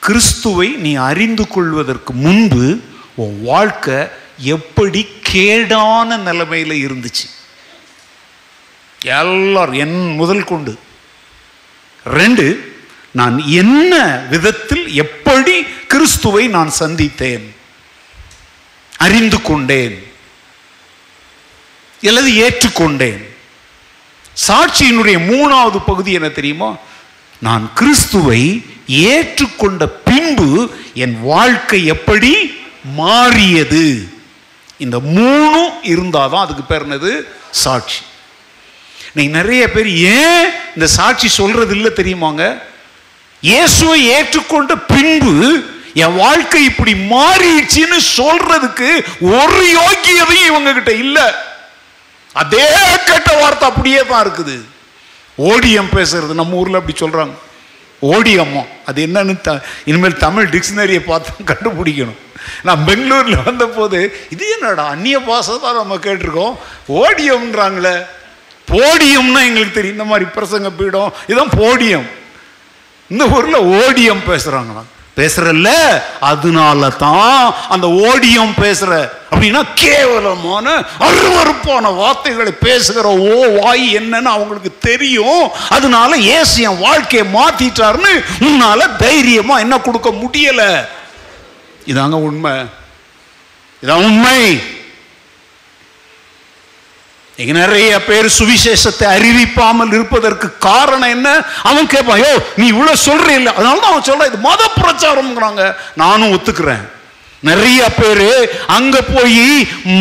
[0.00, 2.80] கிறிஸ்துவை நீ அறிந்து கொள்வதற்கு முன்பு
[3.14, 4.06] உன் வாழ்க்கை
[4.38, 7.30] எப்படி கேடான நிலைமையில் இருந்துச்சு?
[9.04, 10.78] எல்லாரும் என் முதல் கொண்டு.
[12.04, 12.76] ரெண்டு
[13.10, 17.54] நான் என்ன விதத்தில் எப்படி கிறிஸ்துவை நான் சந்தித்தேன்?
[18.96, 20.12] அறிந்து கொண்டேன்.
[22.02, 23.33] அல்லது ஏற்றுக்கொண்டேன்.
[24.46, 26.76] சாட்சியினுடைய மூணாவது பகுதி என்ன தெரியுமா?
[27.40, 32.54] நான் கிறிஸ்துவை ஏற்றுக்கொண்ட பின்பு என் வாழ்க்கை எப்படி
[32.84, 34.08] மாறியது.
[34.76, 37.24] இந்த மூணும் இருந்தாதான் அதுக்கு பேர் என்னது?
[37.50, 38.00] சாட்சி.
[39.14, 42.62] இன்னைக்கு நிறைய பேர் ஏன் இந்த சாட்சி சொல்றது இல்லை தெரியுமாங்க?
[43.40, 51.34] இயேசுவை ஏற்றுக்கொண்ட பின்பு என் வாழ்க்கை இப்படி மாறிடுச்சின்னு சொல்றதுக்கு ஒரு யோக்கியதையும் இவங்க கிட்ட இல்லை.
[52.42, 52.66] அதே
[53.08, 54.56] கெட்ட வார்த்தை அப்படியே தான் இருக்குது.
[55.38, 57.34] ஓடியம் பேசுறது நம்ம ஊர்ல அப்படி சொல்றாங்க.
[58.02, 59.52] ஓடியம்மா அது என்னன்னு த
[59.90, 62.20] இனிமேல் தமிழ் டிக்ஷனரியை பார்த்து கண்டுபிடிக்கணும்.
[62.66, 63.98] நான் பெங்களூர்ல வந்த போது
[64.34, 66.56] இது என்னடா அந்நிய பாசை தான் நம்ம கேட்டிருக்கோம்.
[67.02, 67.94] ஓடியம்ன்றாங்களே
[68.72, 69.96] போடியம்னா எங்களுக்கு தெரியும்.
[69.98, 72.08] இந்த மாதிரி பிரசங்க பீடம் இதுதான் போடியம்
[73.10, 74.90] இந்த ஊர்ல ஓடியம் பேசுறாங்களாம்.
[75.16, 75.68] பேசுறல்ல?
[76.20, 79.08] அதனால தான் அந்த ஓடியம் பேசுற.
[79.30, 85.50] அப்படின்னா கேவலமான அருவருப்பான வார்த்தைகளை பேசுகிற ஓ வாய் என்னன்னு அவங்களுக்கு தெரியும்.
[85.68, 90.86] அதனால ஏசு என் வாழ்க்கையை மாத்திட்டாருன்னு உன்னால தைரியமா என்ன கொடுக்க முடியல?
[91.86, 92.52] இதாங்க உண்மை.
[93.82, 94.62] இதான் உண்மை.
[97.38, 101.28] இங்க நிறைய பேர் சுவிசேஷத்தை அறிவிப்பாமல் இருப்பதற்கு காரணம் என்ன?
[101.62, 105.62] அவன் கேட்பான் யோ நீ இவ்வளவு சொல்ற இல்ல அதனால தான் அவன் சொல்றான் இது மத பிரச்சாரம்ங்கிறாங்க.
[105.96, 106.84] நானும் ஒத்துக்கிறேன்.
[107.42, 108.28] நிறைய பேரு
[108.76, 109.42] அங்க போய்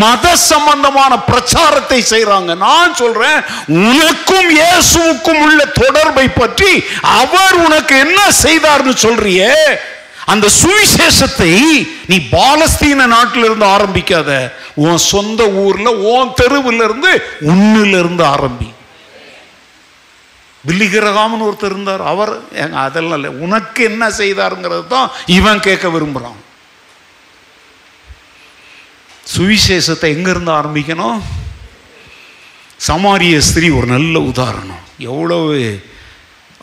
[0.02, 3.40] மத சம்பந்தமான பிரச்சாரத்தை செய்யறாங்க நான் சொல்றேன்
[3.88, 6.72] உனக்கும் இயேசுவுக்கும் உள்ள தொடர்பை பற்றி
[7.20, 9.52] அவர் உனக்கு என்ன செய்தார்னு சொல்றியே?
[10.32, 11.52] அந்த சுவிசேஷத்தை
[12.12, 14.30] நீ பாலஸ்தீன நாட்டில இருந்து ஆரம்பிக்காத.
[14.86, 17.12] உன் சொந்த ஊர்ல உன் தெருவில் இருந்து
[17.52, 18.70] உன்னில இருந்து ஆரம்பி.
[20.68, 22.04] பில்லிகிரகாமன் ஒருத்தர் இருந்தார்.
[22.14, 22.34] அவர்
[22.86, 23.32] அதெல்லாம் இல்லை.
[23.46, 26.42] உனக்கு என்ன செய்தாருங்கிறது தான் இவன் கேட்க விரும்புகிறான்
[29.36, 31.20] சுவிசேஷத்தை எங்கேருந்து ஆரம்பிக்கணும்?
[32.88, 34.84] சமாரிய ஸ்திரீ ஒரு நல்ல உதாரணம்.
[34.98, 35.52] எவ்வளவு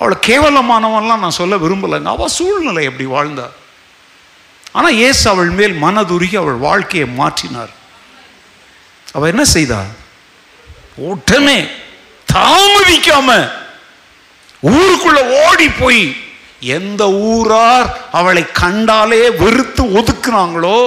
[0.01, 2.11] அவளை கேவலமானவன்லாம் நான் சொல்ல விரும்பலைங்க.
[2.17, 3.57] அவள் சூழ்நிலை எப்படி வாழ்ந்தாள்
[4.73, 7.73] ஆனால் இயேசு அவள் மேல் மனதுருகி அவள் வாழ்க்கையை மாற்றினார்.
[9.13, 9.91] அவள் என்ன செய்தாள்
[11.09, 11.59] உடனே
[12.29, 13.29] தாமதிக்காம
[14.63, 16.03] ஊருக்குள்ள ஓடி போய்
[16.77, 20.79] எந்த ஊரார் அவளை கண்டாலே வெறுத்து ஒதுக்குனாங்களோ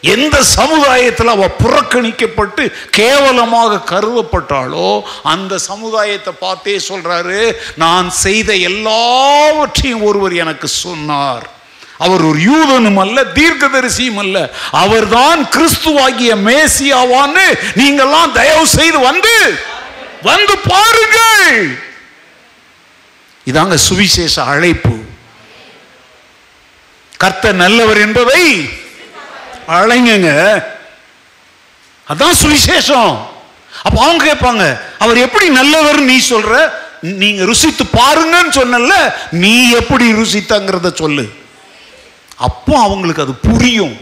[0.00, 10.68] எந்த சமுதாயத்தில் அவள் புறக்கணிக்கப்பட்டு கேவலமாக கருதப்பட்டாலோ அந்த சமுதாயத்தை பார்த்தே சொல்றாரு நான் செய்த எல்லாவற்றையும் ஒருவர் எனக்கு
[10.68, 11.50] சொன்னார்.
[11.98, 14.54] அவர் ஒரு யூதனும் அல்ல தீர்க்கதரிசியும் அல்ல.
[14.70, 19.36] அவர்தான் கிறிஸ்துவாகிய மேசியாவான்னு நீங்கள்லாம் தயவு செய்து வந்து
[20.22, 21.78] வந்து பாருங்கள்.
[23.46, 24.96] இதாங்க சுவிசேஷ அழைப்பு.
[27.20, 28.44] கர்த்த நல்லவர் என்பதை
[29.76, 30.30] அழைங்க
[32.10, 33.14] அதான் சுவிசேஷம்.
[33.86, 34.64] அப்ப அவங்க கேட்பாங்க
[35.04, 36.52] அவர் எப்படி நல்லவர் நீ சொல்ற?
[37.22, 38.94] நீங்க ருசித்து பாருங்கன்னு சொன்னல
[39.42, 41.24] நீ எப்படி ருசித்தங்கிறத சொல்லு.
[42.46, 43.94] அப்போ அவங்களுக்கு அது புரியும்.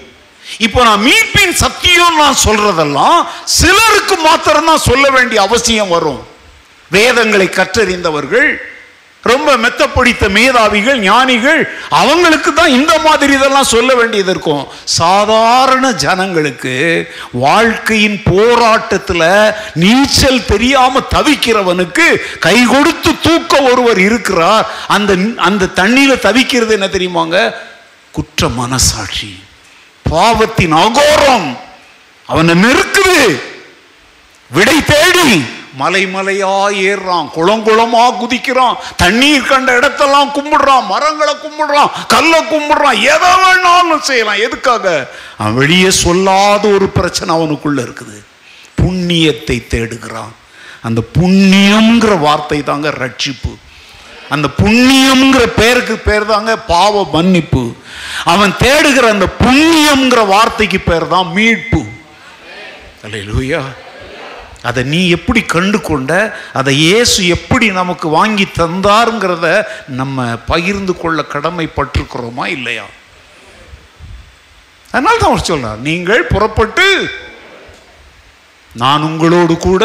[0.67, 3.19] இப்போ நான் மீட்பின் சத்தியம் நான் சொல்றதெல்லாம்
[3.59, 6.23] சிலருக்கு மாத்திரம் தான் சொல்ல வேண்டிய அவசியம் வரும்.
[6.91, 8.49] வேதங்களை கற்றறிந்தவர்கள்
[9.27, 14.69] ரொம்ப மெத்த பிடித்த மேதாவிகள் ஞானிகள் அவங்களுக்கு தான் இந்த மாதிரி இதெல்லாம் சொல்ல வேண்டியது இருக்கும்.
[14.85, 24.71] சாதாரண ஜனங்களுக்கு வாழ்க்கையின் போராட்டத்தில் நீச்சல் தெரியாம தவிக்கிறவனுக்கு கை கொடுத்து தூக்க ஒருவர் இருக்கிறார்.
[24.89, 27.55] அந்த அந்த தண்ணியில தவிக்கிறது என்ன தெரியுமாங்க?
[28.13, 29.43] குற்ற மனசாட்சி.
[30.03, 31.57] பாவத்தின் அகோரம்.
[32.27, 33.41] அவனை நெருக்குது.
[34.51, 35.56] விடை தேடி.
[35.77, 36.53] மலை மலையா
[36.89, 44.43] ஏறுறான் குளம் குளமா குதிக்கிறான் தண்ணீர் கண்ட இடத்தெல்லாம் கும்பிடுறான் மரங்களை கும்பிடுறான் கல்லை கும்பிடுறான் எதை வேணாலும் செய்யலாம்.
[44.47, 45.09] எதுக்காக?
[45.39, 48.17] அவன் வெளியே சொல்லாத ஒரு பிரச்சனை அவனுக்குள்ள இருக்குது.
[48.83, 50.35] புண்ணியத்தை தேடுகிறான்.
[50.83, 53.53] அந்த புண்ணியம்ங்கிற வார்த்தை தாங்க ரட்சிப்பு.
[54.29, 57.65] அந்த புண்ணியம்ங்கிற பேருக்கு பேர் தாங்க பாவ மன்னிப்பு.
[58.25, 61.83] அவன் தேடுகிற அந்த புண்ணியம்ங்கிற வார்த்தைக்கு பேர் தான் மீட்பு.
[63.05, 63.61] அல்லேலூயா
[64.69, 66.13] அதை நீ எப்படி கண்டு கொண்ட
[66.61, 69.49] அதை இயேசு எப்படி நமக்கு வாங்கி தந்தாருங்கிறத
[70.01, 72.87] நம்ம பகிர்ந்து கொள்ள கடமைப்பட்டிருக்கிறோமா இல்லையா?
[74.93, 76.87] அதனால தான் அவர் சொல்றார் நீங்கள் புறப்பட்டு
[78.75, 79.85] நான் உங்களோடு கூட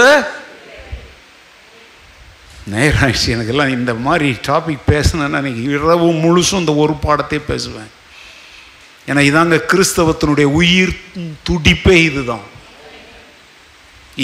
[2.73, 7.91] நேரம் எனக்கெல்லாம் இந்த மாதிரி டாபிக் பேசினேன்னா இன்னைக்கு இரவு முழுசும் இந்த ஒரு பாடத்தையே பேசுவேன்.
[9.07, 10.93] ஏன்னா இதாங்க கிறிஸ்தவத்தினுடைய உயிர்
[11.49, 12.45] துடிப்பே இதுதான்.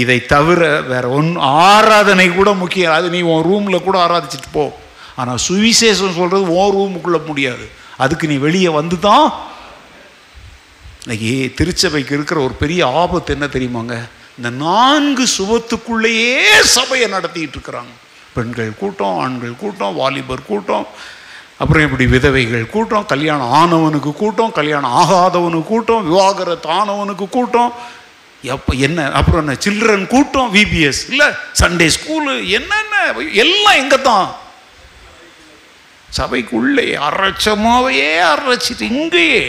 [0.04, 0.62] இதை தவிர
[0.92, 1.32] வேற ஒன்
[1.68, 2.96] ஆராதனை கூட முக்கியம்.
[2.98, 4.66] அது நீ உன் ரூமில் கூட ஆராதிச்சுட்டு போ.
[5.22, 7.66] ஆனால் சுவிசேஷம் சொல்கிறது உன் ரூமுக்குள்ள முடியாது.
[8.04, 9.28] அதுக்கு நீ வெளியே வந்து தான்
[11.04, 13.96] இன்னைக்கு திருச்சபைக்கு இருக்கிற ஒரு பெரிய ஆபத்து என்ன தெரியுமாங்க?
[14.38, 16.34] இந்த நான்கு சுவத்துக்குள்ளேயே
[16.76, 17.94] சபையை நடத்திட்டு இருக்கிறாங்க.
[18.36, 20.88] பெண்கள் கூட்டம் ஆண்கள் கூட்டம் வாலிபர் கூட்டம்
[21.62, 27.72] அப்புறம் இப்படி விதவைகள் கூட்டம் கல்யாணம் ஆனவனுக்கு கூட்டம் கல்யாணம் ஆகாதவனுக்கு கூட்டம் விவாகரத்து ஆனவனுக்கு கூட்டம்
[28.44, 29.12] எப்போ என்ன?
[29.12, 29.56] அப்புறம் என்ன?
[29.66, 31.28] சில்ட்ரன் கூட்டம் விபிஎஸ் இல்லை
[31.62, 32.96] சண்டே ஸ்கூலு என்னென்ன?
[33.44, 34.28] எல்லாம் எங்கே தான்
[36.10, 39.42] சபைக்குள்ளே அரைச்சமாவையே அரைச்சிட்டு இங்கேயே.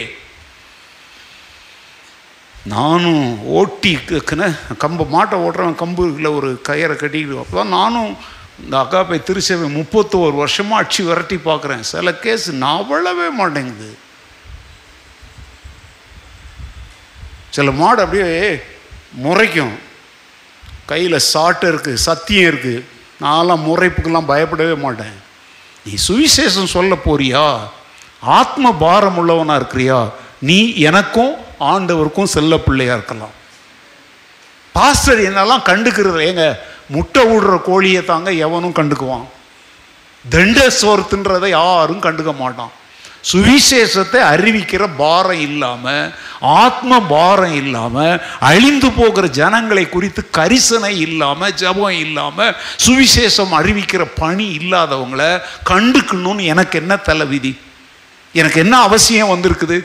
[2.65, 3.23] நானும்
[3.59, 3.91] ஓட்டி
[4.77, 8.11] கம்பை மாட்டை ஓட்டுறவன் கம்புல ஒரு கயிறை கட்டிக்கிட்டு அப்போ நானும்
[8.63, 13.89] இந்த அக்காப்பை திருச்சபை முப்பத்தோரு வருஷமாக அடிச்சு விரட்டி பார்க்குறேன் சில கேஸ் நவளவே மாட்டேங்குது.
[17.51, 18.27] சில மாடு அப்படியே
[19.11, 19.79] முறைக்கும்.
[20.85, 22.83] கையில் சாட்டு இருக்குது சத்தியம் இருக்குது
[23.21, 25.21] நான்லாம் முறைப்புக்கெல்லாம் பயப்படவே மாட்டேன்.
[25.85, 27.59] நீ சுவிசேஷம் சொல்ல போறியா?
[28.19, 30.11] ஆத்ம பாரம் உள்ளவனாக இருக்கிறியா?
[30.39, 33.37] நீ எனக்கும் ஆண்டவருக்கும் செல்ல பிள்ளையாக இருக்கலாம்.
[34.73, 36.57] பாஸ்டர் என்னெல்லாம் கண்டுக்கிறது ஏங்க
[36.87, 39.25] முட்டை விடுற கோழியை தாங்க எவனும் கண்டுக்குவான்.
[40.29, 42.71] தண்ட யாரும் கண்டுக்க மாட்டான்.
[43.23, 52.55] சுவிசேஷத்தை அறிவிக்கிற பாரம் இல்லாமல் ஆத்ம பாரம் இல்லாமல் அழிந்து போகிற ஜனங்களை குறித்து கரிசனை இல்லாமல் ஜபம் இல்லாமல்
[52.85, 57.55] சுவிசேஷம் அறிவிக்கிற பணி இல்லாதவங்கள கண்டுக்கணும்னு எனக்கு என்ன தலைவிதி?
[58.35, 59.77] எனக்கு என்ன அவசியம் வந்திருக்குது?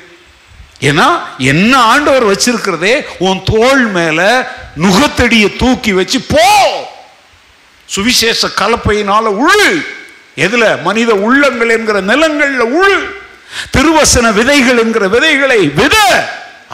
[0.80, 1.08] ஏன்னா
[1.38, 4.20] என்ன ஆண்டவர் வச்சிருக்கிறதே உன் தோள் மேல
[4.76, 6.46] நுகத்தடியை தூக்கி வச்சு போ!
[7.88, 9.68] சுவிசேஷ கலப்பையினால உழு!
[10.36, 10.82] எதுல?
[10.82, 13.23] மனித உள்ளங்கள் என்கிற நிலங்கள்ல உழு!
[13.72, 15.96] திருவசன விதைகள் என்கிற விதைகளை வித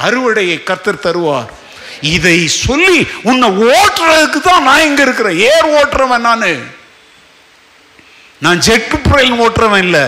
[0.04, 1.50] அறுவடையை கத்தர் தருவார்.
[2.00, 5.38] இதை சொல்லி உன்னை ஓட்டுறதுக்கு தான் நான் இங்க இருக்கிறேன்.
[5.38, 6.58] ஏர் ஓட்டுறவன் நானு.
[8.38, 10.04] நான் ஜெட் புயல் ஓட்டுறவன் இல்லை.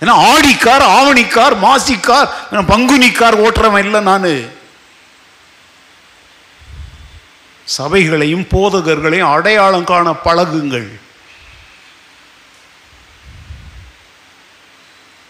[0.00, 4.60] ஏன்னா ஆடிக்கார் ஆவணிக்கார் மாசிக்கார் பங்குனிக்கார் ஓட்டுறவன் இல்லை நான்.
[7.64, 10.88] சபைகளையும் போதகர்களையும் அடையாளம் காண பழகுங்கள்.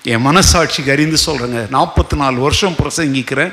[0.05, 3.53] என் மனசாட்சிக்கு அறிந்து சொல்கிறேங்க நாற்பத்தி நாலு வருஷம் பிரசங்கிக்கிறேன்.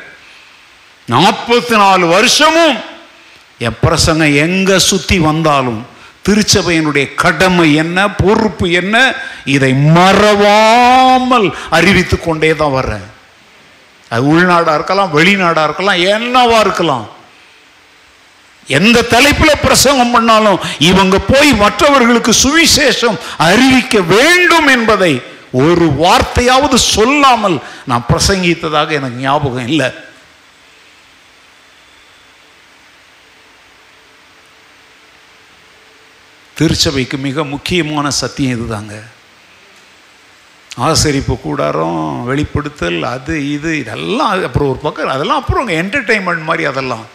[1.08, 2.78] நாற்பத்தி நாலு வருஷமும்
[3.58, 5.86] என் பிரசங்கம் எங்கே சுற்றி வந்தாலும்
[6.28, 8.96] திருச்சபையினுடைய கடமை என்ன பொறுப்பு என்ன
[9.46, 13.08] இதை மறவாமல் அறிவித்து கொண்டே தான் வர்றேன்.
[14.10, 17.08] அது உள்நாடாக இருக்கலாம் வெளிநாடாக இருக்கலாம் என்னவா இருக்கலாம்.
[18.68, 25.14] எந்த தலைப்பில் பிரசங்கம் பண்ணாலும் இவங்க போய் மற்றவர்களுக்கு சுவிசேஷம் அறிவிக்க வேண்டும் என்பதை
[25.52, 29.92] ஒரு வார்த்தையாவது சொல்லாமல் நான் பிரசங்கித்ததாக எனக்கு ஞாபகம் இல்லை.
[36.54, 39.04] திருச்சபைக்கு மிக முக்கியமான சத்தியம் இதுதாங்க.
[40.78, 47.06] ஆசரிப்பு கூடாரம் வெளிப்படுத்தல் அது இது இதெல்லாம் அது அப்புறம் ஒரு பக்கம் அதெல்லாம் அப்புறம் என்டர்டெயின்மெண்ட் மாதிரி அதெல்லாம்.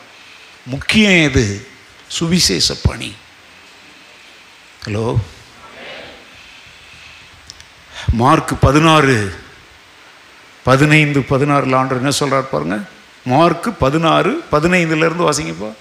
[0.67, 1.69] முக்கியம் எது?
[2.09, 3.15] சுவிசேஷ பணி.
[4.87, 5.17] ஹலோ
[8.13, 9.35] மார்க் பதினாறு
[10.63, 12.81] பதினைந்து பதினாறுல ஆண்டு என்ன சொல்றார் பாருங்க?
[13.25, 15.73] மார்க் பதினாறு பதினைந்துல வாசிங்கப்பா.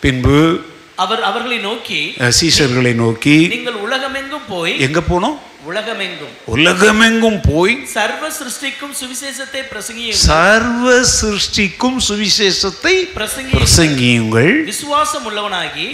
[0.00, 0.64] பின்பு
[0.96, 5.38] அவர் அவர்களை நோக்கி அஹ், சீஷர்களை நோக்கி நீங்கள் உலகமெங்கும் போய் எங்க போனோம்?
[5.68, 6.34] உலகமெங்கும்.
[6.44, 10.22] உலகமெங்கும் போய் சர்வ சிருஷ்டிக்கும் சுவிசேஷத்தை பிரசங்கியுங்கள்.
[10.28, 14.64] சர்வ சிருஷ்டிக்கும் சுவிசேஷத்தை பிரசங்கியுங்கள்.
[14.64, 15.86] விசுவாசம் உள்ளவனாகி.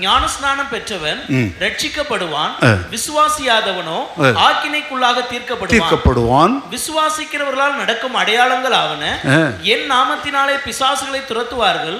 [0.00, 1.20] ஞானஸ்நானம் பெற்றவன்.
[1.60, 2.52] ரட்சிக்கப்படுவான்.
[2.94, 3.98] விசுவாசியாதவனோ.
[4.18, 5.74] ஆக்கினைக்குள்ளாக தீர்க்கப்படுவான்.
[5.74, 6.62] தீர்க்கப்படுவான்.
[6.70, 9.04] விசுவாசிக்கிறவர்களால் நடக்கும் அடையாளங்கள் ஆவன.
[9.62, 11.98] என் நாமத்தினாலே பிசாசுகளை துரத்துவார்கள்.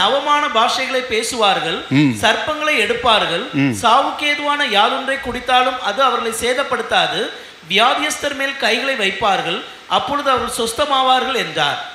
[0.00, 1.78] நவமான பாஷைகளை பேசுவார்கள்.
[2.20, 3.44] சர்ப்பங்களை எடுப்பார்கள்.
[3.84, 7.28] சாவுக்கேதுவான யாதொன்றை குடித்தாலும் அது அவர்களை சேதப்படுத்தாது.
[7.68, 9.62] வியாதியஸ்தர் மேல் கைகளை வைப்பார்கள்.
[9.88, 11.92] அப்பொழுது அவர்கள் சொஸ்தமாவார்கள் என்றார்.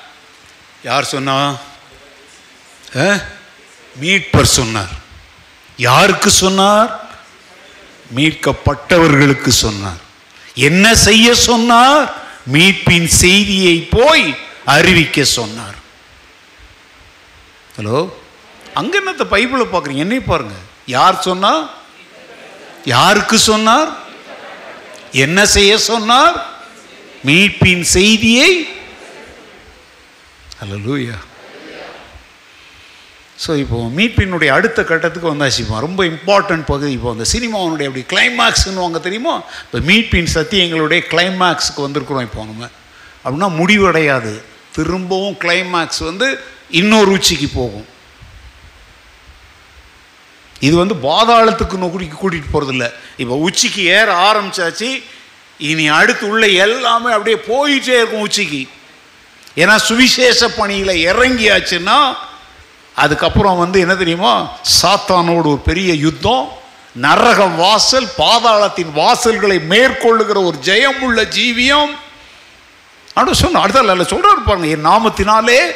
[0.83, 1.55] யார் சொன்னா?
[4.01, 4.93] மீட்பர் சொன்னார்.
[5.77, 7.07] யாருக்கு சொன்னார்?
[8.15, 10.07] மீட்கப்பட்டவர்களுக்கு சொன்னார்.
[10.53, 12.13] என்ன செய்ய சொன்னார்?
[12.53, 15.77] மீட்பின் செய்தியை போய் அறிவிக்க சொன்னார்.
[17.77, 18.09] ஹலோ?
[18.73, 19.95] அங்க என்னத்த பைபிளை பார்க்குறீங்க?
[19.95, 20.53] என்னை பாருங்க.
[20.85, 21.69] யார் சொன்னா?
[22.85, 24.07] யாருக்கு சொன்னார்?
[25.11, 26.57] என்ன செய்ய சொன்னார்?
[27.25, 28.67] மீட்பின் செய்தியை
[30.61, 31.15] ஹalleluya
[33.47, 35.57] ஸோ இப்போ மீட்பினுடைய அடுத்த கட்டத்துக்கு வந்தாச்சு.
[35.57, 36.91] இப்போ ரொம்ப இம்பார்ட்டன்ட் பகுதி.
[36.91, 39.41] இப்போ அந்த சினிமாவுடைய அப்படி கிளைமேக்ஸ்னு வாங்க தெரியுமா?
[39.65, 42.69] இப்போ மீட்பின் சத்தியங்களுடைய கிளைமேக்ஸுக்கு வந்திருக்கிறோம் இப்போ நம்ம.
[43.23, 44.41] அப்படின்னா முடிவடையாது.
[44.71, 47.85] திரும்பவும் கிளைமேக்ஸ் வந்து இன்னொரு உச்சிக்கு போகும்.
[50.59, 55.03] இது வந்து பாதாளத்துக்கு நோக்கி கூட்டிகிட்டு போகிறதில்ல இப்போ உச்சிக்கு ஏற ஆரம்பிச்சாச்சு
[55.57, 58.67] இனி அடுத்து உள்ள எல்லாமே அப்படியே போயிட்டே இருக்கும் உச்சிக்கு.
[59.55, 62.15] ஏன்னா சுவிசேஷ பணியில் இறங்கியாச்சுன்னா
[62.95, 64.57] அதுக்கப்புறம் வந்து என்ன தெரியுமா?
[64.81, 66.49] சாத்தானோடு ஒரு பெரிய யுத்தம்
[66.93, 71.89] நரக வாசல் பாதாளத்தின் வாசல்களை மேற்கொள்ளுகிற ஒரு ஜெயம் உள்ள ஜீவியம்.
[73.15, 75.71] அப்படின்னு சொன்ன அடுத்த சொல்கிறார் பாருங்க என் நாமத்தினாலே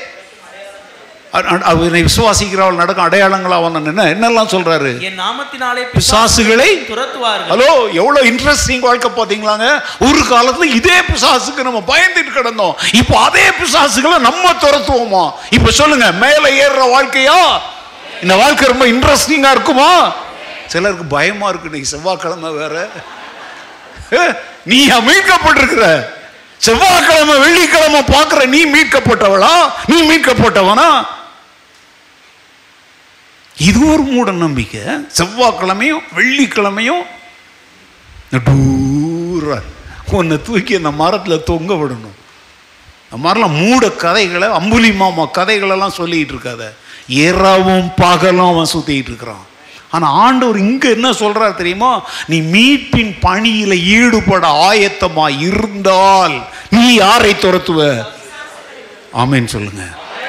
[1.72, 4.92] அவனை விசுவாசிக்கிறவள் நடக்கும் அடையாளங்கள் அவன் என்ன என்னெல்லாம் சொல்றாரு?
[5.08, 7.52] என் நாமத்தினாலே பிசாசுகளை துரத்துவார்கள்.
[7.54, 7.70] ஹலோ
[8.00, 9.68] எவ்வளவு இன்ட்ரெஸ்டிங் வாழ்க்கை பார்த்தீங்களாங்க?
[10.08, 12.76] ஒரு காலத்துல இதே பிசாசுக்கு நம்ம பயந்துட்டு கிடந்தோம்.
[13.00, 15.24] இப்போ அதே பிசாசுகளை நம்ம துரத்துவோமா?
[15.58, 17.40] இப்போ சொல்லுங்க மேலே ஏறுற வாழ்க்கையா?
[18.22, 19.90] இந்த வாழ்க்கை ரொம்ப இன்ட்ரெஸ்டிங்கா இருக்குமா?
[20.68, 22.90] சிலருக்கு பயமா இருக்கு இன்னைக்கு செவ்வாய்க்கிழமை வேற.
[24.64, 24.80] நீ
[25.10, 25.88] மீட்கப்பட்டிருக்கிற?
[26.68, 29.56] செவ்வாய்க்கிழமை வெள்ளிக்கிழமை பார்க்கிற நீ மீட்கப்பட்டவளா?
[29.92, 30.88] நீ மீட்கப்பட்டவனா?
[33.58, 34.82] இது ஒரு மூட நம்பிக்கை
[35.18, 37.04] செவ்வாய்க்கிழமையும் வெள்ளிக்கிழமையும்
[38.48, 39.58] டூரா
[40.18, 42.18] உன்னை தூக்கி அந்த மரத்தில் தொங்க விடணும்.
[43.12, 46.64] அந்த மாதிரிலாம் மூட கதைகளை அம்புலி மாமா கதைகளெல்லாம் சொல்லிக்கிட்டு இருக்காத.
[47.08, 49.46] இரவும் பகலும் அவன் சுற்றிக்கிட்டு இருக்கிறான்.
[49.96, 52.04] ஆனால் ஆண்டவர் இங்கே என்ன சொல்கிறார் தெரியுமா?
[52.28, 56.36] நீ மீட்பின் பணியில் ஈடுபட ஆயத்தமாக இருந்தால்
[56.70, 58.08] நீ யாரை துரத்துவ?
[59.24, 59.84] ஆமேன்னு சொல்லுங்க.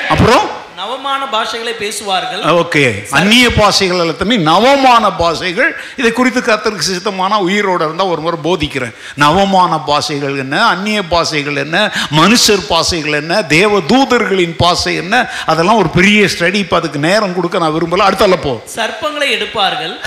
[0.08, 0.44] அப்புறம்
[0.84, 2.40] நவமான பாஷைகளை பேசுவார்கள்.
[2.40, 3.10] ஓகே.
[3.10, 5.76] அந்நிய பாஷைகள் எல்லாத்தையுமே நவமான பாஷைகள்.
[5.96, 8.94] இதை குறித்து கத்தருக்கு சித்தமான உயிரோட இருந்தால் ஒரு முறை போதிக்கிறேன்.
[9.14, 10.66] நவமான பாஷைகள் என்ன?
[10.66, 11.92] அந்நிய பாஷைகள் என்ன?
[12.16, 13.42] மனுஷர் பாஷைகள் என்ன?
[13.42, 15.30] தேவ தூதர்களின் பாஷை என்ன?
[15.46, 16.54] அதெல்லாம் ஒரு பெரிய ஸ்டடி.
[16.54, 18.04] இப்போ அதுக்கு நேரம் கொடுக்க நான் விரும்பல.
[18.08, 18.62] அடுத்தால போ.
[18.76, 20.00] சர்ப்பங்களை எடுப்பார்கள்?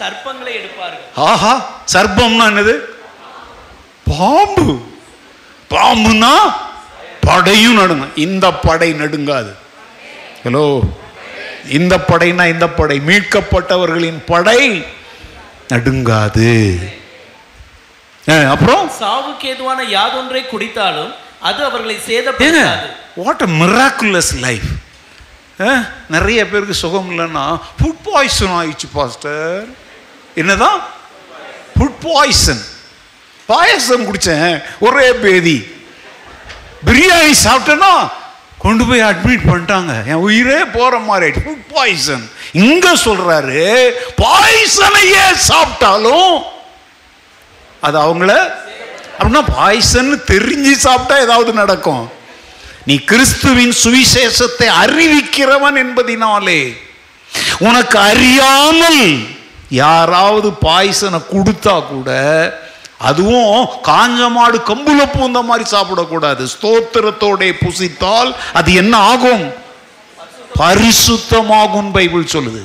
[0.00, 1.04] சர்ப்பங்களை எடுப்பார்கள்.
[1.14, 1.82] ஆஹா.
[1.92, 2.74] சர்ப்பம்னா என்னது?
[4.18, 4.80] பாம்பு.
[5.70, 6.34] பாம்புனா
[7.20, 9.52] படையும் நடுங்கும் இந்த படை நடுங்காது.
[10.44, 10.64] ஹலோ
[11.78, 12.96] இந்த படைனா இந்த படை.
[13.06, 14.60] மீட்கப்பட்டவர்களின் படை
[15.72, 16.50] நடுங்காது.
[18.54, 18.84] அப்புறம்?
[19.00, 21.12] சாவுக்கு ஏதுவான யாதொன்றை குடித்தாலும்
[21.48, 22.88] அது அவர்களை சேதப்படுத்தாது.
[23.16, 24.68] வாட் அ மிராக்குலஸ் லைஃப்
[26.14, 27.44] நிறைய பேருக்கு சுகம் இல்லைன்னா
[27.78, 29.64] ஃபுட் பாய்சன் ஆயிடுச்சு பாஸ்டர்
[30.34, 30.78] என்னதான்?
[31.76, 32.62] ஃபுட் பாய்சன்
[33.48, 34.56] பாயசம் குடித்தேன்
[34.86, 35.56] ஒரே பேதி.
[36.86, 37.92] பிரியாணி சாப்பிட்டேன்னா
[38.64, 39.92] கொண்டு போய் அட்மிட் பண்ணிட்டாங்க.
[40.10, 42.24] என் உயிரே போற மாதிரி ஃபுட் பாய்சன்
[42.64, 43.62] இங்க சொல்றாரு
[44.24, 46.34] பாய்சனையே சாப்பிட்டாலும்
[47.86, 48.32] அது அவங்கள
[49.16, 52.04] அப்படின்னா பாய்சன் தெரிஞ்சு சாப்பிட்டா ஏதாவது நடக்கும்.
[52.88, 56.62] நீ கிறிஸ்துவின் சுவிசேஷத்தை அறிவிக்கிறவன் என்பதினாலே
[57.68, 59.04] உனக்கு அறியாமல்
[59.82, 62.10] யாராவது பாய்சனை கொடுத்தா கூட
[62.98, 66.48] அதுவும் காஞ்ச மாடு கம்புல பூந்த மாதிரி சாப்பிடக்கூடாது.
[66.54, 69.52] ஸ்தோத்திரத்தோட புசித்தால் அது என்ன ஆகும்?
[70.58, 72.62] பரிசுத்தமாகும் பைபிள் சொல்லுது.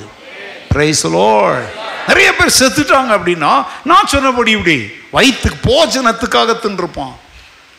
[2.06, 7.12] நிறைய பேர் செத்துட்டாங்க அப்படின்னா நான் சொன்னபடி இப்படி வயிற்றுக்கு போஜனத்துக்காக தின்றுப்பான்.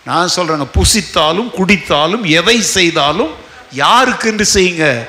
[0.05, 3.31] நான் சொல்றேங்க புசித்தாலும் குடித்தாலும் எதை செய்தாலும்
[3.71, 5.07] யாருக்கு என்று செய்யுங்க?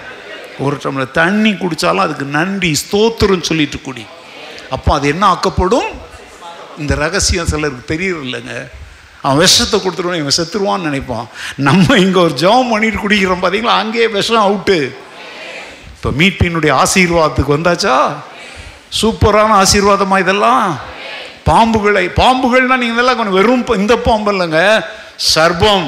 [0.59, 4.06] ஒரு டம்ளர் தண்ணி குடித்தாலும் அதுக்கு நன்றி ஸ்தோத்திரம் சொல்லிட்டு குடி.
[4.70, 6.10] அப்போ அது என்ன ஆக்கப்படும்?
[6.78, 8.68] இந்த ரகசியம் சிலருக்கு தெரியறதில்லைங்க.
[9.22, 11.26] அவன் விஷத்தை கொடுத்துருவான் இவன் செத்துருவான்னு நினைப்பான்.
[11.56, 14.78] நம்ம இங்கே ஒரு ஜெபம் பண்ணிட்டு குடிக்கிறோம் பார்த்தீங்களா அங்கேயே விஷம் அவுட்டு.
[15.96, 17.96] இப்போ மீட்பினுடைய ஆசீர்வாதத்துக்கு வந்தாச்சா?
[19.00, 20.80] சூப்பரான ஆசீர்வாதமா இதெல்லாம்?
[21.44, 24.84] பாம்புகளை பாம்புகள்னா நீங்கள் இதெல்லாம் கொஞ்சம் வெறும் இந்த பாம்பு இல்லைங்க.
[25.34, 25.86] சர்பம்.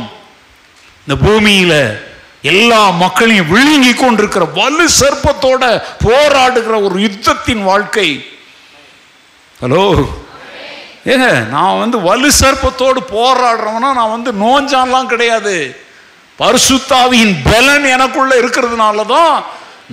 [1.06, 2.12] இந்த பூமியில்
[2.43, 8.09] எல்லா மக்களையும் விழுங்கி கொண்டிருக்கிற வலு சர்ப்பத்தோட போராடுகிற ஒரு யுத்தத்தின் வாழ்க்கை.
[9.62, 9.85] ஹலோ?
[11.13, 15.57] ஏங்க நான் வந்து வலு சர்ப்பத்தோடு போராடுறவனா நான் வந்து நோஞ்சான்லாம் கிடையாது.
[16.39, 19.35] பரிசுத்தாவியின் பலன் எனக்குள்ள இருக்கிறதுனால தான்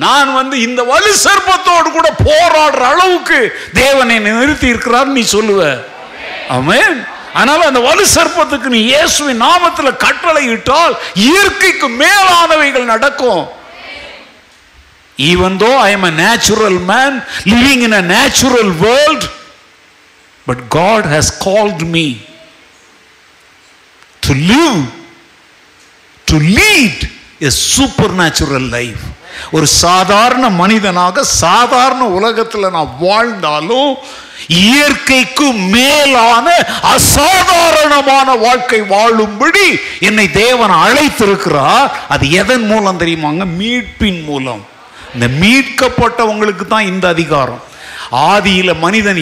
[0.03, 3.39] நான் வந்து இந்த வலு சர்ப்பத்தோடு கூட போராடுற அளவுக்கு
[3.79, 5.61] தேவனை நிறுத்தி இருக்கிறார் நீ சொல்லுவ.
[6.57, 6.95] அவன்
[7.39, 10.95] ஆனால் அந்த வலு சர்ப்பத்துக்கு நீ இயேசுவின் நாமத்தில் கட்டளை இட்டால்
[11.27, 13.43] இயற்கைக்கு மேலானவைகள் நடக்கும்.
[15.17, 17.17] Even though I am a natural man
[17.51, 19.27] living in a natural world
[20.47, 22.21] but God has called me
[24.19, 24.83] to live,
[26.25, 26.97] to lead
[27.43, 29.01] a supernatural life.
[29.51, 33.95] ஒரு சாதாரண மனிதனாக சாதாரண உலகத்தில் நான் வாழ்ந்தாலும்
[34.47, 36.51] இயற்கைக்கு மேலான
[36.81, 41.91] அசாதாரணமான வாழ்க்கை வாழும்படி என்னை தேவன் அழைத்திருக்கிறார்.
[42.07, 43.45] அது எதன் மூலம் தெரியுமாங்க?
[43.59, 44.65] மீட்பின் மூலம்.
[45.13, 47.63] இந்த மீட்கப்பட்டவங்களுக்கு தான் இந்த அதிகாரம்.
[48.11, 49.17] ஆதியில மனிதன்